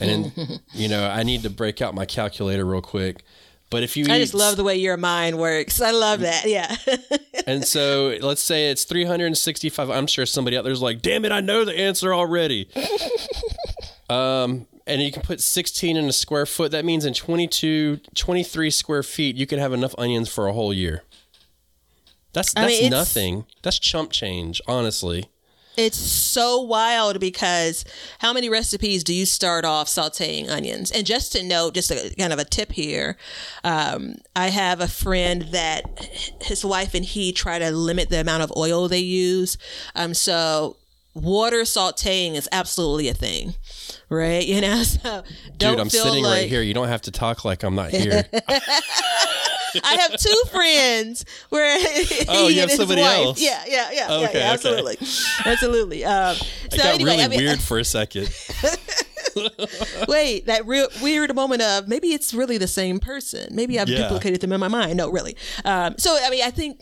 And, 0.00 0.32
then, 0.36 0.60
you 0.72 0.88
know, 0.88 1.08
I 1.08 1.24
need 1.24 1.42
to 1.42 1.50
break 1.50 1.82
out 1.82 1.96
my 1.96 2.06
calculator 2.06 2.64
real 2.64 2.80
quick. 2.80 3.24
But 3.70 3.84
if 3.84 3.96
you 3.96 4.04
I 4.08 4.16
eat 4.16 4.20
just 4.20 4.34
love 4.34 4.56
the 4.56 4.64
way 4.64 4.76
your 4.76 4.96
mind 4.96 5.38
works. 5.38 5.80
I 5.80 5.92
love 5.92 6.20
that. 6.20 6.44
Yeah. 6.44 6.74
and 7.46 7.64
so 7.64 8.16
let's 8.20 8.42
say 8.42 8.68
it's 8.70 8.84
365. 8.84 9.88
I'm 9.88 10.08
sure 10.08 10.26
somebody 10.26 10.56
out 10.56 10.64
there's 10.64 10.82
like, 10.82 11.02
damn 11.02 11.24
it, 11.24 11.30
I 11.30 11.40
know 11.40 11.64
the 11.64 11.78
answer 11.78 12.12
already. 12.12 12.68
um, 14.10 14.66
and 14.88 15.00
you 15.00 15.12
can 15.12 15.22
put 15.22 15.40
16 15.40 15.96
in 15.96 16.04
a 16.06 16.12
square 16.12 16.46
foot. 16.46 16.72
That 16.72 16.84
means 16.84 17.04
in 17.04 17.14
22, 17.14 18.00
23 18.14 18.70
square 18.70 19.02
feet, 19.04 19.36
you 19.36 19.46
can 19.46 19.60
have 19.60 19.72
enough 19.72 19.94
onions 19.96 20.28
for 20.28 20.48
a 20.48 20.52
whole 20.52 20.74
year. 20.74 21.04
That's 22.32 22.52
I 22.56 22.62
that's 22.62 22.80
mean, 22.80 22.90
nothing. 22.90 23.46
That's 23.62 23.78
chump 23.78 24.10
change, 24.10 24.60
honestly. 24.66 25.26
It's 25.76 25.98
so 25.98 26.60
wild 26.60 27.20
because 27.20 27.84
how 28.18 28.32
many 28.32 28.48
recipes 28.48 29.04
do 29.04 29.14
you 29.14 29.24
start 29.24 29.64
off 29.64 29.88
sauteing 29.88 30.48
onions? 30.48 30.90
And 30.90 31.06
just 31.06 31.32
to 31.32 31.42
note, 31.42 31.74
just 31.74 31.90
a 31.90 32.14
kind 32.18 32.32
of 32.32 32.38
a 32.38 32.44
tip 32.44 32.72
here, 32.72 33.16
um, 33.64 34.16
I 34.34 34.48
have 34.48 34.80
a 34.80 34.88
friend 34.88 35.42
that 35.52 35.84
his 36.42 36.64
wife 36.64 36.94
and 36.94 37.04
he 37.04 37.32
try 37.32 37.58
to 37.58 37.70
limit 37.70 38.10
the 38.10 38.20
amount 38.20 38.42
of 38.42 38.52
oil 38.56 38.88
they 38.88 38.98
use. 38.98 39.56
Um, 39.94 40.14
so 40.14 40.76
water 41.14 41.62
sauteing 41.62 42.34
is 42.34 42.48
absolutely 42.52 43.08
a 43.08 43.14
thing, 43.14 43.54
right? 44.08 44.46
You 44.50 44.60
know, 44.60 44.82
so 44.82 45.22
don't 45.56 45.72
Dude, 45.72 45.80
I'm 45.80 45.88
feel 45.90 46.04
sitting 46.04 46.24
like 46.24 46.40
right 46.40 46.48
here. 46.48 46.62
You 46.62 46.74
don't 46.74 46.88
have 46.88 47.02
to 47.02 47.12
talk 47.12 47.44
like 47.44 47.62
I'm 47.62 47.76
not 47.76 47.90
here. 47.90 48.24
I 49.84 49.94
have 49.96 50.16
two 50.16 50.42
friends 50.50 51.24
where 51.50 51.76
Oh, 52.28 52.48
he 52.48 52.56
you 52.56 52.60
and 52.62 52.70
have 52.70 52.70
his 52.70 52.78
somebody 52.78 53.00
wife. 53.02 53.16
else. 53.26 53.40
Yeah, 53.40 53.62
yeah, 53.66 53.90
yeah, 53.90 53.92
yeah, 53.92 54.14
Okay, 54.14 54.22
yeah, 54.22 54.28
okay. 54.28 54.42
absolutely, 54.42 54.96
absolutely. 55.44 56.04
Um, 56.04 56.36
so 56.36 56.76
got 56.76 56.86
anyway, 56.94 57.10
really 57.12 57.22
I 57.24 57.28
mean, 57.28 57.40
weird 57.40 57.60
for 57.68 57.78
a 57.78 57.84
second. 57.84 58.28
Wait, 60.08 60.46
that 60.46 60.66
real 60.66 60.88
weird 61.02 61.34
moment 61.34 61.62
of 61.62 61.88
maybe 61.88 62.08
it's 62.08 62.34
really 62.34 62.58
the 62.58 62.66
same 62.66 62.98
person. 62.98 63.54
Maybe 63.54 63.78
I've 63.78 63.88
Yeah. 63.88 63.98
duplicated 64.02 64.40
them 64.40 64.52
in 64.52 64.60
my 64.60 64.68
mind. 64.68 64.96
No, 64.96 65.08
really. 65.10 65.36
Um, 65.64 65.94
so 65.98 66.18
I 66.20 66.30
mean, 66.30 66.42
I 66.44 66.50
think 66.50 66.80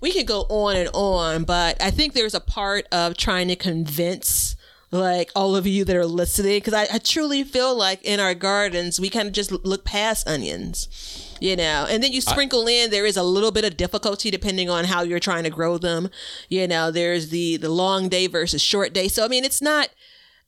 we 0.00 0.12
could 0.12 0.26
go 0.26 0.42
on 0.48 0.76
and 0.76 0.90
on, 0.92 1.44
but 1.44 1.80
I 1.82 1.90
think 1.90 2.12
there's 2.14 2.34
a 2.34 2.40
part 2.40 2.86
of 2.92 3.16
trying 3.16 3.48
to 3.48 3.56
convince 3.56 4.56
like 4.90 5.30
all 5.34 5.56
of 5.56 5.66
you 5.66 5.84
that 5.84 5.96
are 5.96 6.06
listening 6.06 6.56
because 6.58 6.74
I, 6.74 6.86
I 6.92 6.98
truly 6.98 7.42
feel 7.42 7.74
like 7.76 8.02
in 8.04 8.20
our 8.20 8.34
gardens 8.34 9.00
we 9.00 9.08
kind 9.10 9.26
of 9.26 9.32
just 9.34 9.50
look 9.50 9.84
past 9.84 10.28
onions 10.28 10.88
you 11.40 11.56
know 11.56 11.86
and 11.88 12.02
then 12.02 12.12
you 12.12 12.20
sprinkle 12.20 12.66
in 12.66 12.90
there 12.90 13.06
is 13.06 13.16
a 13.16 13.22
little 13.22 13.50
bit 13.50 13.64
of 13.64 13.76
difficulty 13.76 14.30
depending 14.30 14.68
on 14.70 14.84
how 14.84 15.02
you're 15.02 15.20
trying 15.20 15.44
to 15.44 15.50
grow 15.50 15.78
them 15.78 16.08
you 16.48 16.66
know 16.66 16.90
there's 16.90 17.30
the 17.30 17.56
the 17.56 17.68
long 17.68 18.08
day 18.08 18.26
versus 18.26 18.62
short 18.62 18.92
day 18.92 19.08
so 19.08 19.24
i 19.24 19.28
mean 19.28 19.44
it's 19.44 19.60
not 19.62 19.88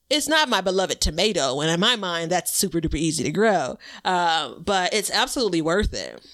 it's 0.09 0.29
not 0.29 0.49
my 0.49 0.61
beloved 0.61 1.01
tomato 1.01 1.61
and 1.61 1.71
in 1.71 1.81
my 1.81 1.97
mind 1.97 2.31
that's 2.31 2.55
super 2.57 2.81
duper 2.81 2.95
easy 2.95 3.25
to 3.25 3.33
grow 3.33 3.77
uh, 4.05 4.55
but 4.59 4.93
it's 4.95 5.11
absolutely 5.11 5.61
worth 5.61 5.93
it 5.93 6.25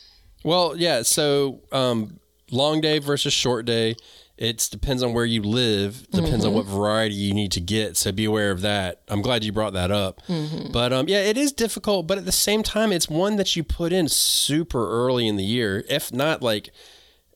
Well, 0.45 0.77
yeah. 0.77 1.03
So, 1.03 1.61
um, 1.71 2.19
long 2.51 2.81
day 2.81 2.99
versus 2.99 3.33
short 3.33 3.65
day. 3.65 3.95
It 4.39 4.69
depends 4.71 5.03
on 5.03 5.13
where 5.13 5.25
you 5.25 5.43
live. 5.43 6.09
Depends 6.11 6.45
on 6.45 6.51
mm-hmm. 6.51 6.57
what 6.57 6.67
variety 6.67 7.15
you 7.15 7.35
need 7.35 7.53
to 7.53 7.61
get. 7.61 7.97
So 7.97 8.11
be 8.13 8.25
aware 8.25 8.51
of 8.51 8.63
that. 8.63 9.03
I'm 9.09 9.23
glad 9.23 9.45
you 9.45 9.53
brought 9.53 9.75
that 9.75 9.91
up. 9.91 10.21
Mm-hmm. 10.27 10.73
But 10.73 10.93
um, 10.93 11.07
yeah, 11.09 11.21
it 11.21 11.37
is 11.37 11.53
difficult. 11.53 12.07
But 12.07 12.19
at 12.19 12.25
the 12.25 12.33
same 12.33 12.63
time, 12.63 12.93
it's 12.93 13.09
one 13.09 13.37
that 13.37 13.55
you 13.55 13.63
put 13.63 13.93
in 13.93 14.09
super 14.09 14.89
early 14.89 15.29
in 15.29 15.37
the 15.37 15.45
year. 15.45 15.85
If 15.89 16.13
not, 16.13 16.43
like, 16.43 16.71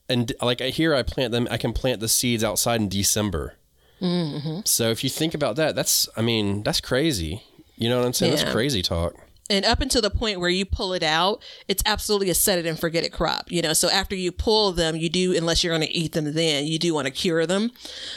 and 0.08 0.32
like 0.40 0.60
here, 0.60 0.94
I 0.94 1.02
plant 1.02 1.32
them. 1.32 1.46
I 1.50 1.58
can 1.58 1.72
plant 1.72 2.00
the 2.00 2.08
seeds 2.08 2.42
outside 2.42 2.80
in 2.80 2.88
December. 2.88 3.54
Mm-hmm. 4.00 4.60
So 4.64 4.90
if 4.90 5.04
you 5.04 5.10
think 5.10 5.34
about 5.34 5.56
that, 5.56 5.74
that's 5.74 6.08
I 6.16 6.22
mean 6.22 6.62
that's 6.62 6.80
crazy. 6.80 7.42
You 7.76 7.88
know 7.88 7.98
what 7.98 8.06
I'm 8.06 8.12
saying? 8.14 8.32
Yeah. 8.32 8.38
That's 8.38 8.52
crazy 8.52 8.82
talk. 8.82 9.14
And 9.48 9.64
up 9.64 9.80
until 9.80 10.02
the 10.02 10.10
point 10.10 10.40
where 10.40 10.50
you 10.50 10.64
pull 10.64 10.92
it 10.92 11.02
out, 11.02 11.42
it's 11.68 11.82
absolutely 11.86 12.30
a 12.30 12.34
set 12.34 12.58
it 12.58 12.66
and 12.66 12.78
forget 12.78 13.04
it 13.04 13.12
crop. 13.12 13.50
You 13.50 13.62
know, 13.62 13.72
so 13.72 13.88
after 13.88 14.14
you 14.14 14.32
pull 14.32 14.72
them, 14.72 14.96
you 14.96 15.08
do, 15.08 15.36
unless 15.36 15.62
you're 15.62 15.76
going 15.76 15.86
to 15.86 15.94
eat 15.94 16.12
them, 16.12 16.32
then 16.34 16.66
you 16.66 16.78
do 16.78 16.94
want 16.94 17.06
to 17.06 17.12
cure 17.12 17.46
them. 17.46 17.70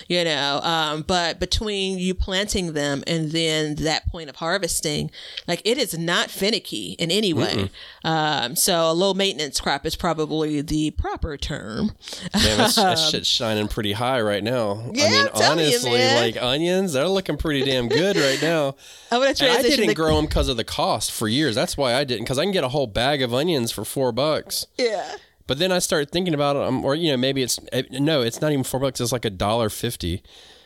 You 0.07 0.23
know, 0.23 0.59
um, 0.63 1.03
but 1.03 1.39
between 1.39 1.99
you 1.99 2.13
planting 2.15 2.73
them 2.73 3.03
and 3.07 3.31
then 3.31 3.75
that 3.75 4.07
point 4.09 4.29
of 4.29 4.37
harvesting, 4.37 5.11
like 5.47 5.61
it 5.65 5.77
is 5.77 5.97
not 5.97 6.29
finicky 6.29 6.93
in 6.99 7.11
any 7.11 7.33
way. 7.33 7.69
Um, 8.03 8.55
so 8.55 8.89
a 8.89 8.93
low 8.93 9.13
maintenance 9.13 9.59
crop 9.59 9.85
is 9.85 9.95
probably 9.95 10.61
the 10.61 10.91
proper 10.91 11.37
term. 11.37 11.91
Man, 12.33 12.57
that, 12.57 12.75
that 12.75 12.95
shit's 13.11 13.27
shining 13.27 13.67
pretty 13.67 13.93
high 13.93 14.21
right 14.21 14.43
now. 14.43 14.89
Yeah, 14.93 15.05
I 15.05 15.09
mean, 15.09 15.27
telling 15.33 15.59
you, 15.59 15.65
honestly, 15.65 15.99
like 16.15 16.41
onions, 16.41 16.93
they're 16.93 17.07
looking 17.07 17.37
pretty 17.37 17.63
damn 17.65 17.87
good 17.87 18.15
right 18.17 18.41
now. 18.41 18.75
I'm 19.11 19.19
going 19.21 19.33
to 19.33 19.47
And 19.47 19.57
I 19.57 19.61
didn't 19.61 19.89
to- 19.89 19.93
grow 19.93 20.15
them 20.15 20.25
because 20.25 20.47
of 20.49 20.57
the 20.57 20.63
cost 20.63 21.11
for 21.19 21.27
years. 21.27 21.53
That's 21.53 21.77
why 21.77 21.93
I 21.93 22.03
didn't, 22.03 22.23
because 22.23 22.39
I 22.39 22.43
can 22.43 22.51
get 22.51 22.63
a 22.63 22.69
whole 22.69 22.87
bag 22.87 23.21
of 23.21 23.33
onions 23.33 23.71
for 23.71 23.85
four 23.85 24.11
bucks. 24.11 24.65
Yeah. 24.77 25.17
But 25.45 25.59
then 25.59 25.71
I 25.71 25.79
started 25.79 26.11
thinking 26.11 26.33
about 26.33 26.55
it, 26.55 26.63
um, 26.63 26.85
or 26.85 26.95
you 26.95 27.11
know, 27.11 27.17
maybe 27.17 27.43
it's 27.43 27.59
eh, 27.71 27.83
no, 27.91 28.21
it's 28.21 28.39
not 28.39 28.51
even 28.51 28.63
four 28.63 28.79
bucks. 28.79 29.01
It's 29.01 29.11
like 29.11 29.25
a 29.25 29.29
dollar 29.29 29.69
fifty. 29.69 30.23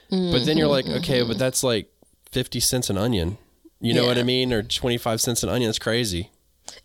But 0.09 0.45
then 0.45 0.57
you're 0.57 0.67
like, 0.67 0.85
okay, 0.85 1.23
but 1.23 1.39
that's 1.39 1.63
like 1.63 1.91
fifty 2.31 2.59
cents 2.59 2.91
an 2.91 2.99
onion. 2.99 3.37
You 3.81 3.95
know 3.95 4.05
what 4.05 4.17
I 4.17 4.23
mean? 4.23 4.53
Or 4.53 4.61
twenty 4.61 4.97
five 4.97 5.21
cents 5.21 5.41
an 5.41 5.49
onion. 5.49 5.69
It's 5.69 5.79
crazy. 5.79 6.29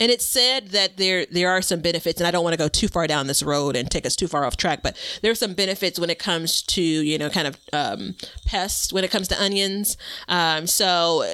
And 0.01 0.11
it's 0.11 0.25
said 0.25 0.69
that 0.69 0.97
there 0.97 1.27
there 1.27 1.51
are 1.51 1.61
some 1.61 1.81
benefits, 1.81 2.21
and 2.21 2.27
I 2.27 2.31
don't 2.31 2.45
want 2.45 2.55
to 2.55 2.59
go 2.59 2.69
too 2.69 2.89
far 2.89 3.07
down 3.07 3.27
this 3.27 3.43
road 3.43 3.77
and 3.77 3.91
take 3.91 4.07
us 4.07 4.17
too 4.17 4.29
far 4.29 4.45
off 4.45 4.57
track, 4.57 4.83
but 4.83 4.97
there 5.23 5.31
are 5.31 5.35
some 5.35 5.55
benefits 5.55 5.99
when 5.99 6.09
it 6.09 6.19
comes 6.19 6.63
to 6.63 6.81
you 6.83 7.19
know 7.19 7.29
kind 7.29 7.49
of 7.49 7.59
um, 7.73 8.15
pests 8.47 8.93
when 8.93 9.05
it 9.05 9.11
comes 9.11 9.29
to 9.29 9.43
onions. 9.43 9.97
Um, 10.29 10.67
so. 10.67 11.25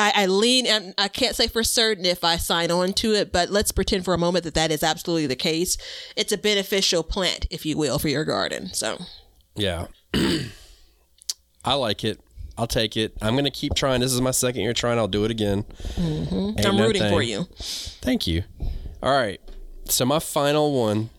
I, 0.00 0.22
I 0.22 0.26
lean, 0.26 0.66
and 0.66 0.94
I 0.96 1.08
can't 1.08 1.36
say 1.36 1.46
for 1.46 1.62
certain 1.62 2.06
if 2.06 2.24
I 2.24 2.36
sign 2.38 2.70
on 2.70 2.94
to 2.94 3.12
it, 3.14 3.32
but 3.32 3.50
let's 3.50 3.70
pretend 3.70 4.04
for 4.04 4.14
a 4.14 4.18
moment 4.18 4.44
that 4.44 4.54
that 4.54 4.70
is 4.70 4.82
absolutely 4.82 5.26
the 5.26 5.36
case. 5.36 5.76
It's 6.16 6.32
a 6.32 6.38
beneficial 6.38 7.02
plant, 7.02 7.46
if 7.50 7.66
you 7.66 7.76
will, 7.76 7.98
for 7.98 8.08
your 8.08 8.24
garden. 8.24 8.72
So, 8.72 8.98
Yeah. 9.54 9.88
I 11.64 11.74
like 11.74 12.04
it. 12.04 12.20
I'll 12.56 12.66
take 12.66 12.96
it. 12.96 13.16
I'm 13.20 13.36
gonna 13.36 13.50
keep 13.50 13.74
trying. 13.74 14.00
This 14.00 14.12
is 14.12 14.20
my 14.20 14.30
second 14.30 14.62
year 14.62 14.72
trying. 14.72 14.98
I'll 14.98 15.08
do 15.08 15.24
it 15.24 15.30
again. 15.30 15.64
Ain't 15.98 16.66
I'm 16.66 16.76
no 16.76 16.86
rooting 16.86 17.08
for 17.08 17.22
you. 17.22 17.46
Thank 18.02 18.26
you. 18.26 18.44
All 19.02 19.12
right. 19.12 19.40
So 19.84 20.04
my 20.04 20.18
final 20.18 20.72
one, 20.78 21.10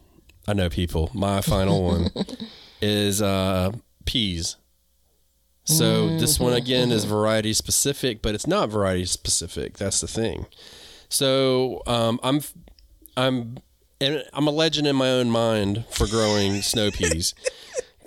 I 0.47 0.53
know 0.53 0.69
people. 0.69 1.09
My 1.13 1.41
final 1.41 1.83
one 1.83 2.09
is 2.81 3.21
uh, 3.21 3.71
peas. 4.05 4.57
So 5.63 6.17
this 6.17 6.39
one 6.39 6.53
again 6.53 6.91
is 6.91 7.05
variety 7.05 7.53
specific, 7.53 8.21
but 8.21 8.33
it's 8.35 8.47
not 8.47 8.69
variety 8.69 9.05
specific. 9.05 9.77
That's 9.77 10.01
the 10.01 10.07
thing. 10.07 10.47
So 11.07 11.83
um, 11.85 12.19
I'm 12.23 12.41
I'm 13.15 13.57
and 13.99 14.23
I'm 14.33 14.47
a 14.47 14.51
legend 14.51 14.87
in 14.87 14.95
my 14.95 15.09
own 15.09 15.29
mind 15.29 15.85
for 15.91 16.07
growing 16.07 16.61
snow 16.61 16.89
peas. 16.89 17.35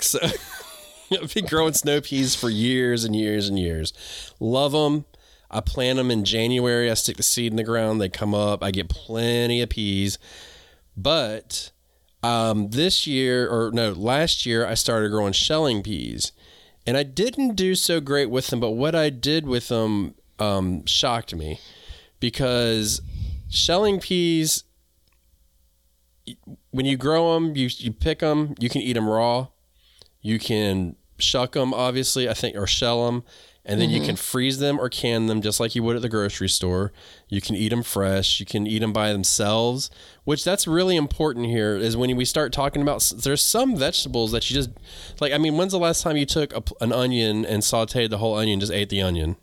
So 0.00 0.18
I've 1.12 1.32
been 1.32 1.46
growing 1.46 1.74
snow 1.74 2.00
peas 2.00 2.34
for 2.34 2.50
years 2.50 3.04
and 3.04 3.14
years 3.14 3.48
and 3.48 3.58
years. 3.58 3.92
Love 4.40 4.72
them. 4.72 5.04
I 5.50 5.60
plant 5.60 5.98
them 5.98 6.10
in 6.10 6.24
January. 6.24 6.90
I 6.90 6.94
stick 6.94 7.16
the 7.16 7.22
seed 7.22 7.52
in 7.52 7.56
the 7.56 7.62
ground. 7.62 8.00
They 8.00 8.08
come 8.08 8.34
up. 8.34 8.64
I 8.64 8.72
get 8.72 8.88
plenty 8.88 9.62
of 9.62 9.68
peas. 9.68 10.18
But 10.96 11.70
um, 12.24 12.70
this 12.70 13.06
year, 13.06 13.48
or 13.48 13.70
no, 13.70 13.92
last 13.92 14.44
year, 14.44 14.66
I 14.66 14.74
started 14.74 15.10
growing 15.10 15.32
shelling 15.32 15.82
peas. 15.82 16.32
And 16.86 16.96
I 16.96 17.02
didn't 17.02 17.54
do 17.54 17.74
so 17.74 18.00
great 18.00 18.30
with 18.30 18.48
them. 18.48 18.60
But 18.60 18.72
what 18.72 18.94
I 18.94 19.10
did 19.10 19.46
with 19.46 19.68
them 19.68 20.14
um, 20.38 20.84
shocked 20.86 21.34
me 21.34 21.60
because 22.20 23.00
shelling 23.48 24.00
peas, 24.00 24.64
when 26.70 26.86
you 26.86 26.96
grow 26.96 27.34
them, 27.34 27.56
you, 27.56 27.68
you 27.76 27.92
pick 27.92 28.20
them, 28.20 28.54
you 28.58 28.68
can 28.68 28.82
eat 28.82 28.94
them 28.94 29.08
raw. 29.08 29.48
You 30.20 30.38
can 30.38 30.96
shuck 31.18 31.52
them, 31.52 31.74
obviously, 31.74 32.28
I 32.28 32.34
think, 32.34 32.56
or 32.56 32.66
shell 32.66 33.06
them, 33.06 33.24
and 33.66 33.80
then 33.80 33.88
you 33.88 34.02
can 34.02 34.14
freeze 34.14 34.58
them 34.58 34.78
or 34.78 34.90
can 34.90 35.26
them 35.26 35.40
just 35.40 35.58
like 35.58 35.74
you 35.74 35.82
would 35.82 35.96
at 35.96 36.02
the 36.02 36.08
grocery 36.08 36.50
store. 36.50 36.92
You 37.28 37.40
can 37.40 37.56
eat 37.56 37.70
them 37.70 37.82
fresh. 37.82 38.38
You 38.38 38.44
can 38.44 38.66
eat 38.66 38.80
them 38.80 38.92
by 38.92 39.12
themselves, 39.12 39.90
which 40.24 40.44
that's 40.44 40.66
really 40.66 40.96
important 40.96 41.46
here. 41.46 41.74
Is 41.76 41.96
when 41.96 42.14
we 42.14 42.26
start 42.26 42.52
talking 42.52 42.82
about 42.82 43.10
there's 43.16 43.42
some 43.42 43.74
vegetables 43.74 44.32
that 44.32 44.50
you 44.50 44.54
just 44.54 44.70
like. 45.20 45.32
I 45.32 45.38
mean, 45.38 45.56
when's 45.56 45.72
the 45.72 45.78
last 45.78 46.02
time 46.02 46.16
you 46.16 46.26
took 46.26 46.54
a, 46.54 46.62
an 46.82 46.92
onion 46.92 47.46
and 47.46 47.62
sautéed 47.62 48.10
the 48.10 48.18
whole 48.18 48.36
onion, 48.36 48.60
just 48.60 48.72
ate 48.72 48.90
the 48.90 49.00
onion? 49.00 49.36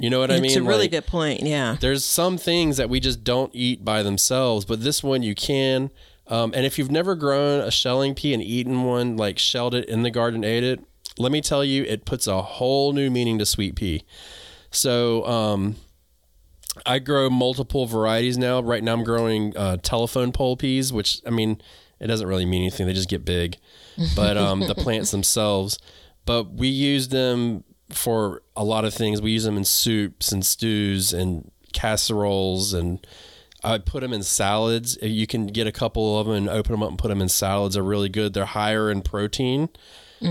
You 0.00 0.10
know 0.10 0.20
what 0.20 0.30
I 0.30 0.34
mean? 0.36 0.44
it's 0.46 0.56
a 0.56 0.62
really 0.62 0.82
Like, 0.82 0.90
good 0.92 1.06
point. 1.06 1.42
Yeah. 1.42 1.76
there's 1.80 2.04
some 2.04 2.38
things 2.38 2.76
that 2.76 2.88
we 2.88 3.00
just 3.00 3.24
don't 3.24 3.50
eat 3.52 3.84
by 3.84 4.04
themselves, 4.04 4.64
but 4.64 4.82
this 4.82 5.02
one 5.02 5.22
you 5.24 5.34
can. 5.34 5.90
Um, 6.28 6.52
and 6.54 6.64
if 6.64 6.78
you've 6.78 6.90
never 6.90 7.14
grown 7.16 7.60
a 7.60 7.70
shelling 7.70 8.14
pea 8.14 8.32
and 8.34 8.42
eaten 8.42 8.84
one, 8.84 9.16
like 9.16 9.38
shelled 9.38 9.74
it 9.74 9.88
in 9.88 10.02
the 10.02 10.10
garden, 10.10 10.44
ate 10.44 10.62
it, 10.62 10.84
let 11.18 11.32
me 11.32 11.40
tell 11.40 11.64
you, 11.64 11.84
it 11.84 12.04
puts 12.04 12.26
a 12.26 12.42
whole 12.42 12.92
new 12.92 13.10
meaning 13.10 13.38
to 13.38 13.46
sweet 13.46 13.76
pea. 13.76 14.04
So 14.70 15.24
um, 15.26 15.76
I 16.86 16.98
grow 16.98 17.30
multiple 17.30 17.86
varieties 17.86 18.38
now. 18.38 18.60
Right 18.60 18.82
now, 18.82 18.94
I'm 18.94 19.04
growing 19.04 19.56
uh, 19.56 19.78
telephone 19.78 20.32
pole 20.32 20.56
peas, 20.56 20.92
which 20.92 21.20
I 21.26 21.30
mean, 21.30 21.60
it 22.00 22.06
doesn't 22.06 22.26
really 22.26 22.46
mean 22.46 22.62
anything. 22.62 22.86
They 22.86 22.92
just 22.92 23.08
get 23.08 23.24
big, 23.24 23.56
but 24.14 24.36
um, 24.36 24.60
the 24.60 24.74
plants 24.74 25.10
themselves. 25.10 25.78
But 26.24 26.52
we 26.52 26.68
use 26.68 27.08
them 27.08 27.64
for 27.90 28.42
a 28.54 28.64
lot 28.64 28.84
of 28.84 28.92
things. 28.94 29.22
We 29.22 29.32
use 29.32 29.44
them 29.44 29.56
in 29.56 29.64
soups 29.64 30.30
and 30.30 30.44
stews 30.44 31.12
and 31.12 31.50
casseroles, 31.72 32.74
and 32.74 33.04
I 33.64 33.78
put 33.78 34.00
them 34.00 34.12
in 34.12 34.22
salads. 34.22 34.98
You 35.02 35.26
can 35.26 35.46
get 35.48 35.66
a 35.66 35.72
couple 35.72 36.18
of 36.18 36.26
them 36.26 36.36
and 36.36 36.48
open 36.48 36.72
them 36.72 36.82
up 36.82 36.90
and 36.90 36.98
put 36.98 37.08
them 37.08 37.22
in 37.22 37.28
salads. 37.28 37.74
They're 37.74 37.82
really 37.82 38.08
good. 38.08 38.34
They're 38.34 38.44
higher 38.44 38.90
in 38.90 39.02
protein. 39.02 39.70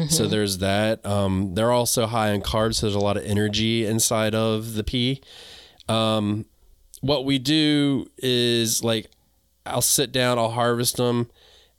So 0.09 0.27
there's 0.27 0.57
that. 0.57 1.05
Um, 1.05 1.55
they're 1.55 1.71
also 1.71 2.07
high 2.07 2.31
in 2.31 2.41
carbs, 2.41 2.75
so 2.75 2.87
there's 2.87 2.95
a 2.95 2.99
lot 2.99 3.17
of 3.17 3.23
energy 3.23 3.85
inside 3.85 4.35
of 4.35 4.73
the 4.73 4.83
pea. 4.83 5.21
Um, 5.87 6.45
what 7.01 7.23
we 7.25 7.39
do 7.39 8.07
is 8.17 8.83
like 8.83 9.09
I'll 9.65 9.81
sit 9.81 10.11
down, 10.11 10.37
I'll 10.37 10.51
harvest 10.51 10.97
them, 10.97 11.29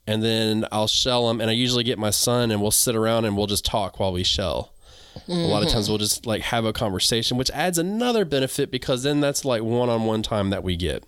and 0.07 0.23
then 0.23 0.67
I'll 0.73 0.87
shell 0.87 1.29
them. 1.29 1.41
And 1.41 1.51
I 1.51 1.53
usually 1.53 1.85
get 1.85 1.99
my 1.99 2.11
son, 2.11 2.51
and 2.51 2.63
we'll 2.63 2.71
sit 2.71 2.97
around 2.97 3.25
and 3.25 3.37
we'll 3.37 3.47
just 3.47 3.65
talk 3.65 3.99
while 4.01 4.13
we 4.13 4.25
shell. 4.25 4.73
A 5.29 5.33
lot 5.33 5.65
of 5.65 5.69
times 5.69 5.89
we'll 5.89 5.99
just 5.99 6.27
like 6.27 6.43
have 6.43 6.65
a 6.65 6.73
conversation, 6.73 7.37
which 7.37 7.51
adds 7.51 7.77
another 7.77 8.25
benefit 8.25 8.71
because 8.71 9.03
then 9.03 9.21
that's 9.21 9.45
like 9.45 9.63
one 9.63 9.89
on 9.89 10.05
one 10.05 10.23
time 10.23 10.51
that 10.51 10.63
we 10.63 10.77
get. 10.77 11.05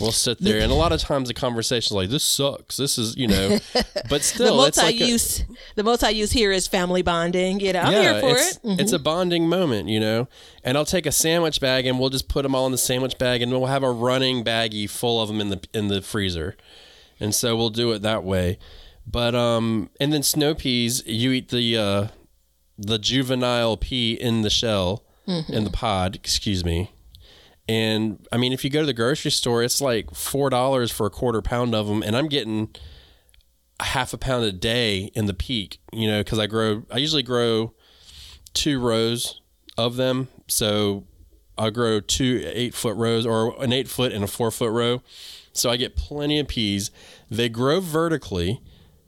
We'll 0.00 0.12
sit 0.12 0.40
there, 0.40 0.60
and 0.60 0.72
a 0.72 0.74
lot 0.74 0.92
of 0.92 1.00
times 1.00 1.28
the 1.28 1.34
conversation 1.34 1.92
is 1.92 1.96
like, 1.96 2.08
"This 2.08 2.24
sucks. 2.24 2.76
This 2.76 2.98
is 2.98 3.16
you 3.16 3.26
know," 3.26 3.58
but 3.74 4.08
The 4.08 4.20
still, 4.20 4.64
it's 4.64 4.78
like 4.78 4.96
a- 4.96 4.98
multi-use, 5.00 5.44
the 5.74 5.82
multi-use 5.82 6.32
here 6.32 6.52
is 6.52 6.66
family 6.66 7.02
bonding. 7.02 7.60
You 7.60 7.72
know, 7.72 7.80
I'm 7.80 7.92
here 7.92 8.20
for 8.20 8.30
it's, 8.30 8.56
it. 8.56 8.62
Mm-hmm. 8.62 8.80
It's 8.80 8.92
a 8.92 8.98
bonding 8.98 9.48
moment, 9.48 9.88
you 9.88 10.00
know. 10.00 10.28
And 10.64 10.76
I'll 10.76 10.84
take 10.84 11.06
a 11.06 11.12
sandwich 11.12 11.60
bag 11.60 11.86
and 11.86 11.98
we'll 11.98 12.10
just 12.10 12.28
put 12.28 12.42
them 12.42 12.54
all 12.54 12.66
in 12.66 12.72
the 12.72 12.78
sandwich 12.78 13.18
bag, 13.18 13.42
and 13.42 13.52
we'll 13.52 13.66
have 13.66 13.82
a 13.82 13.90
running 13.92 14.44
baggie 14.44 14.88
full 14.88 15.20
of 15.20 15.28
them 15.28 15.40
in 15.40 15.50
the 15.50 15.60
in 15.74 15.88
the 15.88 16.00
freezer. 16.00 16.56
And 17.18 17.34
so 17.34 17.56
we'll 17.56 17.70
do 17.70 17.92
it 17.92 18.02
that 18.02 18.24
way. 18.24 18.58
But 19.06 19.34
um, 19.34 19.90
and 20.00 20.12
then 20.12 20.22
snow 20.22 20.54
peas, 20.54 21.02
you 21.06 21.32
eat 21.32 21.48
the 21.48 21.76
uh, 21.76 22.08
the 22.78 22.98
juvenile 22.98 23.76
pea 23.76 24.14
in 24.14 24.42
the 24.42 24.50
shell. 24.50 25.04
in 25.26 25.62
the 25.62 25.70
pod, 25.70 26.16
excuse 26.16 26.64
me. 26.64 26.90
And 27.70 28.26
I 28.32 28.36
mean, 28.36 28.52
if 28.52 28.64
you 28.64 28.70
go 28.70 28.80
to 28.80 28.86
the 28.86 28.92
grocery 28.92 29.30
store, 29.30 29.62
it's 29.62 29.80
like 29.80 30.12
four 30.12 30.50
dollars 30.50 30.90
for 30.90 31.06
a 31.06 31.10
quarter 31.10 31.40
pound 31.40 31.72
of 31.72 31.86
them, 31.86 32.02
and 32.02 32.16
I'm 32.16 32.26
getting 32.26 32.74
a 33.78 33.84
half 33.84 34.12
a 34.12 34.18
pound 34.18 34.44
a 34.44 34.50
day 34.50 35.12
in 35.14 35.26
the 35.26 35.34
peak. 35.34 35.78
You 35.92 36.08
know, 36.08 36.20
because 36.20 36.40
I 36.40 36.46
grow, 36.48 36.82
I 36.90 36.98
usually 36.98 37.22
grow 37.22 37.72
two 38.54 38.80
rows 38.80 39.40
of 39.78 39.94
them, 39.94 40.26
so 40.48 41.04
I 41.56 41.70
grow 41.70 42.00
two 42.00 42.42
eight 42.44 42.74
foot 42.74 42.96
rows 42.96 43.24
or 43.24 43.54
an 43.62 43.72
eight 43.72 43.86
foot 43.88 44.10
and 44.10 44.24
a 44.24 44.26
four 44.26 44.50
foot 44.50 44.72
row. 44.72 45.00
So 45.52 45.70
I 45.70 45.76
get 45.76 45.94
plenty 45.94 46.40
of 46.40 46.48
peas. 46.48 46.90
They 47.30 47.48
grow 47.48 47.78
vertically, 47.78 48.60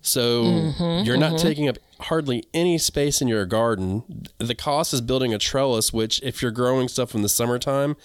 so 0.03 0.45
Mm-hmm, 0.45 1.05
you're 1.05 1.17
not 1.17 1.37
taking 1.37 1.69
up 1.69 1.79
hardly 1.99 2.45
any 2.55 2.79
space 2.79 3.21
in 3.21 3.27
your 3.27 3.45
garden. 3.45 4.29
The 4.39 4.55
cost 4.55 4.95
is 4.95 5.01
building 5.01 5.35
a 5.35 5.39
trellis, 5.39 5.93
which 5.93 6.23
if 6.23 6.43
you're 6.43 6.51
growing 6.53 6.87
stuff 6.87 7.15
in 7.15 7.23
the 7.23 7.29
summertime, 7.29 7.97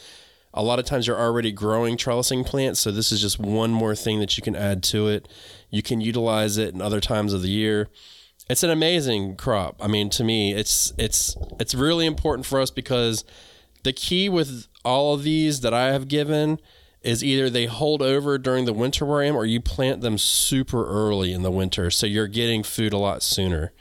a 0.58 0.64
lot 0.64 0.80
of 0.80 0.86
times 0.86 1.06
you're 1.06 1.20
already 1.20 1.52
growing 1.52 1.98
trellising 1.98 2.46
plants. 2.46 2.80
So 2.80 2.92
this 2.92 3.12
is 3.12 3.22
just 3.22 3.40
one 3.40 3.72
more 3.72 3.96
thing 3.96 4.20
that 4.20 4.38
you 4.38 4.44
can 4.44 4.56
add 4.56 4.84
to 4.84 5.08
it. 5.08 5.28
You 5.70 5.84
can 5.84 6.02
utilize 6.02 6.58
it 6.58 6.74
in 6.74 6.82
other 6.82 7.00
times 7.00 7.34
of 7.34 7.42
the 7.42 7.50
year. 7.50 7.88
It's 8.50 8.64
an 8.64 8.70
amazing 8.70 9.36
crop. 9.36 9.78
I 9.82 9.88
mean, 9.88 10.10
to 10.12 10.24
me, 10.24 10.54
it's 10.54 10.94
it's 10.98 11.36
it's 11.60 11.76
really 11.76 12.06
important 12.06 12.46
for 12.46 12.60
us 12.60 12.72
because 12.72 13.24
the 13.84 13.94
key 13.94 14.30
with 14.30 14.68
all 14.84 15.14
of 15.14 15.24
these 15.24 15.62
that 15.62 15.74
I 15.74 15.92
have 15.92 16.08
given 16.08 16.60
is 17.02 17.24
either 17.24 17.50
they 17.50 17.66
hold 17.66 18.02
over 18.02 18.38
during 18.38 18.66
the 18.66 18.74
winter 18.74 19.06
where 19.06 19.22
I 19.22 19.28
am, 19.28 19.36
or 19.36 19.46
you 19.46 19.62
plant 19.62 20.02
them 20.02 20.18
super 20.18 20.86
early 20.88 21.34
in 21.34 21.44
the 21.44 21.52
winter, 21.52 21.92
so 21.92 22.08
you're 22.08 22.28
getting 22.28 22.64
food 22.64 22.94
a 22.94 22.98
lot 22.98 23.22
sooner. 23.22 23.72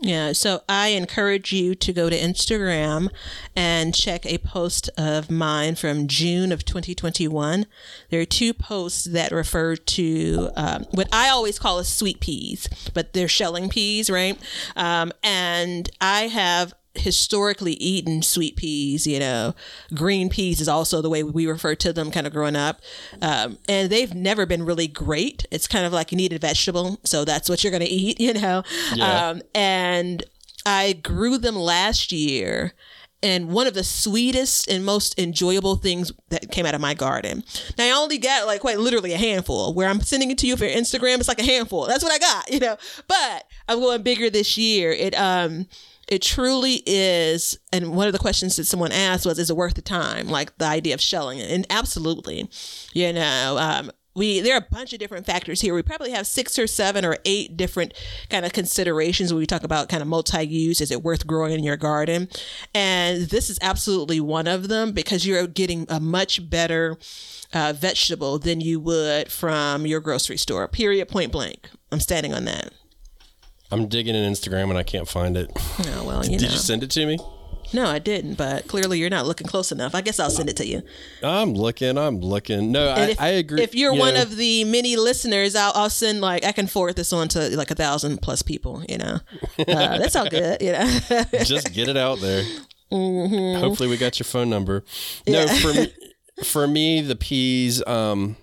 Yeah, 0.00 0.32
so 0.32 0.62
I 0.68 0.88
encourage 0.88 1.52
you 1.52 1.74
to 1.74 1.92
go 1.92 2.08
to 2.08 2.16
Instagram 2.16 3.08
and 3.56 3.92
check 3.92 4.24
a 4.24 4.38
post 4.38 4.88
of 4.96 5.28
mine 5.28 5.74
from 5.74 6.06
June 6.06 6.52
of 6.52 6.64
2021. 6.64 7.66
There 8.08 8.20
are 8.20 8.24
two 8.24 8.54
posts 8.54 9.04
that 9.04 9.32
refer 9.32 9.74
to 9.74 10.50
um, 10.54 10.84
what 10.92 11.08
I 11.12 11.30
always 11.30 11.58
call 11.58 11.78
as 11.78 11.88
sweet 11.88 12.20
peas, 12.20 12.68
but 12.94 13.12
they're 13.12 13.26
shelling 13.26 13.68
peas, 13.68 14.08
right? 14.08 14.38
Um, 14.76 15.10
and 15.24 15.90
I 16.00 16.28
have 16.28 16.74
historically 17.00 17.74
eaten 17.74 18.22
sweet 18.22 18.56
peas, 18.56 19.06
you 19.06 19.18
know, 19.18 19.54
green 19.94 20.28
peas 20.28 20.60
is 20.60 20.68
also 20.68 21.00
the 21.00 21.10
way 21.10 21.22
we 21.22 21.46
refer 21.46 21.74
to 21.76 21.92
them 21.92 22.10
kind 22.10 22.26
of 22.26 22.32
growing 22.32 22.56
up. 22.56 22.80
Um, 23.20 23.58
and 23.68 23.90
they've 23.90 24.14
never 24.14 24.46
been 24.46 24.64
really 24.64 24.88
great. 24.88 25.46
It's 25.50 25.66
kind 25.66 25.84
of 25.84 25.92
like 25.92 26.12
you 26.12 26.16
need 26.16 26.32
a 26.32 26.38
vegetable, 26.38 26.98
so 27.04 27.24
that's 27.24 27.48
what 27.48 27.62
you're 27.62 27.70
going 27.70 27.84
to 27.84 27.88
eat, 27.88 28.20
you 28.20 28.34
know. 28.34 28.62
Yeah. 28.94 29.28
Um, 29.28 29.42
and 29.54 30.24
I 30.66 30.92
grew 30.92 31.38
them 31.38 31.56
last 31.56 32.12
year. 32.12 32.74
And 33.20 33.48
one 33.48 33.66
of 33.66 33.74
the 33.74 33.82
sweetest 33.82 34.68
and 34.68 34.84
most 34.84 35.18
enjoyable 35.18 35.74
things 35.74 36.12
that 36.28 36.52
came 36.52 36.64
out 36.64 36.76
of 36.76 36.80
my 36.80 36.94
garden. 36.94 37.42
Now 37.76 37.86
I 37.86 37.90
only 37.90 38.16
got 38.18 38.46
like 38.46 38.60
quite 38.60 38.78
literally 38.78 39.12
a 39.12 39.18
handful. 39.18 39.74
Where 39.74 39.88
I'm 39.88 40.00
sending 40.02 40.30
it 40.30 40.38
to 40.38 40.46
you 40.46 40.56
for 40.56 40.66
Instagram, 40.66 41.18
it's 41.18 41.26
like 41.26 41.40
a 41.40 41.44
handful. 41.44 41.86
That's 41.88 42.04
what 42.04 42.12
I 42.12 42.18
got, 42.18 42.52
you 42.52 42.60
know. 42.60 42.76
But 43.08 43.44
I'm 43.68 43.80
going 43.80 44.02
bigger 44.02 44.30
this 44.30 44.56
year. 44.56 44.92
It 44.92 45.18
um 45.18 45.66
it 46.08 46.22
truly 46.22 46.82
is 46.86 47.58
and 47.72 47.94
one 47.94 48.06
of 48.06 48.12
the 48.12 48.18
questions 48.18 48.56
that 48.56 48.64
someone 48.64 48.92
asked 48.92 49.26
was 49.26 49.38
is 49.38 49.50
it 49.50 49.56
worth 49.56 49.74
the 49.74 49.82
time? 49.82 50.28
Like 50.28 50.56
the 50.58 50.64
idea 50.64 50.94
of 50.94 51.00
shelling 51.00 51.38
it. 51.38 51.50
And 51.50 51.66
absolutely. 51.70 52.50
You 52.92 53.12
know 53.12 53.56
um, 53.58 53.90
we 54.18 54.40
there 54.40 54.54
are 54.54 54.66
a 54.66 54.74
bunch 54.74 54.92
of 54.92 54.98
different 54.98 55.26
factors 55.26 55.60
here. 55.60 55.74
We 55.74 55.82
probably 55.82 56.10
have 56.10 56.26
six 56.26 56.58
or 56.58 56.66
seven 56.66 57.04
or 57.04 57.18
eight 57.24 57.56
different 57.56 57.94
kind 58.28 58.44
of 58.44 58.52
considerations 58.52 59.32
when 59.32 59.38
we 59.38 59.46
talk 59.46 59.62
about 59.62 59.88
kind 59.88 60.02
of 60.02 60.08
multi-use. 60.08 60.80
Is 60.80 60.90
it 60.90 61.02
worth 61.02 61.26
growing 61.26 61.54
in 61.54 61.64
your 61.64 61.76
garden? 61.76 62.28
And 62.74 63.22
this 63.30 63.48
is 63.48 63.58
absolutely 63.62 64.20
one 64.20 64.46
of 64.46 64.68
them 64.68 64.92
because 64.92 65.26
you're 65.26 65.46
getting 65.46 65.86
a 65.88 66.00
much 66.00 66.50
better 66.50 66.98
uh, 67.52 67.72
vegetable 67.74 68.38
than 68.38 68.60
you 68.60 68.80
would 68.80 69.30
from 69.30 69.86
your 69.86 70.00
grocery 70.00 70.36
store 70.36 70.68
period 70.68 71.08
point 71.08 71.32
blank. 71.32 71.70
I'm 71.92 72.00
standing 72.00 72.34
on 72.34 72.44
that 72.46 72.72
I'm 73.70 73.88
digging 73.88 74.14
in 74.14 74.30
Instagram 74.30 74.70
and 74.70 74.78
I 74.78 74.82
can't 74.82 75.08
find 75.08 75.36
it. 75.36 75.50
oh 75.56 76.04
well 76.04 76.24
you 76.24 76.38
Did 76.38 76.46
know 76.46 76.52
you 76.52 76.58
send 76.58 76.82
it 76.82 76.90
to 76.92 77.06
me? 77.06 77.18
No, 77.72 77.84
I 77.84 77.98
didn't, 77.98 78.34
but 78.34 78.66
clearly 78.66 78.98
you're 78.98 79.10
not 79.10 79.26
looking 79.26 79.46
close 79.46 79.70
enough. 79.72 79.94
I 79.94 80.00
guess 80.00 80.18
I'll 80.18 80.30
send 80.30 80.48
it 80.48 80.56
to 80.56 80.66
you. 80.66 80.82
I'm 81.22 81.52
looking. 81.52 81.98
I'm 81.98 82.20
looking. 82.20 82.72
No, 82.72 82.88
I, 82.88 83.00
if, 83.08 83.20
I 83.20 83.28
agree. 83.28 83.62
If 83.62 83.74
you're 83.74 83.92
you 83.92 84.00
one 84.00 84.14
know, 84.14 84.22
of 84.22 84.36
the 84.36 84.64
many 84.64 84.96
listeners, 84.96 85.54
I'll, 85.54 85.72
I'll 85.74 85.90
send 85.90 86.22
like 86.22 86.44
I 86.44 86.52
can 86.52 86.66
forward 86.66 86.96
this 86.96 87.12
on 87.12 87.28
to 87.28 87.54
like 87.56 87.70
a 87.70 87.74
thousand 87.74 88.22
plus 88.22 88.40
people. 88.40 88.82
You 88.88 88.98
know, 88.98 89.18
uh, 89.58 89.98
that's 89.98 90.16
all 90.16 90.30
good. 90.30 90.62
You 90.62 90.72
know, 90.72 90.98
just 91.44 91.74
get 91.74 91.88
it 91.88 91.96
out 91.98 92.20
there. 92.20 92.42
Mm-hmm. 92.90 93.60
Hopefully, 93.60 93.90
we 93.90 93.98
got 93.98 94.18
your 94.18 94.24
phone 94.24 94.48
number. 94.48 94.82
No, 95.26 95.46
for 95.46 95.74
me, 95.74 95.92
for 96.44 96.66
me, 96.66 97.02
the 97.02 97.16
peas 97.16 97.86
um, 97.86 98.36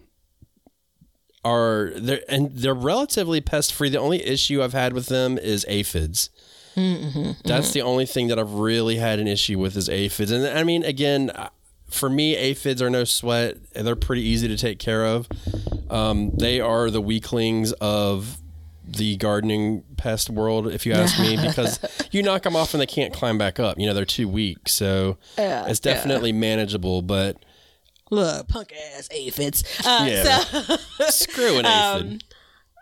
are 1.46 1.92
they're 1.96 2.22
and 2.28 2.52
they're 2.52 2.74
relatively 2.74 3.40
pest 3.40 3.72
free. 3.74 3.90
The 3.90 4.00
only 4.00 4.22
issue 4.26 4.62
I've 4.62 4.74
had 4.74 4.92
with 4.94 5.06
them 5.06 5.38
is 5.38 5.66
aphids. 5.70 6.30
Mm-hmm, 6.76 7.32
That's 7.46 7.72
the 7.72 7.82
only 7.84 8.06
thing 8.06 8.28
that 8.28 8.38
I've 8.38 8.52
really 8.52 8.98
had 8.98 9.20
an 9.20 9.28
issue 9.28 9.58
with 9.60 9.78
is 9.78 9.88
aphids. 9.88 10.32
And 10.32 10.46
I 10.46 10.64
mean, 10.64 10.84
again, 10.84 11.32
for 11.90 12.10
me, 12.10 12.36
aphids 12.36 12.82
are 12.82 12.90
no 12.90 13.06
sweat. 13.06 13.56
They're 13.74 13.96
pretty 13.96 14.24
easy 14.24 14.50
to 14.50 14.58
take 14.58 14.78
care 14.78 15.06
of. 15.06 15.30
Um, 15.90 16.32
they 16.32 16.60
are 16.60 16.90
the 16.90 17.00
weaklings 17.00 17.72
of 17.74 18.40
the 18.88 19.16
gardening 19.16 19.84
pest 19.96 20.30
world, 20.30 20.68
if 20.68 20.86
you 20.86 20.92
ask 20.94 21.18
me, 21.20 21.38
because 21.38 21.80
you 22.12 22.22
knock 22.22 22.44
them 22.44 22.56
off 22.58 22.74
and 22.74 22.82
they 22.82 22.86
can't 22.86 23.14
climb 23.14 23.38
back 23.38 23.58
up. 23.60 23.80
You 23.80 23.86
know, 23.88 23.94
they're 23.94 24.04
too 24.04 24.28
weak. 24.28 24.68
So 24.68 25.18
it's 25.70 25.80
definitely 25.80 26.34
manageable, 26.34 27.02
but 27.02 27.38
look, 28.12 28.48
punk 28.48 28.74
ass 28.96 29.08
aphids. 29.12 29.64
Uh, 29.86 30.08
Yeah. 30.10 30.40
So 30.40 30.78
screw 31.10 31.58
an 31.60 31.66
Um, 31.66 31.72
aphid. 31.72 32.24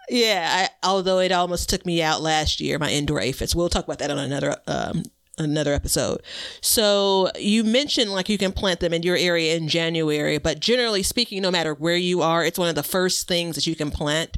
yeah, 0.10 0.68
I, 0.84 0.88
although 0.88 1.20
it 1.20 1.32
almost 1.32 1.70
took 1.70 1.86
me 1.86 2.02
out 2.02 2.22
last 2.22 2.60
year, 2.60 2.78
my 2.80 2.92
indoor 2.92 3.20
aphids. 3.20 3.56
We'll 3.56 3.70
talk 3.70 3.86
about 3.86 4.00
that 4.00 4.12
on 4.12 4.18
another 4.18 4.58
um, 4.68 5.04
another 5.38 5.74
episode. 5.74 6.22
So 6.62 7.30
you 7.40 7.64
mentioned 7.64 8.12
like 8.12 8.30
you 8.30 8.38
can 8.38 8.52
plant 8.52 8.80
them 8.82 8.94
in 8.94 9.02
your 9.04 9.16
area 9.18 9.56
in 9.56 9.68
January, 9.68 10.38
but 10.38 10.60
generally 10.60 11.04
speaking, 11.04 11.42
no 11.42 11.50
matter 11.52 11.74
where 11.74 11.96
you 11.98 12.22
are, 12.22 12.44
it's 12.46 12.60
one 12.60 12.70
of 12.70 12.76
the 12.76 12.84
first 12.84 13.28
things 13.28 13.56
that 13.56 13.66
you 13.66 13.76
can 13.76 13.90
plant. 13.92 14.38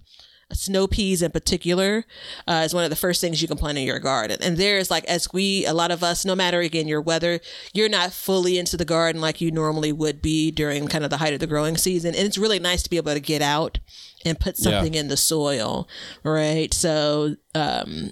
Snow 0.54 0.86
peas 0.86 1.22
in 1.24 1.32
particular 1.32 2.06
uh, 2.48 2.62
is 2.66 2.74
one 2.74 2.84
of 2.84 2.92
the 2.92 2.96
first 2.96 3.20
things 3.20 3.42
you 3.42 3.48
can 3.48 3.58
plant 3.58 3.80
in 3.80 3.84
your 3.84 4.00
garden. 4.00 4.38
And 4.42 4.58
there's 4.58 4.92
like, 4.92 5.04
as 5.06 5.34
we, 5.34 5.66
a 5.66 5.74
lot 5.74 5.90
of 5.90 6.04
us, 6.04 6.24
no 6.24 6.36
matter 6.36 6.60
again 6.60 6.88
your 6.88 7.02
weather, 7.02 7.40
you're 7.74 7.90
not 7.90 8.14
fully 8.14 8.60
into 8.60 8.78
the 8.78 8.86
garden 8.86 9.22
like 9.22 9.42
you 9.42 9.50
normally 9.50 9.92
would 9.92 10.22
be 10.22 10.52
during 10.52 10.88
kind 10.88 11.04
of 11.04 11.10
the 11.10 11.18
height 11.18 11.34
of 11.34 11.40
the 11.40 11.48
growing 11.48 11.78
season. 11.78 12.14
And 12.14 12.28
it's 12.28 12.38
really 12.38 12.60
nice 12.60 12.84
to 12.84 12.90
be 12.90 12.98
able 12.98 13.14
to 13.14 13.20
get 13.20 13.42
out 13.42 13.80
and 14.24 14.40
put 14.40 14.56
something 14.58 14.94
in 14.94 15.08
the 15.08 15.18
soil, 15.18 15.88
right? 16.24 16.72
So, 16.74 17.36
um, 17.56 18.12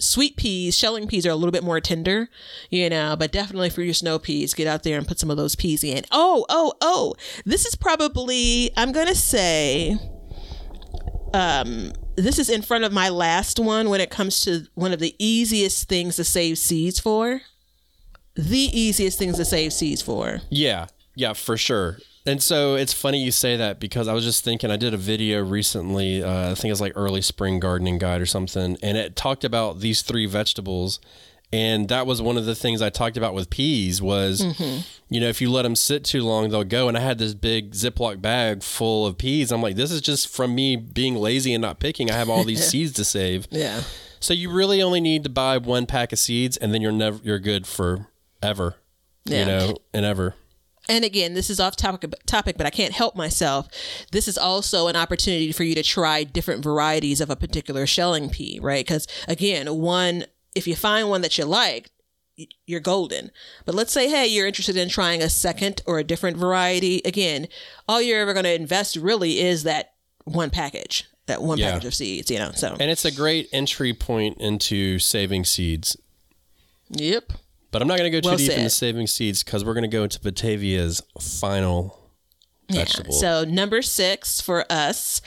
sweet 0.00 0.36
peas, 0.36 0.76
shelling 0.76 1.06
peas 1.06 1.26
are 1.26 1.30
a 1.30 1.36
little 1.36 1.52
bit 1.52 1.62
more 1.62 1.80
tender, 1.80 2.28
you 2.70 2.90
know, 2.90 3.16
but 3.16 3.32
definitely 3.32 3.70
for 3.70 3.82
your 3.82 3.94
snow 3.94 4.18
peas, 4.18 4.54
get 4.54 4.66
out 4.66 4.82
there 4.82 4.98
and 4.98 5.06
put 5.06 5.18
some 5.18 5.30
of 5.30 5.36
those 5.36 5.54
peas 5.54 5.84
in. 5.84 6.04
Oh, 6.10 6.46
oh, 6.48 6.72
oh, 6.80 7.14
this 7.44 7.64
is 7.64 7.74
probably, 7.74 8.70
I'm 8.76 8.92
going 8.92 9.06
to 9.06 9.14
say, 9.14 9.98
um, 11.34 11.92
this 12.14 12.38
is 12.38 12.48
in 12.48 12.62
front 12.62 12.84
of 12.84 12.92
my 12.92 13.08
last 13.08 13.58
one 13.58 13.90
when 13.90 14.00
it 14.00 14.08
comes 14.08 14.40
to 14.42 14.66
one 14.74 14.92
of 14.92 15.00
the 15.00 15.16
easiest 15.18 15.88
things 15.88 16.14
to 16.16 16.24
save 16.24 16.58
seeds 16.58 17.00
for. 17.00 17.42
The 18.36 18.58
easiest 18.58 19.18
things 19.18 19.36
to 19.36 19.44
save 19.44 19.72
seeds 19.72 20.00
for. 20.00 20.40
Yeah, 20.48 20.86
yeah, 21.16 21.32
for 21.32 21.56
sure. 21.56 21.98
And 22.24 22.40
so 22.42 22.76
it's 22.76 22.92
funny 22.92 23.22
you 23.22 23.32
say 23.32 23.56
that 23.56 23.80
because 23.80 24.06
I 24.06 24.14
was 24.14 24.24
just 24.24 24.44
thinking 24.44 24.70
I 24.70 24.76
did 24.76 24.94
a 24.94 24.96
video 24.96 25.44
recently. 25.44 26.22
Uh, 26.22 26.52
I 26.52 26.54
think 26.54 26.66
it 26.66 26.72
was 26.72 26.80
like 26.80 26.92
early 26.94 27.20
spring 27.20 27.58
gardening 27.58 27.98
guide 27.98 28.20
or 28.20 28.26
something, 28.26 28.78
and 28.80 28.96
it 28.96 29.16
talked 29.16 29.44
about 29.44 29.80
these 29.80 30.02
three 30.02 30.26
vegetables. 30.26 31.00
And 31.54 31.88
that 31.88 32.04
was 32.04 32.20
one 32.20 32.36
of 32.36 32.46
the 32.46 32.56
things 32.56 32.82
I 32.82 32.90
talked 32.90 33.16
about 33.16 33.32
with 33.32 33.48
peas 33.48 34.02
was, 34.02 34.40
mm-hmm. 34.40 34.80
you 35.08 35.20
know, 35.20 35.28
if 35.28 35.40
you 35.40 35.48
let 35.48 35.62
them 35.62 35.76
sit 35.76 36.02
too 36.02 36.24
long, 36.24 36.50
they'll 36.50 36.64
go. 36.64 36.88
And 36.88 36.96
I 36.96 37.00
had 37.00 37.18
this 37.18 37.32
big 37.32 37.74
Ziploc 37.74 38.20
bag 38.20 38.64
full 38.64 39.06
of 39.06 39.16
peas. 39.18 39.52
I'm 39.52 39.62
like, 39.62 39.76
this 39.76 39.92
is 39.92 40.00
just 40.00 40.26
from 40.26 40.52
me 40.52 40.74
being 40.74 41.14
lazy 41.14 41.54
and 41.54 41.62
not 41.62 41.78
picking. 41.78 42.10
I 42.10 42.14
have 42.14 42.28
all 42.28 42.42
these 42.42 42.66
seeds 42.70 42.92
to 42.94 43.04
save. 43.04 43.46
Yeah. 43.52 43.82
So 44.18 44.34
you 44.34 44.50
really 44.50 44.82
only 44.82 45.00
need 45.00 45.22
to 45.22 45.30
buy 45.30 45.58
one 45.58 45.86
pack 45.86 46.12
of 46.12 46.18
seeds, 46.18 46.56
and 46.56 46.74
then 46.74 46.82
you're 46.82 46.90
never 46.90 47.20
you're 47.22 47.38
good 47.38 47.68
for 47.68 48.08
ever. 48.42 48.74
Yeah. 49.24 49.38
You 49.38 49.44
know, 49.44 49.76
and 49.92 50.04
ever. 50.04 50.34
and 50.88 51.04
again, 51.04 51.34
this 51.34 51.50
is 51.50 51.60
off 51.60 51.76
topic, 51.76 52.12
topic, 52.26 52.56
but 52.56 52.66
I 52.66 52.70
can't 52.70 52.94
help 52.94 53.14
myself. 53.14 53.68
This 54.10 54.26
is 54.26 54.36
also 54.36 54.88
an 54.88 54.96
opportunity 54.96 55.52
for 55.52 55.62
you 55.62 55.76
to 55.76 55.84
try 55.84 56.24
different 56.24 56.64
varieties 56.64 57.20
of 57.20 57.30
a 57.30 57.36
particular 57.36 57.86
shelling 57.86 58.28
pea, 58.28 58.58
right? 58.60 58.84
Because 58.84 59.06
again, 59.28 59.72
one, 59.72 60.24
if 60.54 60.66
you 60.66 60.76
find 60.76 61.08
one 61.08 61.20
that 61.22 61.36
you 61.38 61.44
like, 61.44 61.90
you're 62.66 62.80
golden. 62.80 63.30
But 63.64 63.74
let's 63.76 63.92
say, 63.92 64.08
hey, 64.08 64.26
you're 64.26 64.46
interested 64.46 64.76
in 64.76 64.88
trying 64.88 65.22
a 65.22 65.28
second 65.28 65.82
or 65.86 65.98
a 65.98 66.04
different 66.04 66.36
variety. 66.36 67.00
Again, 67.04 67.46
all 67.88 68.02
you're 68.02 68.20
ever 68.20 68.32
going 68.32 68.44
to 68.44 68.54
invest 68.54 68.96
really 68.96 69.38
is 69.40 69.62
that 69.62 69.92
one 70.24 70.50
package, 70.50 71.04
that 71.26 71.42
one 71.42 71.58
Yeah. 71.58 71.70
package 71.72 71.84
of 71.86 71.94
seeds, 71.94 72.30
you 72.30 72.38
know? 72.38 72.50
So, 72.54 72.76
And 72.80 72.90
it's 72.90 73.04
a 73.04 73.12
great 73.12 73.48
entry 73.52 73.92
point 73.94 74.38
into 74.38 74.98
saving 74.98 75.44
seeds. 75.44 75.96
yep. 76.90 77.32
But 77.70 77.82
I'm 77.82 77.88
not 77.88 77.98
going 77.98 78.10
to 78.10 78.16
go 78.16 78.20
too 78.20 78.28
Well 78.28 78.36
deep 78.38 78.50
said. 78.50 78.58
into 78.58 78.70
saving 78.70 79.06
seeds 79.08 79.42
because 79.42 79.64
we're 79.64 79.74
going 79.74 79.82
to 79.82 79.88
go 79.88 80.04
into 80.04 80.20
Batavia's 80.20 81.02
final 81.20 82.03
vegetable. 82.68 83.12
So 83.12 83.44
number 83.44 83.82
six 83.82 84.40
for 84.40 84.64
us, 84.70 85.20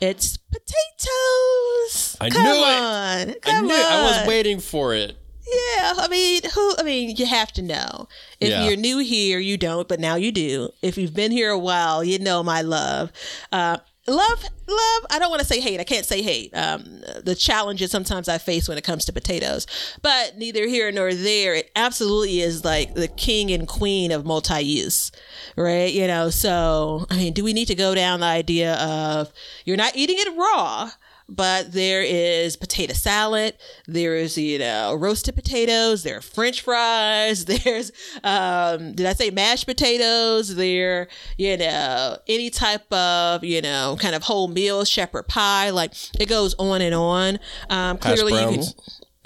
it's 0.00 0.36
potatoes. 0.36 2.16
I 2.20 2.30
Come 2.30 2.42
knew 2.42 2.50
it. 2.50 2.78
on, 2.78 3.30
I 3.30 3.36
Come 3.42 3.70
It. 3.70 3.72
I 3.72 4.02
was 4.20 4.28
waiting 4.28 4.60
for 4.60 4.94
it. 4.94 5.16
Yeah, 5.46 5.94
I 5.98 6.08
mean, 6.08 6.40
who? 6.54 6.74
I 6.78 6.82
mean, 6.82 7.16
you 7.16 7.26
have 7.26 7.52
to 7.52 7.62
know. 7.62 8.08
If 8.40 8.48
Yeah. 8.48 8.64
you're 8.64 8.76
new 8.76 8.98
here, 8.98 9.38
you 9.38 9.56
don't, 9.58 9.86
but 9.86 10.00
now 10.00 10.14
you 10.16 10.32
do. 10.32 10.70
If 10.80 10.96
you've 10.96 11.12
been 11.14 11.30
here 11.32 11.50
a 11.50 11.58
while, 11.58 12.02
you 12.02 12.18
know 12.18 12.42
my 12.42 12.62
love. 12.62 13.12
Uh, 13.52 13.76
love, 14.06 14.42
love. 14.66 15.06
I 15.10 15.18
don't 15.18 15.30
want 15.30 15.40
to 15.40 15.46
say 15.46 15.60
hate. 15.60 15.80
I 15.80 15.84
can't 15.84 16.06
say 16.06 16.22
hate. 16.22 16.54
Um, 16.54 17.02
the 17.22 17.34
challenges 17.34 17.90
sometimes 17.90 18.28
I 18.28 18.38
face 18.38 18.68
when 18.68 18.78
it 18.78 18.84
comes 18.84 19.04
to 19.06 19.12
potatoes, 19.12 19.66
but 20.02 20.36
neither 20.36 20.66
here 20.66 20.90
nor 20.92 21.14
there. 21.14 21.54
It 21.54 21.70
absolutely 21.76 22.40
is 22.40 22.64
like 22.64 22.94
the 22.94 23.08
king 23.08 23.50
and 23.50 23.66
queen 23.66 24.12
of 24.12 24.24
multi-use, 24.24 25.10
right? 25.56 25.92
You 25.92 26.06
know. 26.06 26.30
So, 26.30 27.06
I 27.10 27.16
mean, 27.16 27.32
do 27.32 27.44
we 27.44 27.52
need 27.52 27.66
to 27.66 27.74
go 27.74 27.94
down 27.94 28.20
the 28.20 28.26
idea 28.26 28.74
of 28.74 29.32
you're 29.64 29.76
not 29.76 29.96
eating 29.96 30.16
it 30.18 30.36
raw? 30.36 30.90
But 31.28 31.72
there 31.72 32.02
is 32.02 32.56
potato 32.56 32.92
salad 32.92 33.54
there 33.86 34.14
is 34.14 34.36
you 34.36 34.58
know 34.58 34.94
roasted 34.94 35.34
potatoes 35.34 36.02
there 36.02 36.18
are 36.18 36.20
french 36.20 36.60
fries 36.60 37.44
there's 37.46 37.92
um 38.22 38.92
did 38.92 39.06
i 39.06 39.12
say 39.12 39.30
mashed 39.30 39.66
potatoes? 39.66 40.54
There 40.54 41.08
you 41.38 41.56
know 41.56 42.18
any 42.28 42.50
type 42.50 42.90
of 42.92 43.44
you 43.44 43.60
know 43.62 43.96
kind 44.00 44.14
of 44.14 44.22
whole 44.22 44.48
meal 44.48 44.84
shepherd 44.84 45.28
pie 45.28 45.70
like 45.70 45.92
it 46.18 46.28
goes 46.28 46.54
on 46.58 46.80
and 46.80 46.94
on. 46.94 47.38
Um 47.70 47.98
clearly 47.98 48.32
you 48.34 48.58
can 48.58 48.64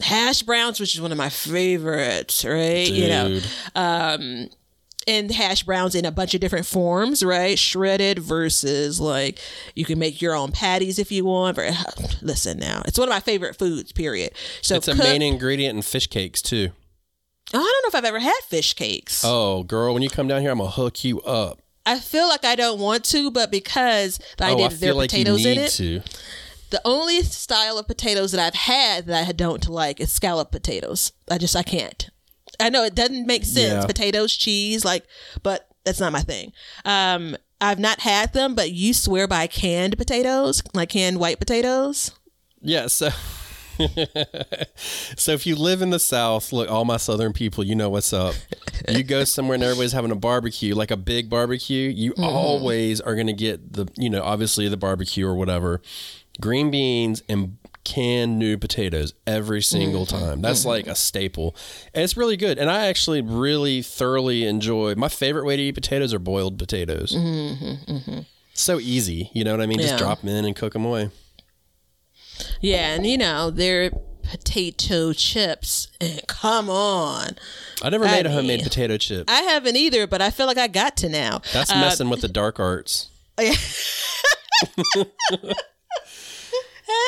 hash 0.00 0.42
browns 0.42 0.78
which 0.80 0.94
is 0.94 1.00
one 1.00 1.12
of 1.12 1.18
my 1.18 1.28
favorites 1.28 2.44
right? 2.44 2.88
You 2.88 3.08
know 3.08 3.28
Dude. 3.28 3.46
And 5.08 5.32
hash 5.32 5.62
browns 5.64 5.94
in 5.96 6.04
a 6.04 6.12
bunch 6.12 6.34
of 6.34 6.40
different 6.40 6.66
forms, 6.66 7.24
right? 7.24 7.58
Shredded 7.58 8.18
versus 8.20 9.00
like 9.00 9.40
you 9.74 9.84
can 9.84 9.98
make 9.98 10.20
your 10.22 10.34
own 10.34 10.52
patties 10.52 10.98
if 11.00 11.10
you 11.10 11.24
want. 11.24 11.56
But 11.56 12.18
listen 12.22 12.58
now, 12.58 12.82
it's 12.86 12.98
one 12.98 13.08
of 13.08 13.12
my 13.12 13.20
favorite 13.20 13.56
foods. 13.58 13.90
Period. 13.90 14.32
So 14.62 14.76
it's 14.76 14.86
a 14.88 14.92
cook- 14.94 15.02
main 15.04 15.22
ingredient 15.22 15.74
in 15.76 15.82
fish 15.82 16.06
cakes 16.06 16.40
too. 16.42 16.70
Oh, 17.54 17.58
I 17.58 17.62
don't 17.62 17.64
know 17.64 17.88
if 17.88 17.94
I've 17.94 18.04
ever 18.08 18.18
had 18.20 18.38
fish 18.46 18.74
cakes. 18.74 19.22
Oh, 19.24 19.62
girl, 19.62 19.94
when 19.94 20.02
you 20.02 20.10
come 20.10 20.28
down 20.28 20.42
here, 20.42 20.50
I'm 20.50 20.58
gonna 20.58 20.70
hook 20.70 21.02
you 21.02 21.22
up. 21.22 21.60
I 21.86 21.98
feel 21.98 22.28
like 22.28 22.44
I 22.44 22.54
don't 22.54 22.78
want 22.78 23.02
to, 23.06 23.30
but 23.30 23.50
because 23.50 24.18
the 24.36 24.44
Oh, 24.44 24.52
idea 24.52 24.88
I 24.88 24.90
are 24.90 24.94
like 24.94 25.10
you 25.14 25.18
potatoes 25.24 25.46
in 25.46 25.58
it, 25.58 25.70
to. 25.70 26.02
the 26.68 26.82
only 26.84 27.22
style 27.22 27.78
of 27.78 27.86
potatoes 27.86 28.32
that 28.32 28.46
I've 28.46 28.54
had 28.54 29.06
that 29.06 29.26
I 29.26 29.32
don't 29.32 29.66
like 29.66 29.98
is 29.98 30.12
scallop 30.12 30.50
potatoes. 30.52 31.12
I 31.30 31.38
just 31.38 31.56
I 31.56 31.62
can't. 31.62 32.10
I 32.60 32.68
know 32.70 32.84
it 32.84 32.94
doesn't 32.94 33.26
make 33.26 33.44
sense. 33.44 33.82
Yeah. 33.82 33.86
Potatoes, 33.86 34.34
cheese, 34.36 34.84
like, 34.84 35.04
but 35.42 35.68
that's 35.84 36.00
not 36.00 36.12
my 36.12 36.20
thing. 36.20 36.52
Um, 36.84 37.36
I've 37.60 37.78
not 37.78 38.00
had 38.00 38.32
them, 38.32 38.54
but 38.54 38.70
you 38.72 38.92
swear 38.94 39.26
by 39.26 39.46
canned 39.46 39.96
potatoes, 39.98 40.62
like 40.74 40.90
canned 40.90 41.18
white 41.18 41.38
potatoes. 41.38 42.12
Yeah, 42.60 42.86
so 42.88 43.10
so 45.16 45.32
if 45.32 45.46
you 45.46 45.56
live 45.56 45.82
in 45.82 45.90
the 45.90 45.98
South, 45.98 46.52
look, 46.52 46.70
all 46.70 46.84
my 46.84 46.96
Southern 46.96 47.32
people, 47.32 47.64
you 47.64 47.74
know 47.74 47.90
what's 47.90 48.12
up. 48.12 48.34
You 48.88 49.02
go 49.02 49.24
somewhere 49.24 49.54
and 49.54 49.62
everybody's 49.62 49.92
having 49.92 50.10
a 50.10 50.16
barbecue, 50.16 50.74
like 50.74 50.90
a 50.90 50.96
big 50.96 51.28
barbecue. 51.30 51.88
You 51.88 52.12
Mm-hmm. 52.12 52.24
always 52.24 53.00
are 53.00 53.14
going 53.14 53.26
to 53.28 53.32
get 53.32 53.72
the, 53.72 53.86
you 53.96 54.10
know, 54.10 54.22
obviously 54.22 54.68
the 54.68 54.76
barbecue 54.76 55.26
or 55.26 55.34
whatever, 55.34 55.80
green 56.40 56.70
beans 56.70 57.22
and 57.28 57.57
canned 57.94 58.38
new 58.38 58.58
potatoes 58.58 59.14
every 59.26 59.62
single 59.62 60.04
Mm-hmm. 60.06 60.24
time. 60.24 60.40
That's 60.42 60.64
like 60.64 60.86
a 60.86 60.94
staple, 60.94 61.56
and 61.94 62.04
it's 62.04 62.16
really 62.16 62.36
good. 62.36 62.58
And 62.58 62.70
I 62.70 62.86
actually 62.86 63.20
really 63.22 63.82
thoroughly 63.82 64.44
enjoy. 64.46 64.94
My 64.94 65.08
favorite 65.08 65.44
way 65.46 65.56
to 65.56 65.62
eat 65.62 65.74
potatoes 65.74 66.12
are 66.12 66.18
boiled 66.18 66.58
potatoes. 66.58 67.16
So 68.54 68.78
easy, 68.80 69.30
you 69.32 69.44
know 69.44 69.52
what 69.52 69.60
I 69.60 69.66
mean? 69.66 69.78
Just 69.78 69.94
Mm-hmm, 69.94 69.98
drop 70.04 70.20
them 70.20 70.30
in 70.30 70.44
and 70.44 70.54
cook 70.56 70.72
them 70.72 70.84
away. 70.84 71.10
Yeah, 72.60 72.94
and 72.94 73.06
you 73.06 73.16
know 73.18 73.50
they're 73.50 73.90
potato 74.22 75.12
chips. 75.12 75.88
And 76.00 76.20
come 76.26 76.68
on, 76.68 77.30
I 77.82 77.88
never 77.90 78.04
made 78.04 78.26
a 78.26 78.30
homemade 78.30 78.58
mean- 78.60 78.64
potato 78.64 78.96
chip. 78.98 79.24
I 79.30 79.42
haven't 79.42 79.76
either, 79.76 80.06
but 80.06 80.20
I 80.20 80.30
feel 80.30 80.46
like 80.46 80.58
I 80.58 80.66
got 80.68 80.96
to 80.98 81.08
now. 81.08 81.40
That's 81.52 81.70
Uh, 81.72 81.80
messing 81.80 82.10
with 82.10 82.20
the 82.20 82.28
dark 82.28 82.60
arts. 82.60 83.08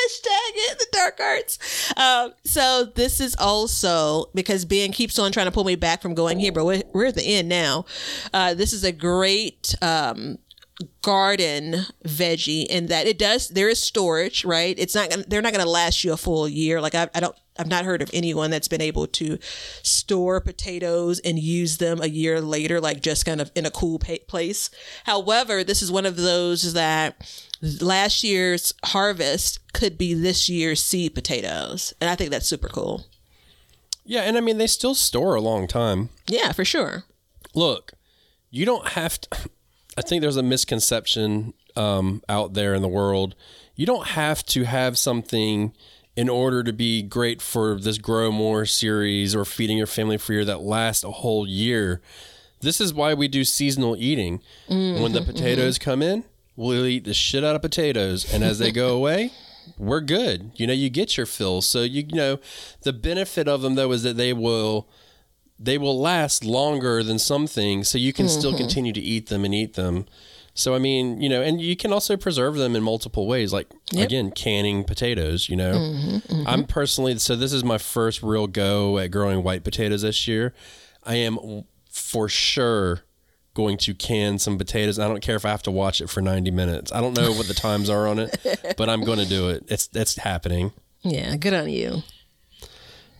Hashtag 0.00 0.52
it, 0.54 0.78
the 0.78 0.86
dark 0.92 1.20
arts. 1.20 1.92
Um, 1.96 2.32
so 2.44 2.84
this 2.94 3.20
is 3.20 3.36
also 3.38 4.26
because 4.34 4.64
Ben 4.64 4.92
keeps 4.92 5.18
on 5.18 5.32
trying 5.32 5.46
to 5.46 5.52
pull 5.52 5.64
me 5.64 5.76
back 5.76 6.00
from 6.00 6.14
going 6.14 6.38
here, 6.38 6.52
but 6.52 6.64
we're, 6.64 6.82
we're 6.92 7.06
at 7.06 7.14
the 7.14 7.26
end 7.26 7.48
now. 7.48 7.84
Uh, 8.32 8.54
this 8.54 8.72
is 8.72 8.84
a 8.84 8.92
great 8.92 9.74
um, 9.82 10.38
garden 11.02 11.86
veggie 12.06 12.66
in 12.66 12.86
that 12.86 13.06
it 13.06 13.18
does 13.18 13.48
there 13.48 13.68
is 13.68 13.78
storage 13.78 14.46
right 14.46 14.76
it's 14.78 14.94
not 14.94 15.10
gonna 15.10 15.22
they're 15.28 15.42
not 15.42 15.52
gonna 15.52 15.66
last 15.66 16.04
you 16.04 16.12
a 16.12 16.16
full 16.16 16.48
year 16.48 16.80
like 16.80 16.94
I, 16.94 17.08
I 17.14 17.20
don't 17.20 17.36
i've 17.60 17.68
not 17.68 17.84
heard 17.84 18.02
of 18.02 18.10
anyone 18.12 18.50
that's 18.50 18.66
been 18.68 18.80
able 18.80 19.06
to 19.06 19.38
store 19.82 20.40
potatoes 20.40 21.20
and 21.20 21.38
use 21.38 21.76
them 21.78 22.00
a 22.00 22.06
year 22.08 22.40
later 22.40 22.80
like 22.80 23.00
just 23.00 23.24
kind 23.24 23.40
of 23.40 23.50
in 23.54 23.64
a 23.66 23.70
cool 23.70 23.98
pa- 23.98 24.14
place 24.26 24.70
however 25.04 25.62
this 25.62 25.82
is 25.82 25.92
one 25.92 26.06
of 26.06 26.16
those 26.16 26.72
that 26.72 27.40
last 27.80 28.24
year's 28.24 28.72
harvest 28.86 29.60
could 29.72 29.96
be 29.98 30.14
this 30.14 30.48
year's 30.48 30.82
seed 30.82 31.14
potatoes 31.14 31.92
and 32.00 32.08
i 32.10 32.14
think 32.16 32.30
that's 32.30 32.46
super 32.48 32.68
cool 32.68 33.06
Yeah, 34.04 34.22
and 34.22 34.36
I 34.36 34.40
mean 34.40 34.58
they 34.58 34.66
still 34.66 34.94
store 34.94 35.34
a 35.36 35.40
long 35.40 35.68
time. 35.68 36.08
yeah 36.28 36.52
for 36.52 36.64
sure 36.64 37.04
Look, 37.54 37.92
you 38.50 38.64
don't 38.64 38.88
have 38.90 39.20
to. 39.22 39.28
I 39.98 40.02
think 40.02 40.22
there's 40.22 40.36
a 40.36 40.42
misconception 40.42 41.52
um, 41.74 42.22
out 42.28 42.54
there 42.54 42.74
in 42.74 42.82
the 42.82 42.88
world. 42.88 43.34
You 43.74 43.86
don't 43.86 44.06
have 44.08 44.44
to 44.46 44.62
have 44.64 44.96
something 44.96 45.72
in 46.20 46.28
order 46.28 46.62
to 46.62 46.70
be 46.70 47.00
great 47.00 47.40
for 47.40 47.80
this 47.80 47.96
Grow 47.96 48.30
More 48.30 48.66
series 48.66 49.34
or 49.34 49.46
feeding 49.46 49.78
your 49.78 49.86
family 49.86 50.18
for 50.18 50.34
year 50.34 50.44
that 50.44 50.60
lasts 50.60 51.02
a 51.02 51.10
whole 51.10 51.48
year. 51.48 52.02
This 52.60 52.78
is 52.78 52.92
why 52.92 53.14
we 53.14 53.26
do 53.26 53.42
seasonal 53.42 53.96
eating. 53.96 54.42
Mm. 54.68 55.00
when 55.00 55.12
the 55.12 55.20
mm-hmm. 55.20 55.30
potatoes 55.32 55.78
come 55.78 56.02
in, 56.02 56.24
we'll 56.56 56.84
eat 56.84 57.04
the 57.04 57.14
shit 57.14 57.42
out 57.42 57.56
of 57.56 57.62
potatoes, 57.62 58.30
and 58.30 58.44
as 58.44 58.58
they 58.58 58.70
go 58.70 58.94
away, 58.98 59.30
we're 59.78 60.02
good. 60.02 60.50
You 60.56 60.66
know, 60.66 60.74
you 60.74 60.90
get 60.90 61.16
your 61.16 61.24
fill. 61.24 61.62
So 61.62 61.84
you, 61.84 62.04
you 62.06 62.16
know, 62.16 62.38
the 62.82 62.92
benefit 62.92 63.48
of 63.48 63.62
them 63.62 63.76
though 63.76 63.92
is 63.92 64.02
that 64.02 64.18
they 64.18 64.34
will 64.34 64.90
they 65.58 65.78
will 65.78 65.98
last 65.98 66.44
longer 66.44 67.02
than 67.02 67.18
some 67.18 67.46
things, 67.46 67.88
so 67.88 67.96
you 67.96 68.12
can 68.12 68.28
still 68.28 68.50
mm-hmm. 68.50 68.58
continue 68.58 68.92
to 68.92 69.00
eat 69.00 69.28
them 69.28 69.46
and 69.46 69.54
eat 69.54 69.72
them. 69.72 70.04
So 70.60 70.74
I 70.74 70.78
mean, 70.78 71.20
you 71.20 71.28
know, 71.28 71.42
and 71.42 71.60
you 71.60 71.76
can 71.76 71.92
also 71.92 72.16
preserve 72.16 72.56
them 72.56 72.76
in 72.76 72.82
multiple 72.82 73.26
ways, 73.26 73.52
like 73.52 73.68
again, 73.96 74.30
canning 74.30 74.84
potatoes. 74.84 75.48
You 75.48 75.56
know, 75.56 75.72
mm-hmm, 75.72 76.16
mm-hmm. 76.16 76.48
I'm 76.48 76.64
personally 76.64 77.18
so 77.18 77.36
this 77.36 77.52
is 77.52 77.64
my 77.64 77.78
first 77.78 78.22
real 78.22 78.46
go 78.46 78.98
at 78.98 79.10
growing 79.10 79.42
white 79.42 79.64
potatoes 79.64 80.02
this 80.02 80.28
year. 80.28 80.52
I 81.04 81.16
am 81.16 81.64
for 81.90 82.28
sure 82.28 83.00
going 83.54 83.78
to 83.78 83.94
can 83.94 84.38
some 84.38 84.58
potatoes. 84.58 84.98
I 84.98 85.08
don't 85.08 85.22
care 85.22 85.36
if 85.36 85.44
I 85.44 85.50
have 85.50 85.62
to 85.64 85.70
watch 85.70 86.00
it 86.00 86.08
for 86.08 86.20
90 86.20 86.50
minutes. 86.50 86.92
I 86.92 87.00
don't 87.00 87.16
know 87.16 87.32
what 87.32 87.48
the 87.48 87.54
times 87.54 87.90
are 87.90 88.06
on 88.06 88.18
it, 88.18 88.74
but 88.76 88.88
I'm 88.88 89.02
going 89.02 89.18
to 89.18 89.26
do 89.26 89.48
it. 89.48 89.64
It's 89.68 89.88
it's 89.94 90.16
happening. 90.16 90.72
yeah 91.02 91.36
good 91.36 91.54
on 91.54 91.68
you 91.68 92.02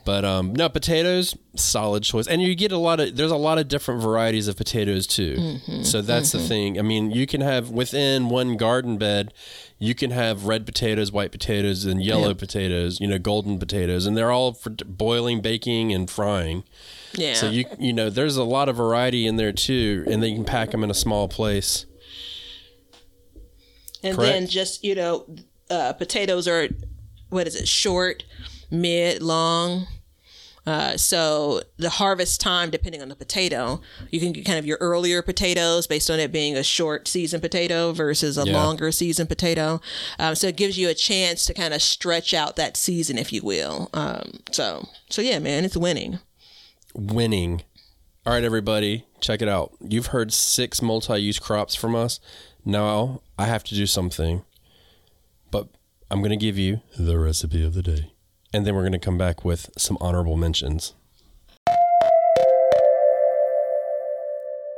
But 0.05 0.25
um, 0.25 0.55
no 0.55 0.69
potatoes, 0.69 1.37
solid 1.57 2.03
choice, 2.03 2.27
and 2.27 2.41
you 2.43 2.55
get 2.55 2.73
a 2.73 2.79
lot 2.79 3.01
of. 3.01 3.17
There's 3.17 3.31
a 3.31 3.37
lot 3.37 3.59
of 3.59 3.69
different 3.69 4.03
varieties 4.03 4.49
of 4.49 4.57
potatoes 4.57 5.07
too. 5.07 5.59
so 5.83 6.01
that's 6.03 6.33
the 6.33 6.39
thing. 6.39 6.79
I 6.79 6.83
mean, 6.83 7.11
you 7.11 7.27
can 7.27 7.41
have 7.41 7.71
within 7.71 8.29
one 8.29 8.57
garden 8.57 8.97
bed, 8.97 9.35
you 9.79 9.95
can 9.95 10.11
have 10.11 10.47
red 10.47 10.65
potatoes, 10.67 11.13
white 11.13 11.33
potatoes, 11.33 11.85
and 11.85 12.03
yellow 12.03 12.35
potatoes. 12.35 12.99
You 13.01 13.09
know, 13.09 13.19
golden 13.19 13.59
potatoes, 13.59 14.07
and 14.07 14.17
they're 14.17 14.31
all 14.31 14.53
for 14.55 14.71
boiling, 14.71 15.41
baking, 15.41 15.93
and 15.93 16.11
frying. 16.11 16.65
yeah 17.13 17.35
So 17.35 17.51
you 17.51 17.67
you 17.79 17.93
know, 17.93 18.09
there's 18.11 18.37
a 18.37 18.45
lot 18.45 18.69
of 18.69 18.77
variety 18.77 19.27
in 19.27 19.37
there 19.37 19.53
too, 19.53 20.05
and 20.11 20.23
then 20.23 20.31
you 20.31 20.37
can 20.37 20.45
pack 20.45 20.71
them 20.71 20.83
in 20.83 20.91
a 20.91 20.95
small 20.95 21.29
place. 21.29 21.87
And 24.03 24.17
Correct. 24.17 24.33
then 24.33 24.47
just, 24.47 24.83
you 24.83 24.95
know, 24.95 25.27
uh, 25.69 25.93
potatoes 25.93 26.49
are, 26.49 26.69
what 27.31 27.47
is 27.47 27.57
it, 27.57 27.67
short, 27.67 28.25
mid, 28.71 29.23
long. 29.23 29.87
Uh, 30.67 30.95
so 30.97 31.63
the 31.79 31.89
harvest 31.89 32.39
time, 32.41 32.69
depending 32.71 33.01
on 33.01 33.09
the 33.09 33.17
potato, 33.17 33.81
you 34.11 34.21
can 34.21 34.31
get 34.31 34.45
kind 34.45 34.59
of 34.59 34.67
your 34.67 34.77
earlier 34.81 35.23
potatoes 35.23 35.87
based 35.87 36.11
on 36.11 36.21
it 36.21 36.31
being 36.31 36.55
a 36.55 36.63
short 36.63 37.09
season 37.09 37.41
potato 37.41 37.93
versus 37.93 38.37
a 38.37 38.45
Yeah. 38.47 38.53
longer 38.53 38.93
season 38.93 39.27
potato. 39.27 39.81
Um, 40.19 40.35
so 40.35 40.49
it 40.49 40.57
gives 40.57 40.77
you 40.79 40.89
a 40.91 40.95
chance 40.95 41.47
to 41.47 41.55
kind 41.55 41.73
of 41.73 41.81
stretch 41.81 42.35
out 42.35 42.57
that 42.57 42.77
season, 42.77 43.17
if 43.17 43.33
you 43.33 43.41
will. 43.43 43.89
Um, 43.95 44.41
so, 44.53 44.87
so 45.09 45.23
yeah, 45.23 45.39
man, 45.39 45.65
it's 45.65 45.79
winning. 45.79 46.19
winning. 46.95 47.63
All 48.27 48.35
right, 48.35 48.45
everybody, 48.45 49.07
check 49.21 49.41
it 49.41 49.49
out. 49.49 49.73
You've 49.81 50.09
heard 50.09 50.31
six 50.33 50.83
multi 50.83 51.17
use 51.21 51.39
crops 51.39 51.75
from 51.75 51.97
us. 51.97 52.21
Now 52.67 53.23
I 53.39 53.47
have 53.47 53.65
to 53.65 53.75
do 53.75 53.87
something, 53.87 54.45
but 55.51 55.69
I'm 56.13 56.19
going 56.19 56.31
to 56.31 56.37
give 56.37 56.59
you 56.59 56.81
the 56.99 57.21
recipe 57.21 57.65
of 57.65 57.75
the 57.75 57.83
day. 57.83 58.11
And 58.53 58.67
then 58.67 58.75
we're 58.75 58.83
going 58.83 58.93
to 58.93 58.99
come 58.99 59.17
back 59.17 59.45
with 59.45 59.71
some 59.79 59.97
honorable 60.01 60.37
mentions. 60.37 60.95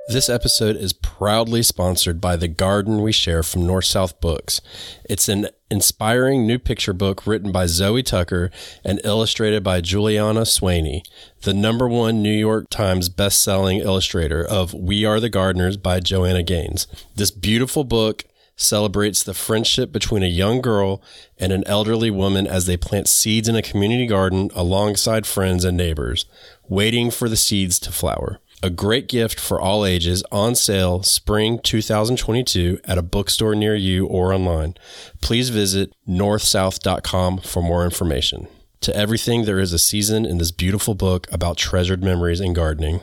This 0.09 0.29
episode 0.29 0.77
is 0.77 0.93
proudly 0.93 1.63
sponsored 1.63 2.21
by 2.21 2.37
The 2.37 2.49
Garden 2.49 3.01
We 3.01 3.13
Share 3.13 3.43
from 3.43 3.67
North 3.67 3.87
South 3.87 4.21
Books. 4.21 4.61
It's 5.09 5.27
an 5.27 5.49
inspiring 5.71 6.47
new 6.47 6.59
picture 6.59 6.93
book 6.93 7.27
written 7.27 7.51
by 7.51 7.65
Zoe 7.65 8.03
Tucker 8.03 8.51
and 8.85 9.01
illustrated 9.03 9.65
by 9.65 9.81
Juliana 9.81 10.43
Swaney, 10.43 11.01
the 11.45 11.55
number 11.55 11.89
one 11.89 12.23
New 12.23 12.29
York 12.31 12.69
Times 12.69 13.09
best-selling 13.09 13.79
illustrator 13.79 14.45
of 14.45 14.75
We 14.75 15.07
Are 15.07 15.19
the 15.19 15.31
Gardeners 15.31 15.79
by 15.79 16.01
Joanna 16.01 16.43
Gaines. 16.43 16.87
This 17.17 17.31
beautiful 17.31 17.85
book 17.85 18.25
celebrates 18.57 19.23
the 19.23 19.35
friendship 19.35 19.93
between 19.93 20.23
a 20.23 20.27
young 20.27 20.61
girl 20.61 21.03
and 21.39 21.53
an 21.53 21.65
elderly 21.67 22.11
woman 22.11 22.47
as 22.47 22.67
they 22.67 22.77
plant 22.77 23.09
seeds 23.09 23.49
in 23.49 23.57
a 23.57 23.63
community 23.63 24.07
garden 24.07 24.51
alongside 24.55 25.27
friends 25.27 25.65
and 25.65 25.77
neighbors, 25.77 26.27
waiting 26.69 27.11
for 27.11 27.29
the 27.29 27.37
seeds 27.37 27.79
to 27.79 27.91
flower 27.91 28.41
a 28.63 28.71
great 28.71 29.09
gift 29.09 29.41
for 29.41 29.61
all 29.61 29.85
ages 29.85 30.23
on 30.31 30.55
sale 30.55 31.03
spring 31.03 31.59
2022 31.59 32.79
at 32.85 32.97
a 32.97 33.03
bookstore 33.03 33.55
near 33.55 33.75
you 33.75 34.07
or 34.07 34.33
online. 34.33 34.75
Please 35.21 35.51
visit 35.51 35.93
northsouth.com 36.09 37.39
for 37.39 37.63
more 37.63 37.85
information. 37.85 38.47
To 38.83 38.97
everything, 38.97 39.45
there 39.45 39.59
is 39.59 39.73
a 39.73 39.79
season 39.79 40.25
in 40.25 40.39
this 40.39 40.51
beautiful 40.51 40.95
book 40.95 41.27
about 41.33 41.57
treasured 41.57 42.03
memories 42.03 42.41
and 42.41 42.55
gardening. 42.55 43.01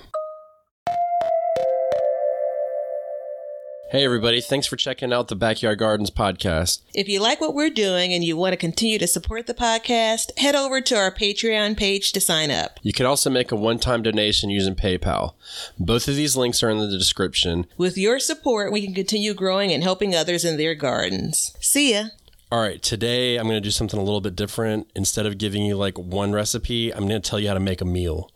Hey, 3.92 4.06
everybody. 4.06 4.40
Thanks 4.40 4.68
for 4.68 4.76
checking 4.76 5.12
out 5.12 5.30
the 5.30 5.36
Backyard 5.36 5.80
Gardens 5.80 6.12
podcast. 6.12 6.82
If 6.94 7.08
you 7.08 7.20
like 7.20 7.42
what 7.42 7.56
we're 7.56 7.72
doing 7.72 8.14
and 8.14 8.24
you 8.24 8.38
want 8.38 8.54
to 8.54 8.58
continue 8.58 9.00
to 9.00 9.08
support 9.08 9.48
the 9.48 9.56
podcast, 9.56 10.38
head 10.38 10.56
over 10.56 10.80
to 10.80 10.96
our 10.96 11.12
Patreon 11.12 11.76
page 11.76 12.12
to 12.12 12.22
sign 12.22 12.52
up. 12.52 12.80
You 12.84 12.94
can 12.94 13.08
also 13.08 13.32
make 13.32 13.52
a 13.52 13.56
one 13.56 13.80
time 13.80 14.04
donation 14.04 14.52
using 14.52 14.76
PayPal. 14.76 15.34
Both 15.80 16.08
of 16.08 16.16
these 16.16 16.38
links 16.38 16.62
are 16.62 16.70
in 16.70 16.78
the 16.78 16.88
description. 16.88 17.66
With 17.78 17.98
your 17.98 18.20
support, 18.20 18.72
we 18.72 18.86
can 18.86 18.94
continue 18.94 19.34
growing 19.34 19.72
and 19.72 19.82
helping 19.82 20.14
others 20.14 20.46
in 20.46 20.58
their 20.58 20.76
gardens. 20.76 21.56
See 21.60 21.94
ya. 21.94 22.10
All 22.52 22.62
right, 22.62 22.80
today 22.84 23.38
I'm 23.38 23.46
going 23.48 23.58
to 23.58 23.60
do 23.60 23.72
something 23.72 24.00
a 24.00 24.04
little 24.04 24.22
bit 24.22 24.36
different. 24.36 24.92
Instead 24.96 25.26
of 25.26 25.40
giving 25.40 25.66
you 25.66 25.76
like 25.76 25.98
one 25.98 26.32
recipe, 26.32 26.94
I'm 26.94 27.08
going 27.08 27.20
to 27.20 27.28
tell 27.28 27.40
you 27.40 27.48
how 27.48 27.56
to 27.56 27.60
make 27.60 27.82
a 27.82 27.86
meal. 27.86 28.30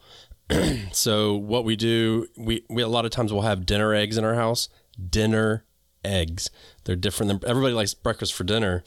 so 0.91 1.35
what 1.35 1.63
we 1.63 1.75
do, 1.75 2.25
we, 2.35 2.65
we 2.71 2.81
a 2.81 2.87
lot 2.87 3.05
of 3.05 3.11
times 3.11 3.31
we'll 3.31 3.43
have 3.43 3.67
dinner 3.67 3.93
eggs 3.93 4.17
in 4.17 4.25
our 4.25 4.33
house 4.33 4.67
dinner 5.09 5.65
eggs. 6.03 6.49
They're 6.83 6.95
different 6.95 7.29
than 7.29 7.49
everybody 7.49 7.73
likes 7.73 7.93
breakfast 7.93 8.33
for 8.33 8.43
dinner, 8.43 8.83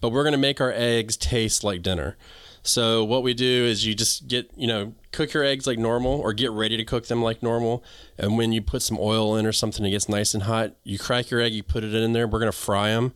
but 0.00 0.10
we're 0.10 0.24
going 0.24 0.32
to 0.32 0.38
make 0.38 0.60
our 0.60 0.72
eggs 0.72 1.16
taste 1.16 1.64
like 1.64 1.82
dinner. 1.82 2.16
So 2.64 3.02
what 3.02 3.24
we 3.24 3.34
do 3.34 3.64
is 3.64 3.84
you 3.84 3.94
just 3.94 4.28
get, 4.28 4.50
you 4.56 4.68
know, 4.68 4.94
cook 5.10 5.32
your 5.32 5.42
eggs 5.42 5.66
like 5.66 5.78
normal 5.78 6.20
or 6.20 6.32
get 6.32 6.52
ready 6.52 6.76
to 6.76 6.84
cook 6.84 7.06
them 7.06 7.20
like 7.20 7.42
normal. 7.42 7.82
And 8.16 8.38
when 8.38 8.52
you 8.52 8.62
put 8.62 8.82
some 8.82 8.98
oil 9.00 9.36
in 9.36 9.46
or 9.46 9.52
something, 9.52 9.84
it 9.84 9.90
gets 9.90 10.08
nice 10.08 10.32
and 10.32 10.44
hot. 10.44 10.76
You 10.84 10.98
crack 10.98 11.30
your 11.30 11.40
egg, 11.40 11.52
you 11.52 11.64
put 11.64 11.82
it 11.82 11.92
in 11.92 12.12
there. 12.12 12.28
We're 12.28 12.38
going 12.38 12.52
to 12.52 12.56
fry 12.56 12.90
them, 12.90 13.14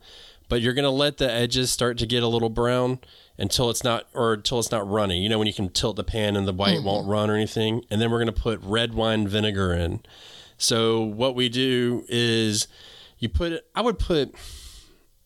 but 0.49 0.59
you're 0.59 0.73
going 0.73 0.83
to 0.83 0.89
let 0.89 1.17
the 1.17 1.31
edges 1.31 1.71
start 1.71 1.97
to 1.99 2.05
get 2.05 2.23
a 2.23 2.27
little 2.27 2.49
brown 2.49 2.99
until 3.37 3.69
it's 3.69 3.85
not, 3.85 4.07
or 4.13 4.33
until 4.33 4.59
it's 4.59 4.71
not 4.71 4.87
runny. 4.89 5.21
You 5.21 5.29
know, 5.29 5.37
when 5.37 5.47
you 5.47 5.53
can 5.53 5.69
tilt 5.69 5.95
the 5.95 6.03
pan 6.03 6.35
and 6.35 6.45
the 6.45 6.53
white 6.53 6.77
mm-hmm. 6.77 6.85
won't 6.85 7.07
run 7.07 7.29
or 7.29 7.35
anything. 7.35 7.83
And 7.89 8.01
then 8.01 8.11
we're 8.11 8.19
going 8.19 8.33
to 8.33 8.41
put 8.41 8.59
red 8.61 8.93
wine 8.93 9.29
vinegar 9.29 9.73
in. 9.73 10.01
So 10.57 11.01
what 11.01 11.35
we 11.35 11.49
do 11.49 12.03
is 12.07 12.67
you 13.19 13.29
put 13.29 13.51
it, 13.53 13.67
I 13.75 13.81
would 13.81 13.99
put 13.99 14.35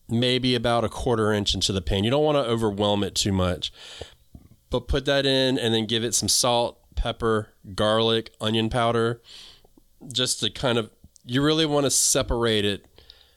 maybe 0.08 0.54
about 0.54 0.84
a 0.84 0.88
quarter 0.88 1.32
inch 1.32 1.54
into 1.54 1.72
the 1.72 1.80
pan. 1.80 2.04
You 2.04 2.10
don't 2.10 2.24
want 2.24 2.36
to 2.36 2.44
overwhelm 2.44 3.02
it 3.02 3.14
too 3.14 3.32
much, 3.32 3.72
but 4.70 4.88
put 4.88 5.04
that 5.06 5.24
in 5.26 5.58
and 5.58 5.74
then 5.74 5.86
give 5.86 6.04
it 6.04 6.14
some 6.14 6.28
salt, 6.28 6.78
pepper, 6.94 7.48
garlic, 7.74 8.34
onion 8.40 8.68
powder, 8.68 9.22
just 10.12 10.40
to 10.40 10.50
kind 10.50 10.78
of, 10.78 10.90
you 11.24 11.42
really 11.42 11.66
want 11.66 11.84
to 11.84 11.90
separate 11.90 12.64
it 12.64 12.86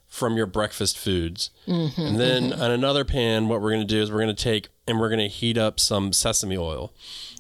from 0.08 0.38
your 0.38 0.46
breakfast 0.46 0.98
foods. 0.98 1.50
Mm-hmm, 1.68 2.02
and 2.02 2.20
then 2.20 2.44
mm-hmm. 2.52 2.62
on 2.62 2.72
another 2.72 3.04
pan, 3.04 3.48
what 3.48 3.62
we're 3.62 3.72
going 3.72 3.86
to 3.86 3.94
do 3.94 4.02
is 4.02 4.12
we're 4.12 4.22
going 4.22 4.36
to 4.36 4.44
take 4.44 4.70
and 4.88 5.00
we're 5.00 5.10
going 5.10 5.20
to 5.20 5.28
heat 5.28 5.58
up 5.58 5.80
some 5.80 6.14
sesame 6.14 6.58
oil. 6.58 6.94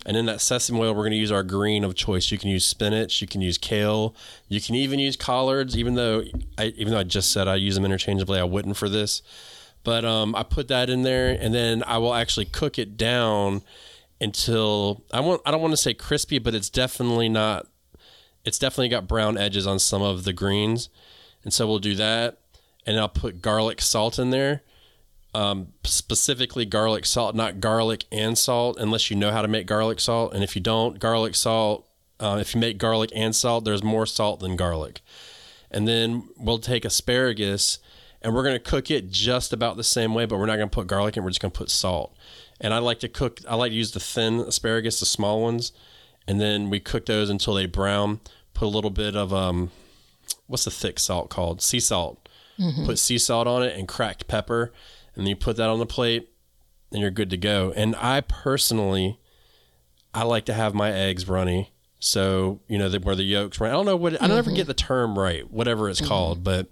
And 0.06 0.16
in 0.16 0.28
that 0.28 0.40
sesame 0.40 0.80
oil, 0.80 0.94
we're 0.94 1.02
going 1.02 1.12
to 1.12 1.18
use 1.18 1.32
our 1.32 1.44
green 1.44 1.84
of 1.84 1.96
choice. 1.96 2.32
You 2.32 2.38
can 2.38 2.50
use 2.50 2.66
spinach, 2.66 3.22
you 3.22 3.28
can 3.28 3.42
use 3.42 3.58
kale, 3.58 4.16
you 4.48 4.62
can 4.62 4.76
even 4.76 5.00
use 5.00 5.16
collards. 5.16 5.76
Even 5.76 5.96
though 5.96 6.24
I, 6.58 6.66
even 6.78 6.94
though 6.94 7.00
I 7.00 7.04
just 7.04 7.32
said 7.32 7.48
I 7.48 7.56
use 7.56 7.76
them 7.76 7.86
interchangeably, 7.86 8.40
I 8.40 8.44
wouldn't 8.44 8.78
for 8.78 8.88
this. 8.88 9.24
But 9.84 10.06
um, 10.06 10.36
I 10.36 10.44
put 10.44 10.68
that 10.68 10.90
in 10.90 11.04
there, 11.04 11.38
and 11.40 11.54
then 11.54 11.84
I 11.86 11.98
will 11.98 12.14
actually 12.14 12.46
cook 12.46 12.78
it 12.78 12.98
down 12.98 13.62
until 14.22 15.04
I 15.12 15.22
want. 15.22 15.42
I 15.46 15.52
don't 15.52 15.62
want 15.62 15.74
to 15.74 15.78
say 15.78 15.94
crispy, 15.94 16.40
but 16.40 16.54
it's 16.54 16.70
definitely 16.70 17.30
not. 17.30 17.68
It's 18.44 18.60
definitely 18.60 18.90
got 18.90 19.08
brown 19.08 19.38
edges 19.38 19.66
on 19.66 19.80
some 19.80 20.04
of 20.04 20.24
the 20.24 20.34
greens, 20.34 20.90
and 21.44 21.52
so 21.52 21.68
we'll 21.68 21.80
do 21.80 21.96
that. 21.96 22.40
And 22.86 23.00
I'll 23.00 23.10
put 23.10 23.42
garlic 23.42 23.82
salt 23.82 24.20
in 24.20 24.30
there 24.30 24.62
um, 25.36 25.68
specifically 25.84 26.64
garlic 26.64 27.06
salt, 27.06 27.36
not 27.36 27.60
garlic 27.60 28.06
and 28.10 28.38
salt, 28.38 28.78
unless 28.80 29.12
you 29.12 29.18
know 29.18 29.32
how 29.32 29.42
to 29.42 29.50
make 29.50 29.68
garlic 29.68 30.00
salt. 30.00 30.34
And 30.34 30.46
if 30.46 30.56
you 30.56 30.62
don't, 30.62 30.98
garlic 30.98 31.36
salt, 31.36 31.86
uh, 32.22 32.38
if 32.40 32.56
you 32.56 32.62
make 32.62 32.78
garlic 32.78 33.12
and 33.14 33.36
salt, 33.36 33.66
there's 33.66 33.84
more 33.84 34.06
salt 34.06 34.40
than 34.40 34.56
garlic. 34.56 35.02
And 35.70 35.86
then 35.86 36.30
we'll 36.38 36.60
take 36.60 36.86
asparagus 36.86 37.80
and 38.22 38.34
we're 38.34 38.44
going 38.44 38.56
to 38.56 38.60
cook 38.60 38.90
it 38.90 39.12
just 39.12 39.52
about 39.52 39.76
the 39.76 39.84
same 39.84 40.14
way, 40.14 40.26
but 40.26 40.40
we're 40.40 40.46
not 40.46 40.56
going 40.56 40.70
to 40.70 40.74
put 40.74 40.88
garlic 40.88 41.18
in. 41.18 41.24
We're 41.24 41.32
just 41.32 41.42
going 41.42 41.52
to 41.52 41.58
put 41.58 41.70
salt. 41.70 42.16
And 42.62 42.74
I 42.74 42.78
like 42.78 43.02
to 43.02 43.10
cook, 43.10 43.42
I 43.46 43.56
like 43.56 43.72
to 43.72 43.76
use 43.76 43.92
the 43.92 44.00
thin 44.00 44.40
asparagus, 44.40 45.02
the 45.02 45.06
small 45.06 45.42
ones. 45.42 45.74
And 46.30 46.40
then 46.40 46.70
we 46.70 46.80
cook 46.80 47.08
those 47.08 47.30
until 47.30 47.56
they 47.56 47.66
brown. 47.66 48.22
Put 48.54 48.68
a 48.68 48.70
little 48.70 48.90
bit 48.90 49.18
of, 49.18 49.34
um, 49.34 49.72
what's 50.48 50.64
the 50.64 50.72
thick 50.72 50.98
salt 50.98 51.30
called? 51.30 51.62
Sea 51.62 51.82
salt. 51.82 52.30
Mm-hmm. 52.58 52.86
Put 52.86 53.00
sea 53.00 53.18
salt 53.18 53.48
on 53.48 53.64
it 53.64 53.78
and 53.78 53.86
cracked 53.86 54.30
pepper 54.30 54.72
and 55.16 55.24
then 55.24 55.28
you 55.28 55.36
put 55.36 55.58
that 55.58 55.70
on 55.70 55.80
the 55.80 55.86
plate 55.86 56.30
and 56.92 57.02
you're 57.02 57.12
good 57.12 57.30
to 57.30 57.38
go. 57.38 57.74
And 57.76 57.96
I 57.96 58.22
personally, 58.22 59.20
I 60.14 60.24
like 60.24 60.46
to 60.46 60.54
have 60.54 60.74
my 60.74 60.92
eggs 60.92 61.28
runny. 61.28 61.72
So, 62.00 62.60
you 62.68 62.78
know, 62.78 62.90
the, 62.90 63.00
where 63.00 63.16
the 63.16 63.24
yolks 63.24 63.60
run. 63.60 63.72
I 63.72 63.74
don't 63.74 63.86
know 63.86 63.96
what, 63.96 64.22
I 64.22 64.28
don't 64.28 64.38
ever 64.38 64.50
mm-hmm. 64.50 64.58
get 64.58 64.68
the 64.68 64.74
term 64.74 65.18
right, 65.18 65.50
whatever 65.50 65.90
it's 65.90 66.00
mm-hmm. 66.00 66.10
called, 66.10 66.44
but 66.44 66.68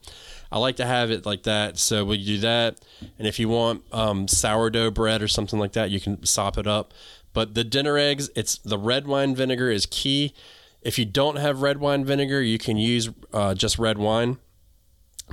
I 0.52 0.60
like 0.60 0.76
to 0.76 0.86
have 0.86 1.10
it 1.10 1.26
like 1.26 1.44
that. 1.44 1.80
So 1.80 2.06
we 2.06 2.24
do 2.24 2.38
that. 2.40 2.80
And 3.18 3.28
if 3.28 3.40
you 3.40 3.50
want 3.50 3.84
um, 3.92 4.28
sourdough 4.28 4.92
bread 4.92 5.24
or 5.24 5.28
something 5.28 5.58
like 5.58 5.74
that, 5.74 5.90
you 5.90 6.00
can 6.00 6.24
sop 6.26 6.58
it 6.58 6.68
up. 6.68 6.94
But 7.34 7.56
the 7.56 7.64
dinner 7.64 7.98
eggs, 7.98 8.30
it's 8.36 8.60
the 8.60 8.78
red 8.78 9.08
wine 9.08 9.36
vinegar 9.36 9.72
is 9.72 9.88
key. 9.88 10.36
If 10.84 11.00
you 11.00 11.06
don't 11.06 11.38
have 11.38 11.64
red 11.64 11.80
wine 11.80 12.06
vinegar, 12.06 12.42
you 12.42 12.60
can 12.60 12.78
use 12.78 13.10
uh, 13.34 13.56
just 13.56 13.80
red 13.80 13.98
wine. 13.98 14.38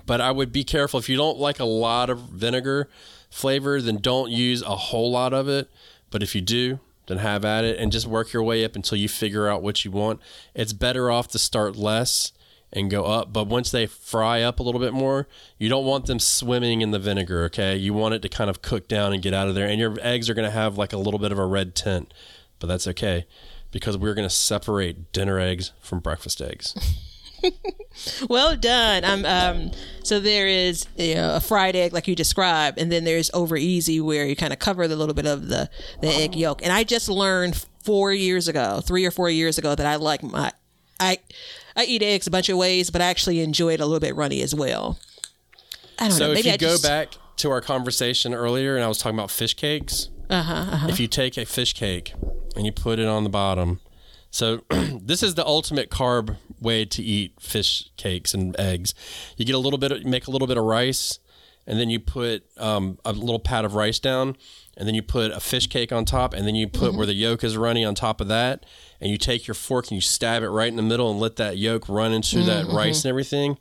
But 0.07 0.21
I 0.21 0.31
would 0.31 0.53
be 0.53 0.65
careful 0.65 0.99
if 0.99 1.09
you 1.09 1.17
don't 1.17 1.39
like 1.39 1.61
a 1.61 1.65
lot 1.65 2.11
of 2.11 2.21
vinegar 2.21 2.89
flavor, 3.31 3.81
then 3.81 3.99
don't 3.99 4.31
use 4.31 4.63
a 4.63 4.77
whole 4.77 5.11
lot 5.11 5.33
of 5.33 5.49
it. 5.49 5.71
But 6.11 6.23
if 6.23 6.35
you 6.35 6.41
do, 6.41 6.81
then 7.07 7.19
have 7.19 7.45
at 7.45 7.65
it 7.65 7.79
and 7.79 7.93
just 7.93 8.07
work 8.07 8.33
your 8.33 8.43
way 8.43 8.65
up 8.65 8.77
until 8.77 8.99
you 8.99 9.09
figure 9.09 9.49
out 9.49 9.63
what 9.63 9.85
you 9.85 9.91
want. 9.91 10.21
It's 10.55 10.73
better 10.73 11.11
off 11.11 11.29
to 11.29 11.39
start 11.39 11.77
less 11.77 12.33
and 12.73 12.91
go 12.91 13.05
up, 13.05 13.33
but 13.33 13.49
once 13.49 13.73
they 13.73 13.87
fry 13.87 14.43
up 14.43 14.61
a 14.61 14.63
little 14.63 14.81
bit 14.81 14.93
more, 14.93 15.27
you 15.59 15.69
don't 15.69 15.85
want 15.85 16.07
them 16.07 16.21
swimming 16.21 16.83
in 16.83 16.93
the 16.93 17.01
vinegar, 17.01 17.43
okay? 17.45 17.75
You 17.75 17.93
want 17.93 18.15
it 18.15 18.23
to 18.23 18.29
kind 18.29 18.49
of 18.49 18.63
cook 18.63 18.87
down 18.87 19.13
and 19.13 19.21
get 19.21 19.35
out 19.35 19.49
of 19.49 19.57
there. 19.57 19.67
And 19.67 19.81
your 19.81 19.97
eggs 20.01 20.31
are 20.31 20.35
going 20.35 20.47
to 20.47 20.53
have 20.53 20.79
like 20.79 20.93
a 20.93 20.97
little 20.97 21.19
bit 21.19 21.33
of 21.33 21.39
a 21.39 21.47
red 21.47 21.75
tint, 21.75 22.15
but 22.61 22.69
that's 22.69 22.87
okay 22.87 23.27
because 23.73 23.97
we're 23.97 24.15
going 24.15 24.29
to 24.29 24.35
separate 24.35 25.13
dinner 25.13 25.41
eggs 25.41 25.73
from 25.81 25.99
breakfast 25.99 26.41
eggs. 26.41 26.77
well 28.29 28.57
done. 28.57 29.05
I'm 29.05 29.25
um 29.25 29.73
so 30.03 30.21
there 30.21 30.47
is 30.47 30.87
you 30.97 31.15
know, 31.15 31.37
a 31.37 31.41
fried 31.41 31.77
egg 31.77 31.93
like 31.93 32.09
you 32.09 32.17
described, 32.17 32.79
and 32.79 32.91
then 32.91 33.05
there's 33.05 33.31
over 33.35 33.57
easy 33.57 34.01
where 34.01 34.27
you 34.27 34.37
kind 34.37 34.53
of 34.53 34.59
cover 34.59 34.89
the 34.89 34.97
little 34.97 35.15
bit 35.15 35.27
of 35.27 35.49
the 35.49 35.71
the 36.01 36.09
egg 36.09 36.35
yolk. 36.35 36.63
And 36.63 36.73
I 36.73 36.85
just 36.85 37.09
learned 37.09 37.65
four 37.83 38.13
years 38.13 38.49
ago, 38.49 38.81
three 38.81 39.05
or 39.05 39.11
four 39.11 39.31
years 39.31 39.59
ago, 39.59 39.75
that 39.75 39.87
I 39.87 39.97
like 39.97 40.23
my 40.23 40.53
I 40.99 41.19
I 41.77 41.85
eat 41.85 42.03
eggs 42.03 42.27
a 42.27 42.31
bunch 42.31 42.49
of 42.49 42.57
ways, 42.57 42.91
but 42.91 43.01
I 43.01 43.07
actually 43.07 43.41
enjoy 43.41 43.75
it 43.75 43.81
a 43.81 43.87
little 43.87 44.01
bit 44.01 44.15
runny 44.17 44.43
as 44.43 44.55
well. 44.55 44.99
I 45.99 46.09
don't 46.09 46.17
so 46.17 46.29
know. 46.29 46.35
Maybe 46.35 46.41
if 46.41 46.47
you 46.47 46.53
I 46.53 46.57
go 46.57 46.73
just... 46.75 46.83
back 46.83 47.09
to 47.37 47.51
our 47.51 47.61
conversation 47.61 48.35
earlier, 48.35 48.75
and 48.77 48.85
I 48.85 48.89
was 48.89 48.99
talking 48.99 49.19
about 49.19 49.31
fish 49.31 49.55
cakes. 49.55 50.09
Uh-huh, 50.29 50.53
uh-huh. 50.53 50.89
If 50.89 51.01
you 51.01 51.09
take 51.09 51.37
a 51.37 51.45
fish 51.45 51.73
cake 51.73 52.15
and 52.55 52.65
you 52.65 52.73
put 52.73 52.99
it 52.99 53.07
on 53.07 53.25
the 53.25 53.31
bottom 53.31 53.81
so 54.31 54.63
this 54.71 55.23
is 55.23 55.35
the 55.35 55.47
ultimate 55.47 55.91
carb 55.91 56.37
way 56.61 56.85
to 56.85 57.03
eat 57.03 57.35
fish 57.41 57.91
cakes 57.97 58.35
and 58.35 58.59
eggs. 58.59 58.95
You 59.37 59.45
get 59.45 59.55
a 59.55 59.59
little 59.59 59.79
bit, 59.79 59.93
of, 59.93 60.05
make 60.05 60.27
a 60.27 60.31
little 60.31 60.49
bit 60.49 60.57
of 60.57 60.65
rice, 60.65 61.19
and 61.67 61.79
then 61.79 61.91
you 61.91 62.01
put 62.01 62.45
um, 62.57 62.99
a 63.05 63.13
little 63.13 63.39
pat 63.39 63.65
of 63.65 63.75
rice 63.75 63.99
down, 63.99 64.37
and 64.77 64.87
then 64.87 64.95
you 64.95 65.03
put 65.03 65.31
a 65.33 65.41
fish 65.41 65.67
cake 65.67 65.93
on 65.93 66.05
top, 66.05 66.33
and 66.33 66.47
then 66.47 66.55
you 66.55 66.69
put 66.69 66.91
mm-hmm. 66.91 66.99
where 66.99 67.07
the 67.07 67.15
yolk 67.15 67.45
is 67.45 67.57
running 67.57 67.85
on 67.85 67.95
top 67.95 68.21
of 68.21 68.29
that, 68.29 68.65
and 69.01 69.11
you 69.11 69.19
take 69.19 69.47
your 69.47 69.55
fork 69.55 69.87
and 69.87 69.93
you 69.93 70.01
stab 70.01 70.43
it 70.43 70.49
right 70.49 70.69
in 70.69 70.77
the 70.77 70.83
middle 70.83 71.11
and 71.11 71.21
let 71.21 71.37
that 71.37 71.59
yolk 71.59 71.89
run 71.89 72.13
into 72.13 72.37
mm-hmm. 72.37 72.47
that 72.47 72.67
rice 72.67 73.05
and 73.05 73.11
everything. 73.11 73.59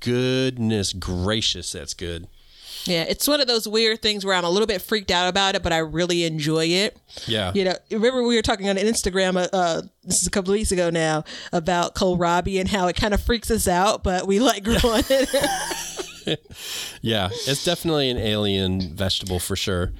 Goodness 0.00 0.92
gracious, 0.92 1.72
that's 1.72 1.94
good. 1.94 2.28
Yeah, 2.86 3.04
it's 3.08 3.26
one 3.26 3.40
of 3.40 3.46
those 3.46 3.66
weird 3.66 4.02
things 4.02 4.24
where 4.26 4.34
I'm 4.34 4.44
a 4.44 4.50
little 4.50 4.66
bit 4.66 4.82
freaked 4.82 5.10
out 5.10 5.28
about 5.28 5.54
it, 5.54 5.62
but 5.62 5.72
I 5.72 5.78
really 5.78 6.24
enjoy 6.24 6.66
it. 6.66 6.96
Yeah. 7.26 7.50
You 7.54 7.64
know, 7.64 7.74
remember 7.90 8.22
we 8.22 8.36
were 8.36 8.42
talking 8.42 8.68
on 8.68 8.76
Instagram, 8.76 9.36
uh, 9.36 9.48
uh, 9.56 9.82
this 10.02 10.20
is 10.20 10.26
a 10.26 10.30
couple 10.30 10.50
of 10.52 10.58
weeks 10.58 10.70
ago 10.72 10.90
now, 10.90 11.24
about 11.52 11.94
kohlrabi 11.94 12.60
and 12.60 12.68
how 12.68 12.86
it 12.88 12.96
kind 12.96 13.14
of 13.14 13.22
freaks 13.22 13.50
us 13.50 13.66
out, 13.68 14.02
but 14.04 14.26
we 14.26 14.38
like 14.40 14.64
growing 14.64 15.04
it. 15.08 16.38
Yeah, 17.02 17.28
it's 17.32 17.64
definitely 17.66 18.08
an 18.08 18.16
alien 18.16 18.94
vegetable 18.96 19.38
for 19.38 19.56
sure. 19.56 19.92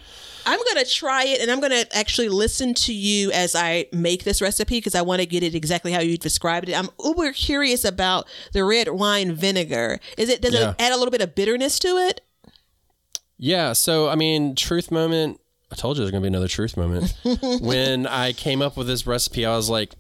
I'm 0.47 0.59
going 0.59 0.83
to 0.85 0.91
try 0.91 1.25
it 1.25 1.41
and 1.43 1.51
I'm 1.51 1.61
going 1.61 1.73
to 1.73 1.87
actually 1.97 2.31
listen 2.31 2.73
to 2.75 2.95
you 2.95 3.31
as 3.33 3.55
I 3.55 3.87
make 3.93 4.25
this 4.25 4.41
recipe 4.41 4.79
because 4.79 4.95
I 4.95 5.03
want 5.03 5.21
to 5.21 5.27
get 5.27 5.43
it 5.43 5.55
exactly 5.55 5.93
how 5.93 6.01
you 6.01 6.17
described 6.17 6.71
it. 6.71 6.75
I'm 6.79 6.89
uber 7.03 7.33
curious 7.33 7.85
about 7.85 8.27
the 8.53 8.65
red 8.65 8.89
wine 8.89 9.33
vinegar. 9.35 10.01
Is 10.17 10.31
it, 10.31 10.41
does 10.41 10.55
Yeah. 10.55 10.71
it 10.71 10.77
add 10.79 10.93
a 10.93 10.97
little 10.97 11.11
bit 11.13 11.21
of 11.21 11.35
bitterness 11.35 11.79
to 11.81 11.89
it? 11.99 12.23
Yeah, 13.45 13.75
so 13.75 14.09
I 14.09 14.15
mean, 14.15 14.55
truth 14.55 14.91
moment. 14.91 15.39
I 15.71 15.75
told 15.75 15.99
you 15.99 16.03
there's 16.03 16.11
gonna 16.11 16.23
be 16.23 16.29
another 16.29 16.49
truth 16.49 16.79
moment. 16.79 17.15
when 17.61 18.07
I 18.07 18.33
came 18.33 18.63
up 18.63 18.75
with 18.75 18.87
this 18.87 19.07
recipe, 19.07 19.45
I 19.45 19.55
was 19.55 19.69
like 19.69 19.95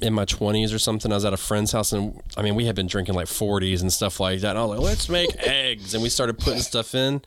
in 0.00 0.12
my 0.12 0.24
20s 0.24 0.74
or 0.74 0.80
something. 0.80 1.12
I 1.12 1.14
was 1.14 1.24
at 1.24 1.32
a 1.32 1.36
friend's 1.36 1.70
house, 1.70 1.92
and 1.92 2.20
I 2.36 2.42
mean, 2.42 2.56
we 2.56 2.64
had 2.64 2.74
been 2.74 2.88
drinking 2.88 3.14
like 3.14 3.28
40s 3.28 3.82
and 3.82 3.92
stuff 3.92 4.18
like 4.18 4.40
that. 4.40 4.50
And 4.50 4.58
I 4.58 4.64
was 4.64 4.70
like, 4.76 4.84
let's 4.84 5.08
make 5.08 5.30
eggs, 5.46 5.94
and 5.94 6.02
we 6.02 6.08
started 6.08 6.40
putting 6.40 6.58
stuff 6.58 6.92
in. 6.92 7.22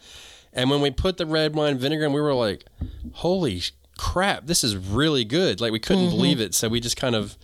And 0.51 0.69
when 0.69 0.81
we 0.81 0.91
put 0.91 1.15
the 1.15 1.25
red 1.25 1.55
wine 1.55 1.77
vinegar, 1.77 2.03
in, 2.03 2.11
we 2.11 2.19
were 2.19 2.33
like, 2.33 2.65
holy 3.13 3.61
crap, 3.97 4.47
this 4.47 4.65
is 4.65 4.75
really 4.75 5.23
good. 5.23 5.61
Like 5.61 5.71
we 5.71 5.79
couldn't 5.79 6.07
mm-hmm. 6.07 6.17
believe 6.17 6.41
it. 6.41 6.53
So 6.53 6.67
we 6.67 6.81
just 6.81 6.97
kind 6.97 7.15
of 7.15 7.37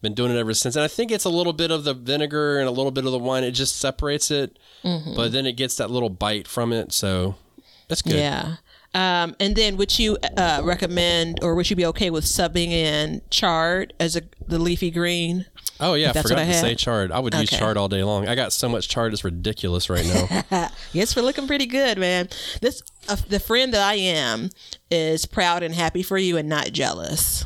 been 0.00 0.14
doing 0.14 0.32
it 0.32 0.38
ever 0.38 0.54
since. 0.54 0.74
And 0.74 0.82
I 0.82 0.88
think 0.88 1.10
it's 1.10 1.26
a 1.26 1.30
little 1.30 1.52
bit 1.52 1.70
of 1.70 1.84
the 1.84 1.92
vinegar 1.92 2.58
and 2.58 2.66
a 2.66 2.70
little 2.70 2.92
bit 2.92 3.04
of 3.04 3.12
the 3.12 3.18
wine. 3.18 3.44
It 3.44 3.50
just 3.50 3.76
separates 3.76 4.30
it, 4.30 4.58
mm-hmm. 4.82 5.14
but 5.14 5.32
then 5.32 5.44
it 5.44 5.58
gets 5.58 5.76
that 5.76 5.90
little 5.90 6.08
bite 6.08 6.48
from 6.48 6.72
it. 6.72 6.90
So 6.90 7.34
that's 7.88 8.02
good. 8.02 8.14
Yeah. 8.14 8.56
Um, 8.96 9.34
and 9.40 9.56
then 9.56 9.76
would 9.76 9.98
you 9.98 10.16
uh, 10.36 10.60
recommend 10.62 11.40
or 11.42 11.56
would 11.56 11.68
you 11.68 11.74
be 11.74 11.84
okay 11.86 12.10
with 12.10 12.24
subbing 12.24 12.68
in 12.68 13.22
chard 13.28 13.92
as 13.98 14.14
a 14.14 14.22
the 14.46 14.58
leafy 14.60 14.92
green? 14.92 15.46
Oh 15.80 15.94
yeah, 15.94 16.12
That's 16.12 16.28
forgot 16.28 16.44
I 16.44 16.46
to 16.46 16.54
say 16.54 16.74
chard. 16.76 17.10
I 17.10 17.18
would 17.18 17.34
use 17.34 17.48
Okay. 17.52 17.58
chard 17.58 17.76
all 17.76 17.88
day 17.88 18.04
long. 18.04 18.28
I 18.28 18.36
got 18.36 18.52
so 18.52 18.68
much 18.68 18.88
chard, 18.88 19.12
it's 19.12 19.24
ridiculous 19.24 19.90
right 19.90 20.06
now. 20.50 20.68
Yes, 20.92 21.16
we're 21.16 21.22
looking 21.22 21.48
pretty 21.48 21.66
good, 21.66 21.98
man. 21.98 22.28
This 22.60 22.82
uh, 23.08 23.16
the 23.28 23.40
friend 23.40 23.74
that 23.74 23.82
I 23.82 23.94
am 23.94 24.50
is 24.92 25.26
proud 25.26 25.64
and 25.64 25.74
happy 25.74 26.04
for 26.04 26.16
you 26.16 26.36
and 26.36 26.48
not 26.48 26.70
jealous. 26.70 27.44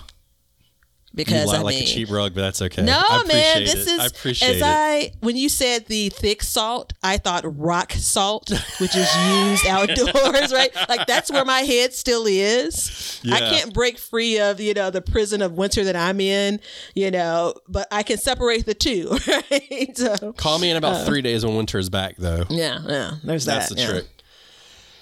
Because 1.15 1.53
I 1.53 1.61
like 1.63 1.75
mean, 1.75 1.85
a 1.85 1.87
cheap 1.87 2.11
rug, 2.11 2.35
but 2.35 2.43
that's 2.43 2.61
okay. 2.63 2.83
No, 2.83 3.03
I 3.03 3.25
man, 3.25 3.65
this 3.65 3.75
it. 3.75 3.89
is 3.89 3.99
I 3.99 4.07
appreciate 4.07 4.49
as 4.51 4.57
it. 4.59 4.63
I 4.65 5.13
when 5.21 5.37
you 5.37 5.49
said 5.49 5.87
the 5.87 6.11
thick 6.11 6.43
salt, 6.43 6.93
I 7.03 7.17
thought 7.17 7.45
rock 7.59 7.93
salt, 7.93 8.51
which 8.79 8.95
is 8.95 9.17
used 9.29 9.67
outdoors, 9.67 10.53
right? 10.53 10.71
Like 10.89 11.07
that's 11.07 11.31
where 11.31 11.45
my 11.47 11.61
head 11.61 11.95
still 11.95 12.27
is. 12.27 13.21
I 13.31 13.41
can't 13.41 13.73
break 13.73 13.99
free 13.99 14.39
of 14.39 14.61
you 14.61 14.75
know 14.75 14.91
the 14.91 15.01
prison 15.03 15.41
of 15.41 15.53
winter 15.53 15.83
that 15.85 15.97
I'm 15.97 16.21
in, 16.21 16.61
you 16.95 17.11
know, 17.11 17.55
but 17.69 17.89
I 17.91 18.03
can 18.03 18.19
separate 18.19 18.67
the 18.67 18.75
two, 18.75 19.11
right? 19.51 19.97
So 19.97 20.33
Call 20.35 20.59
me 20.59 20.71
in 20.71 20.77
about 20.77 20.97
uh, 20.97 21.05
three 21.07 21.23
days 21.23 21.45
when 21.45 21.57
winter 21.57 21.79
is 21.79 21.89
back, 21.89 22.17
though. 22.19 22.45
yeah, 22.51 22.81
yeah, 22.87 23.13
there's 23.25 23.47
that. 23.47 23.61
That's 23.61 23.75
the 23.75 23.81
yeah. 23.81 23.89
trick. 23.89 24.07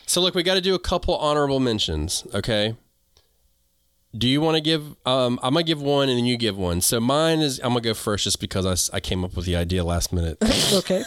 So 0.07 0.21
look, 0.21 0.37
we 0.37 0.45
got 0.45 0.55
to 0.55 0.61
do 0.61 0.75
a 0.75 0.79
couple 0.79 1.17
honorable 1.17 1.59
mentions. 1.59 2.25
Okay. 2.33 2.77
Do 4.17 4.29
you 4.29 4.41
want 4.41 4.57
to 4.57 4.61
give? 4.61 4.83
Um, 5.05 5.39
I'm 5.43 5.53
gonna 5.55 5.65
give 5.65 5.83
one, 5.83 6.09
and 6.09 6.17
then 6.17 6.25
you 6.25 6.37
give 6.37 6.57
one. 6.57 6.81
So 6.81 7.01
mine 7.01 7.41
is 7.41 7.59
I'm 7.59 7.71
gonna 7.71 7.81
go 7.81 7.95
first, 7.95 8.25
just 8.25 8.41
because 8.41 8.91
I, 8.91 8.97
I 8.97 9.01
came 9.01 9.25
up 9.25 9.37
with 9.37 9.45
the 9.47 9.57
idea 9.57 9.85
last 9.85 10.13
minute. 10.13 10.39
Okay. 10.73 11.05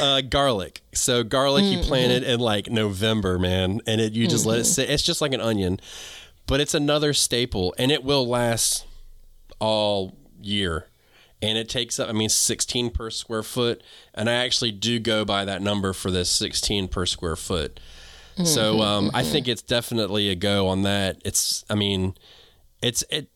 uh, 0.00 0.20
garlic. 0.22 0.82
So 0.92 1.22
garlic 1.22 1.64
you 1.64 1.78
plant 1.78 2.12
it 2.12 2.22
in 2.22 2.40
like 2.40 2.68
November, 2.68 3.38
man, 3.38 3.80
and 3.86 4.00
it 4.00 4.12
you 4.14 4.26
just 4.26 4.46
let 4.46 4.58
it 4.58 4.64
sit. 4.64 4.90
It's 4.90 5.02
just 5.02 5.20
like 5.20 5.32
an 5.32 5.40
onion, 5.40 5.80
but 6.46 6.60
it's 6.60 6.74
another 6.74 7.12
staple, 7.12 7.74
and 7.78 7.90
it 7.92 8.02
will 8.04 8.26
last 8.26 8.86
all 9.58 10.16
year. 10.40 10.88
And 11.42 11.58
it 11.58 11.68
takes 11.68 12.00
up, 12.00 12.08
I 12.08 12.12
mean, 12.12 12.30
16 12.30 12.90
per 12.90 13.10
square 13.10 13.42
foot, 13.42 13.82
and 14.14 14.28
I 14.28 14.32
actually 14.34 14.72
do 14.72 14.98
go 14.98 15.24
by 15.24 15.44
that 15.44 15.60
number 15.60 15.92
for 15.92 16.10
this 16.10 16.30
16 16.30 16.88
per 16.88 17.04
square 17.04 17.36
foot. 17.36 17.78
So 18.44 18.82
um, 18.82 19.10
I 19.14 19.22
think 19.22 19.48
it's 19.48 19.62
definitely 19.62 20.28
a 20.28 20.34
go 20.34 20.68
on 20.68 20.82
that. 20.82 21.20
It's, 21.24 21.64
I 21.70 21.74
mean, 21.74 22.14
it's 22.82 23.02
it. 23.10 23.28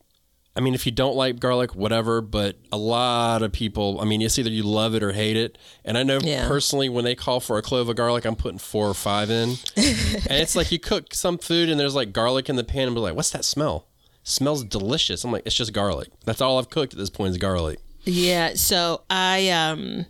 I 0.53 0.59
mean, 0.59 0.73
if 0.75 0.85
you 0.85 0.91
don't 0.91 1.15
like 1.15 1.39
garlic, 1.39 1.73
whatever. 1.75 2.19
But 2.21 2.57
a 2.71 2.77
lot 2.77 3.41
of 3.41 3.51
people, 3.53 3.99
I 4.01 4.05
mean, 4.05 4.21
it's 4.21 4.37
either 4.37 4.49
you 4.49 4.63
love 4.63 4.93
it 4.95 5.01
or 5.01 5.13
hate 5.13 5.37
it. 5.37 5.57
And 5.85 5.97
I 5.97 6.03
know 6.03 6.19
Yeah. 6.21 6.47
personally, 6.47 6.89
when 6.89 7.05
they 7.05 7.15
call 7.15 7.39
for 7.39 7.57
a 7.57 7.61
clove 7.61 7.87
of 7.89 7.95
garlic, 7.95 8.25
I'm 8.25 8.35
putting 8.35 8.59
four 8.59 8.87
or 8.87 8.93
five 8.93 9.29
in. 9.31 9.49
and 9.77 10.27
it's 10.29 10.55
like 10.55 10.71
you 10.71 10.77
cook 10.79 11.13
some 11.13 11.37
food 11.37 11.69
and 11.69 11.79
there's 11.79 11.95
like 11.95 12.11
garlic 12.11 12.49
in 12.49 12.57
the 12.57 12.63
pan, 12.65 12.87
and 12.87 12.95
be 12.95 13.01
like, 13.01 13.15
"What's 13.15 13.31
that 13.31 13.45
smell? 13.45 13.87
smells 14.23 14.63
delicious." 14.63 15.23
I'm 15.23 15.31
like, 15.31 15.43
"It's 15.45 15.55
just 15.55 15.73
garlic. 15.73 16.09
That's 16.25 16.41
all 16.41 16.59
I've 16.59 16.69
cooked 16.69 16.93
at 16.93 16.99
this 16.99 17.09
point 17.09 17.31
is 17.31 17.37
garlic." 17.37 17.79
Yeah, 18.03 18.53
so 18.55 19.01
I 19.09 19.49
um 19.49 20.05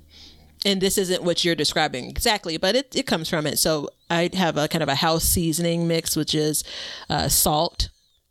and 0.65 0.81
this 0.81 0.97
isn't 0.97 1.23
what 1.23 1.43
you're 1.45 1.55
describing 1.55 2.09
exactly, 2.09 2.57
but 2.57 2.75
it, 2.75 2.95
it 2.95 3.07
comes 3.07 3.29
from 3.29 3.45
it. 3.47 3.57
So 3.57 3.89
I 4.12 4.30
have 4.34 4.57
a 4.57 4.68
kind 4.68 4.84
of 4.84 4.89
a 4.89 4.95
house 4.95 5.24
seasoning 5.24 5.88
mix, 5.88 6.16
which 6.16 6.36
is 6.36 6.64
uh, 7.09 7.30
salt, 7.30 7.89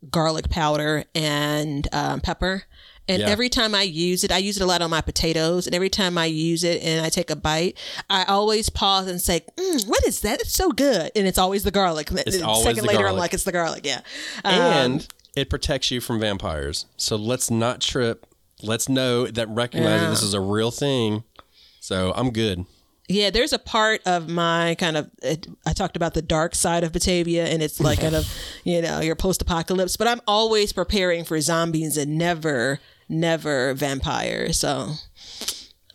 garlic 0.09 0.49
powder, 0.49 1.05
and 1.15 1.87
um, 1.93 2.21
pepper. 2.21 2.63
And 3.07 3.21
Yeah. 3.23 3.29
every 3.29 3.49
time 3.49 3.73
I 3.75 3.81
use 3.81 4.23
it, 4.23 4.31
I 4.31 4.37
use 4.37 4.57
it 4.57 4.63
a 4.63 4.65
lot 4.65 4.81
on 4.81 4.89
my 4.91 5.01
potatoes. 5.01 5.65
And 5.65 5.75
every 5.75 5.89
time 5.89 6.17
I 6.17 6.25
use 6.25 6.63
it 6.63 6.81
and 6.83 7.03
I 7.05 7.09
take 7.09 7.29
a 7.31 7.35
bite, 7.35 7.77
I 8.09 8.23
always 8.25 8.69
pause 8.69 9.07
and 9.07 9.19
say, 9.19 9.41
mm, 9.57 9.87
"What 9.87 10.05
is 10.07 10.21
that? 10.21 10.39
It's 10.39 10.53
so 10.53 10.69
good!" 10.71 11.11
And 11.15 11.27
it's 11.27 11.39
always 11.39 11.63
the 11.63 11.71
garlic. 11.71 12.09
It's 12.11 12.41
always 12.41 12.63
second 12.63 12.83
the 12.83 12.87
later, 12.87 12.99
I'm 12.99 13.03
garlic. 13.05 13.19
like, 13.19 13.33
"It's 13.33 13.43
the 13.43 13.51
garlic." 13.51 13.85
Yeah. 13.85 14.01
Um, 14.45 14.53
and 14.53 15.07
it 15.35 15.49
protects 15.49 15.89
you 15.91 15.99
from 15.99 16.19
vampires. 16.19 16.85
So 16.95 17.15
let's 17.15 17.49
not 17.49 17.81
trip. 17.81 18.27
Let's 18.61 18.87
know 18.87 19.25
that 19.25 19.49
recognize 19.49 20.01
that 20.01 20.09
this 20.11 20.21
is 20.23 20.35
a 20.35 20.39
real 20.39 20.69
thing. 20.71 21.23
So 21.79 22.13
I'm 22.15 22.29
good. 22.31 22.65
Yeah, 23.07 23.29
there's 23.29 23.51
a 23.51 23.59
part 23.59 24.01
of 24.05 24.29
my 24.29 24.75
kind 24.75 24.95
of 24.95 25.11
it, 25.21 25.47
I 25.65 25.73
talked 25.73 25.95
about 25.95 26.13
the 26.13 26.21
dark 26.21 26.55
side 26.55 26.83
of 26.83 26.93
Batavia, 26.93 27.45
and 27.45 27.61
it's 27.61 27.79
like 27.79 27.99
kind 27.99 28.15
of 28.15 28.31
you 28.63 28.81
know 28.81 29.01
your 29.01 29.15
post-apocalypse. 29.15 29.97
But 29.97 30.07
I'm 30.07 30.21
always 30.27 30.71
preparing 30.71 31.25
for 31.25 31.39
zombies 31.41 31.97
and 31.97 32.17
never, 32.17 32.79
never 33.09 33.73
vampires. 33.73 34.57
So 34.59 34.93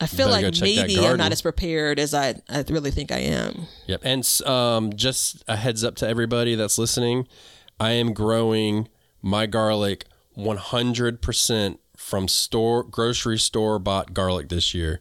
I 0.00 0.06
feel 0.06 0.28
like 0.28 0.60
maybe 0.60 0.98
I'm 0.98 1.16
not 1.16 1.32
as 1.32 1.42
prepared 1.42 1.98
as 1.98 2.12
I 2.12 2.34
I 2.48 2.64
really 2.68 2.90
think 2.90 3.10
I 3.10 3.20
am. 3.20 3.66
Yep. 3.86 4.00
And 4.04 4.40
um, 4.46 4.92
just 4.94 5.42
a 5.48 5.56
heads 5.56 5.84
up 5.84 5.96
to 5.96 6.08
everybody 6.08 6.54
that's 6.54 6.78
listening, 6.78 7.26
I 7.80 7.92
am 7.92 8.12
growing 8.12 8.88
my 9.22 9.46
garlic 9.46 10.04
100% 10.36 11.78
from 11.96 12.28
store 12.28 12.82
grocery 12.82 13.38
store 13.38 13.78
bought 13.78 14.12
garlic 14.12 14.50
this 14.50 14.74
year. 14.74 15.00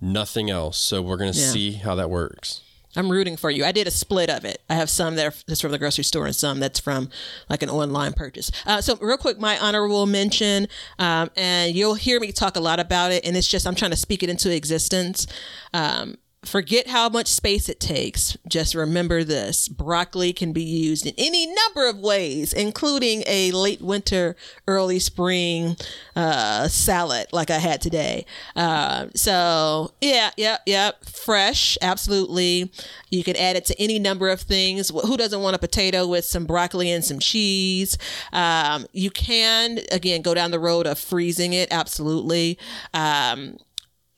Nothing 0.00 0.50
else. 0.50 0.78
So 0.78 1.02
we're 1.02 1.16
going 1.16 1.32
to 1.32 1.38
Yeah. 1.38 1.50
see 1.50 1.72
how 1.72 1.94
that 1.96 2.08
works. 2.10 2.60
I'm 2.96 3.10
rooting 3.12 3.36
for 3.36 3.50
you. 3.50 3.64
I 3.64 3.70
did 3.72 3.86
a 3.86 3.90
split 3.90 4.30
of 4.30 4.44
it. 4.44 4.62
I 4.68 4.74
have 4.74 4.88
some 4.90 5.14
that 5.16 5.26
are, 5.26 5.34
that's 5.46 5.60
from 5.60 5.72
the 5.72 5.78
grocery 5.78 6.04
store 6.04 6.26
and 6.26 6.34
some 6.34 6.58
that's 6.58 6.80
from 6.80 7.10
like 7.48 7.62
an 7.62 7.68
online 7.68 8.12
purchase. 8.14 8.50
Uh, 8.66 8.80
so 8.80 8.96
real 9.00 9.18
quick, 9.18 9.38
my 9.38 9.58
honorable 9.58 10.06
mention, 10.06 10.68
um, 10.98 11.30
and 11.36 11.74
you'll 11.74 11.94
hear 11.94 12.18
me 12.18 12.32
talk 12.32 12.56
a 12.56 12.60
lot 12.60 12.80
about 12.80 13.12
it. 13.12 13.24
And 13.26 13.36
it's 13.36 13.46
just 13.46 13.66
I'm 13.66 13.74
trying 13.74 13.90
to 13.90 13.96
speak 13.96 14.22
it 14.22 14.30
into 14.30 14.52
existence. 14.54 15.26
Um, 15.74 16.16
forget 16.44 16.86
how 16.86 17.08
much 17.08 17.26
space 17.26 17.68
it 17.68 17.80
takes. 17.80 18.36
Just 18.46 18.74
remember 18.74 19.24
this: 19.24 19.68
broccoli 19.68 20.32
can 20.32 20.52
be 20.52 20.62
used 20.62 21.06
in 21.06 21.14
any 21.18 21.46
number 21.46 21.88
of 21.88 21.98
ways, 21.98 22.52
including 22.52 23.24
a 23.26 23.50
late 23.52 23.80
winter, 23.80 24.36
early 24.66 24.98
spring 24.98 25.76
uh, 26.16 26.68
salad 26.68 27.26
like 27.32 27.50
I 27.50 27.58
had 27.58 27.80
today. 27.80 28.24
Uh, 28.54 29.06
so 29.14 29.92
yeah, 30.00 30.30
yeah, 30.36 30.58
yeah, 30.66 30.92
fresh, 31.02 31.76
absolutely. 31.82 32.72
You 33.10 33.24
can 33.24 33.36
add 33.36 33.56
it 33.56 33.64
to 33.66 33.80
any 33.80 33.98
number 33.98 34.28
of 34.28 34.40
things. 34.40 34.90
Who 34.90 35.16
doesn't 35.16 35.40
want 35.40 35.56
a 35.56 35.58
potato 35.58 36.06
with 36.06 36.24
some 36.24 36.46
broccoli 36.46 36.90
and 36.90 37.04
some 37.04 37.18
cheese? 37.18 37.98
Um, 38.32 38.86
you 38.92 39.10
can 39.10 39.80
again 39.90 40.22
go 40.22 40.34
down 40.34 40.50
the 40.50 40.60
road 40.60 40.86
of 40.86 40.98
freezing 40.98 41.52
it, 41.52 41.68
absolutely. 41.70 42.58
Um, 42.94 43.58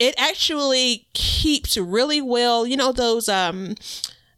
it 0.00 0.14
actually 0.18 1.06
keeps 1.12 1.76
really 1.76 2.20
well. 2.20 2.66
You 2.66 2.76
know 2.76 2.90
those 2.90 3.28
um 3.28 3.76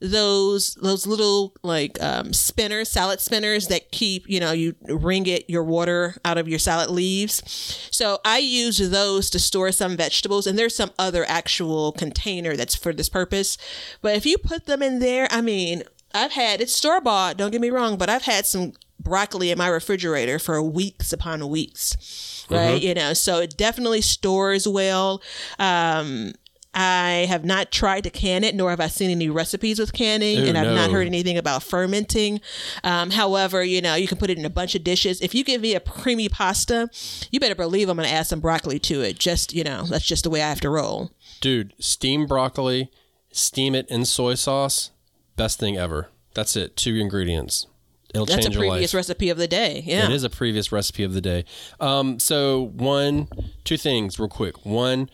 those 0.03 0.75
those 0.75 1.07
little 1.07 1.55
like 1.63 2.03
um, 2.03 2.33
spinners, 2.33 2.91
salad 2.91 3.21
spinners 3.21 3.69
that 3.69 3.93
keep 3.93 4.29
you 4.29 4.41
know 4.41 4.51
you 4.51 4.75
wring 4.89 5.27
it 5.27 5.49
your 5.49 5.63
water 5.63 6.17
out 6.25 6.37
of 6.37 6.49
your 6.49 6.59
salad 6.59 6.91
leaves. 6.91 7.89
So 7.93 8.19
I 8.25 8.39
use 8.39 8.79
those 8.79 9.31
to 9.31 9.39
store 9.39 9.71
some 9.71 9.97
vegetables, 9.97 10.47
and 10.47 10.59
there's 10.59 10.75
some 10.75 10.91
other 10.99 11.25
actual 11.29 11.93
container 11.93 12.57
that's 12.57 12.75
for 12.75 12.93
this 12.93 13.09
purpose. 13.09 13.57
But 14.03 14.17
if 14.17 14.27
you 14.27 14.39
put 14.39 14.67
them 14.67 14.83
in 14.83 14.99
there, 14.99 15.29
I 15.31 15.41
mean, 15.41 15.85
I've 16.13 16.33
had 16.33 16.61
it's 16.61 16.73
store 16.73 17.01
bought. 17.01 17.37
Don't 17.37 17.53
get 17.53 17.61
me 17.61 17.71
wrong, 17.71 17.97
but 17.97 18.11
I've 18.11 18.25
had 18.25 18.45
some 18.45 18.73
broccoli 18.99 19.51
in 19.51 19.59
my 19.59 19.69
refrigerator 19.69 20.39
for 20.39 20.61
weeks 20.63 21.13
upon 21.13 21.49
weeks 21.49 22.42
right 22.53 22.83
you 22.83 22.95
know 22.95 23.13
so 23.13 23.39
it 23.39 23.57
definitely 23.57 24.01
stores 24.01 24.67
well 24.67 25.23
um 25.59 26.33
I 26.75 27.27
have 27.29 27.45
not 27.45 27.71
tried 27.71 28.05
to 28.05 28.11
can 28.11 28.45
it, 28.45 28.55
nor 28.55 28.71
have 28.71 28.81
I 28.81 28.87
seen 28.87 29.11
any 29.11 29.29
recipes 29.29 29.79
with 29.79 29.93
canning, 29.93 30.39
Ooh, 30.39 30.45
and 30.47 30.57
I've 30.57 30.75
not 30.75 30.91
heard 30.91 31.07
anything 31.07 31.37
about 31.37 31.63
fermenting. 31.63 32.41
Um, 32.83 33.11
however, 33.11 33.63
you 33.63 33.83
know, 33.83 33.95
you 33.95 34.09
can 34.09 34.17
put 34.17 34.31
it 34.31 34.39
in 34.39 34.47
a 34.47 34.51
bunch 34.51 34.75
of 34.75 34.83
dishes. 34.83 35.21
If 35.21 35.35
you 35.35 35.45
give 35.45 35.61
me 35.61 35.75
a 35.75 35.81
creamy 35.81 36.31
pasta, 36.31 36.89
you 37.31 37.39
better 37.41 37.55
believe 37.55 37.91
I'm 37.91 37.97
going 37.99 38.09
to 38.09 38.15
add 38.15 38.27
some 38.27 38.41
broccoli 38.41 38.79
to 38.81 39.03
it. 39.03 39.19
Just, 39.19 39.53
you 39.53 39.65
know, 39.65 39.83
that's 39.83 40.07
just 40.07 40.25
the 40.25 40.31
way 40.31 40.43
I 40.43 40.49
have 40.49 40.63
to 40.63 40.71
roll. 40.71 41.11
Dude, 41.43 41.75
steam 41.79 42.27
broccoli, 42.27 42.91
steam 43.33 43.75
it 43.75 43.87
in 43.91 44.07
soy 44.07 44.35
sauce. 44.35 44.93
Best 45.37 45.59
thing 45.61 45.77
ever. 45.77 46.09
That's 46.35 46.57
it. 46.57 46.77
Two 46.77 46.97
ingredients. 46.97 47.67
It'll 48.15 48.27
That's 48.27 48.41
a 48.41 48.43
change 48.51 48.57
your 48.57 48.71
previous 48.71 48.95
recipe 48.95 49.31
of 49.31 49.39
the 49.39 49.49
day. 49.49 49.83
Yeah. 49.87 50.05
It 50.05 50.13
is 50.13 50.25
a 50.25 50.31
previous 50.31 50.71
recipe 50.71 51.03
of 51.03 51.15
the 51.15 51.21
day. 51.21 51.45
Um, 51.81 52.19
so 52.19 52.67
one, 52.75 53.29
two 53.65 53.79
things 53.79 54.19
real 54.19 54.29
quick. 54.29 54.67
One, 54.67 55.09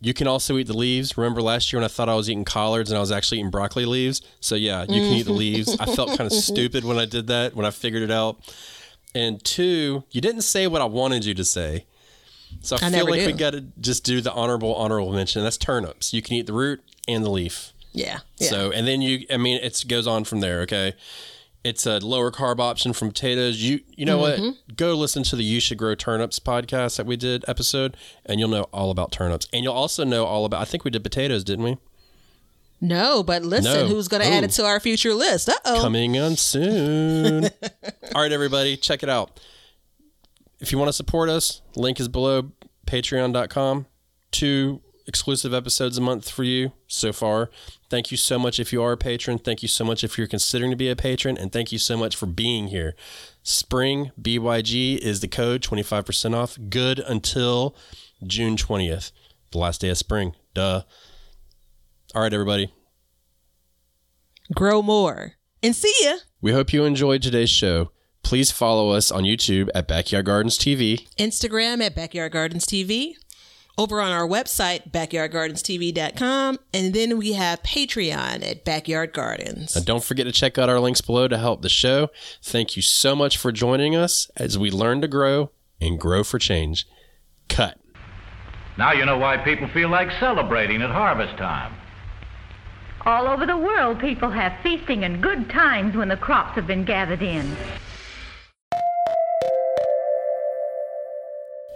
you 0.00 0.14
can 0.14 0.26
also 0.26 0.56
eat 0.56 0.66
the 0.66 0.76
leaves. 0.76 1.18
Remember 1.18 1.42
last 1.42 1.72
year 1.72 1.80
when 1.80 1.84
I 1.84 1.88
thought 1.88 2.08
I 2.08 2.14
was 2.14 2.30
eating 2.30 2.44
collards 2.44 2.90
and 2.90 2.96
I 2.96 3.00
was 3.00 3.12
actually 3.12 3.38
eating 3.38 3.50
broccoli 3.50 3.84
leaves? 3.84 4.22
So 4.40 4.54
yeah, 4.54 4.82
you 4.82 5.00
can 5.00 5.12
eat 5.12 5.26
the 5.26 5.32
leaves. 5.32 5.76
I 5.78 5.84
felt 5.94 6.16
kind 6.16 6.22
of 6.22 6.32
stupid 6.32 6.84
when 6.84 6.98
I 6.98 7.04
did 7.04 7.26
that, 7.26 7.54
when 7.54 7.66
I 7.66 7.70
figured 7.70 8.02
it 8.02 8.10
out. 8.10 8.38
And 9.14 9.42
two, 9.44 10.04
you 10.10 10.20
didn't 10.20 10.42
say 10.42 10.66
what 10.66 10.80
I 10.80 10.86
wanted 10.86 11.26
you 11.26 11.34
to 11.34 11.44
say. 11.44 11.84
So 12.62 12.76
I, 12.80 12.86
I 12.86 12.90
feel 12.90 13.08
like 13.08 13.26
we 13.26 13.32
got 13.32 13.52
to 13.52 13.60
just 13.80 14.04
do 14.04 14.20
the 14.20 14.32
honorable 14.32 14.74
honorable 14.74 15.12
mention. 15.12 15.42
That's 15.42 15.58
turnips. 15.58 16.12
You 16.14 16.22
can 16.22 16.34
eat 16.34 16.46
the 16.46 16.52
root 16.52 16.82
and 17.06 17.24
the 17.24 17.30
leaf. 17.30 17.72
Yeah. 17.92 18.20
yeah. 18.38 18.48
So, 18.48 18.70
and 18.70 18.86
then 18.86 19.02
you, 19.02 19.26
I 19.30 19.36
mean, 19.36 19.60
it 19.62 19.84
goes 19.88 20.06
on 20.06 20.24
from 20.24 20.40
there. 20.40 20.60
Okay. 20.62 20.94
It's 21.62 21.84
a 21.84 21.98
lower 21.98 22.30
carb 22.30 22.58
option 22.58 22.92
from 22.94 23.08
potatoes. 23.08 23.62
You, 23.62 23.80
you 23.94 24.06
know 24.06 24.18
Mm-hmm. 24.18 24.44
what? 24.46 24.76
Go 24.76 24.94
listen 24.94 25.22
to 25.24 25.36
the 25.36 25.42
You 25.44 25.60
Should 25.60 25.76
Grow 25.78 25.94
Turnips 25.94 26.38
podcast 26.38 26.96
that 26.96 27.04
we 27.06 27.16
did 27.16 27.44
episode, 27.46 27.96
and 28.24 28.40
you'll 28.40 28.48
know 28.48 28.62
all 28.72 28.90
about 28.90 29.12
turnips. 29.12 29.46
And 29.52 29.62
you'll 29.62 29.74
also 29.74 30.02
know 30.04 30.24
all 30.24 30.44
about, 30.46 30.62
I 30.62 30.64
think 30.64 30.84
we 30.84 30.90
did 30.90 31.02
potatoes, 31.02 31.44
didn't 31.44 31.64
we? 31.64 31.76
no, 32.82 33.22
but 33.22 33.42
listen, 33.42 33.72
No. 33.74 33.86
who's 33.88 34.08
going 34.08 34.22
to 34.22 34.28
add 34.28 34.42
it 34.42 34.52
to 34.52 34.64
our 34.64 34.80
future 34.80 35.12
list? 35.12 35.50
Uh 35.50 35.54
oh. 35.66 35.82
Coming 35.82 36.18
on 36.18 36.36
soon. 36.36 37.44
all 38.14 38.22
right, 38.22 38.32
everybody, 38.32 38.78
check 38.78 39.02
it 39.02 39.10
out. 39.10 39.38
If 40.60 40.72
you 40.72 40.78
want 40.78 40.88
to 40.88 40.94
support 40.94 41.28
us, 41.28 41.60
link 41.76 42.00
is 42.00 42.08
below 42.08 42.52
patreon.com. 42.86 43.84
Two 44.30 44.80
exclusive 45.10 45.52
episodes 45.52 45.98
a 45.98 46.00
month 46.00 46.30
for 46.30 46.44
you 46.44 46.70
so 46.86 47.12
far. 47.12 47.50
Thank 47.90 48.12
you 48.12 48.16
so 48.16 48.38
much 48.38 48.60
if 48.60 48.72
you 48.72 48.80
are 48.80 48.92
a 48.92 48.96
patron. 48.96 49.38
Thank 49.38 49.60
you 49.60 49.68
so 49.68 49.84
much 49.84 50.04
if 50.04 50.16
you're 50.16 50.28
considering 50.28 50.70
to 50.70 50.76
be 50.76 50.88
a 50.88 50.94
patron. 50.94 51.36
And 51.36 51.52
thank 51.52 51.72
you 51.72 51.78
so 51.78 51.96
much 51.96 52.14
for 52.14 52.26
being 52.26 52.68
here. 52.68 52.94
Spring 53.42 54.12
BYG 54.22 54.98
is 54.98 55.18
the 55.18 55.26
code, 55.26 55.62
25% 55.62 56.32
off, 56.32 56.56
good 56.68 57.00
until 57.00 57.74
June 58.24 58.54
20th, 58.54 59.10
the 59.50 59.58
last 59.58 59.80
day 59.80 59.88
of 59.88 59.98
spring. 59.98 60.36
Duh. 60.54 60.82
All 62.14 62.22
right, 62.22 62.32
everybody. 62.32 62.72
Grow 64.54 64.80
more. 64.80 65.32
And 65.60 65.74
see 65.74 65.92
ya. 66.02 66.18
We 66.40 66.52
hope 66.52 66.72
you 66.72 66.84
enjoyed 66.84 67.22
today's 67.22 67.50
show. 67.50 67.90
Please 68.22 68.52
follow 68.52 68.90
us 68.90 69.10
on 69.10 69.24
YouTube 69.24 69.70
at 69.74 69.88
Backyard 69.88 70.26
Gardens 70.26 70.56
TV. 70.56 71.08
Instagram 71.16 71.82
at 71.84 71.96
Backyard 71.96 72.30
Gardens 72.30 72.64
TV. 72.64 73.14
Over 73.80 74.02
on 74.02 74.12
our 74.12 74.28
website, 74.28 74.90
backyardgardenstv.com. 74.90 76.58
And 76.74 76.92
then 76.92 77.16
we 77.16 77.32
have 77.32 77.62
Patreon 77.62 78.46
at 78.46 78.62
Backyard 78.62 79.14
Gardens. 79.14 79.74
And 79.74 79.86
don't 79.86 80.04
forget 80.04 80.26
to 80.26 80.32
check 80.32 80.58
out 80.58 80.68
our 80.68 80.78
links 80.78 81.00
below 81.00 81.28
to 81.28 81.38
help 81.38 81.62
the 81.62 81.70
show. 81.70 82.10
Thank 82.42 82.76
you 82.76 82.82
so 82.82 83.16
much 83.16 83.38
for 83.38 83.50
joining 83.50 83.96
us 83.96 84.30
as 84.36 84.58
we 84.58 84.70
learn 84.70 85.00
to 85.00 85.08
grow 85.08 85.50
and 85.80 85.98
grow 85.98 86.22
for 86.24 86.38
change. 86.38 86.86
Cut. 87.48 87.80
Now 88.76 88.92
you 88.92 89.06
know 89.06 89.16
why 89.16 89.38
people 89.38 89.66
feel 89.68 89.88
like 89.88 90.10
celebrating 90.20 90.82
at 90.82 90.90
harvest 90.90 91.38
time. 91.38 91.72
All 93.06 93.28
over 93.28 93.46
the 93.46 93.56
world, 93.56 93.98
people 93.98 94.28
have 94.28 94.52
feasting 94.62 95.04
and 95.04 95.22
good 95.22 95.48
times 95.48 95.96
when 95.96 96.08
the 96.08 96.18
crops 96.18 96.54
have 96.56 96.66
been 96.66 96.84
gathered 96.84 97.22
in. 97.22 97.56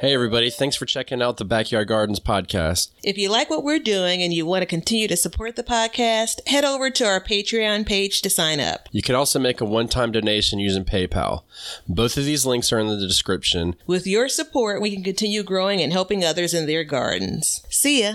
Hey, 0.01 0.13
everybody. 0.13 0.51
Thanks 0.51 0.75
for 0.75 0.87
checking 0.87 1.23
out 1.23 1.37
the 1.37 1.45
Backyard 1.45 1.87
Gardens 1.87 2.19
podcast. 2.19 2.91
If 3.05 3.17
you 3.17 3.31
like 3.31 3.49
what 3.49 3.63
we're 3.63 3.79
doing 3.79 4.23
and 4.23 4.35
you 4.35 4.45
want 4.45 4.63
to 4.63 4.67
continue 4.67 5.07
to 5.07 5.17
support 5.17 5.55
the 5.55 5.63
podcast, 5.63 6.47
head 6.49 6.65
over 6.65 6.91
to 6.91 7.05
our 7.07 7.21
Patreon 7.23 7.87
page 7.87 8.21
to 8.23 8.29
sign 8.29 8.59
up. 8.59 8.89
You 8.91 9.03
can 9.03 9.15
also 9.15 9.39
make 9.39 9.61
a 9.61 9.65
one 9.65 9.87
time 9.87 10.11
donation 10.11 10.59
using 10.59 10.85
PayPal. 10.85 11.45
Both 11.89 12.17
of 12.17 12.25
these 12.25 12.45
links 12.45 12.73
are 12.73 12.81
in 12.81 12.89
the 12.89 12.99
description. 12.99 13.77
With 13.87 14.05
your 14.05 14.29
support, 14.29 14.83
we 14.83 14.93
can 14.93 15.05
continue 15.05 15.45
growing 15.45 15.81
and 15.81 15.93
helping 15.93 16.25
others 16.25 16.55
in 16.55 16.67
their 16.67 16.83
gardens. 16.83 17.65
See 17.71 18.03
ya. 18.03 18.15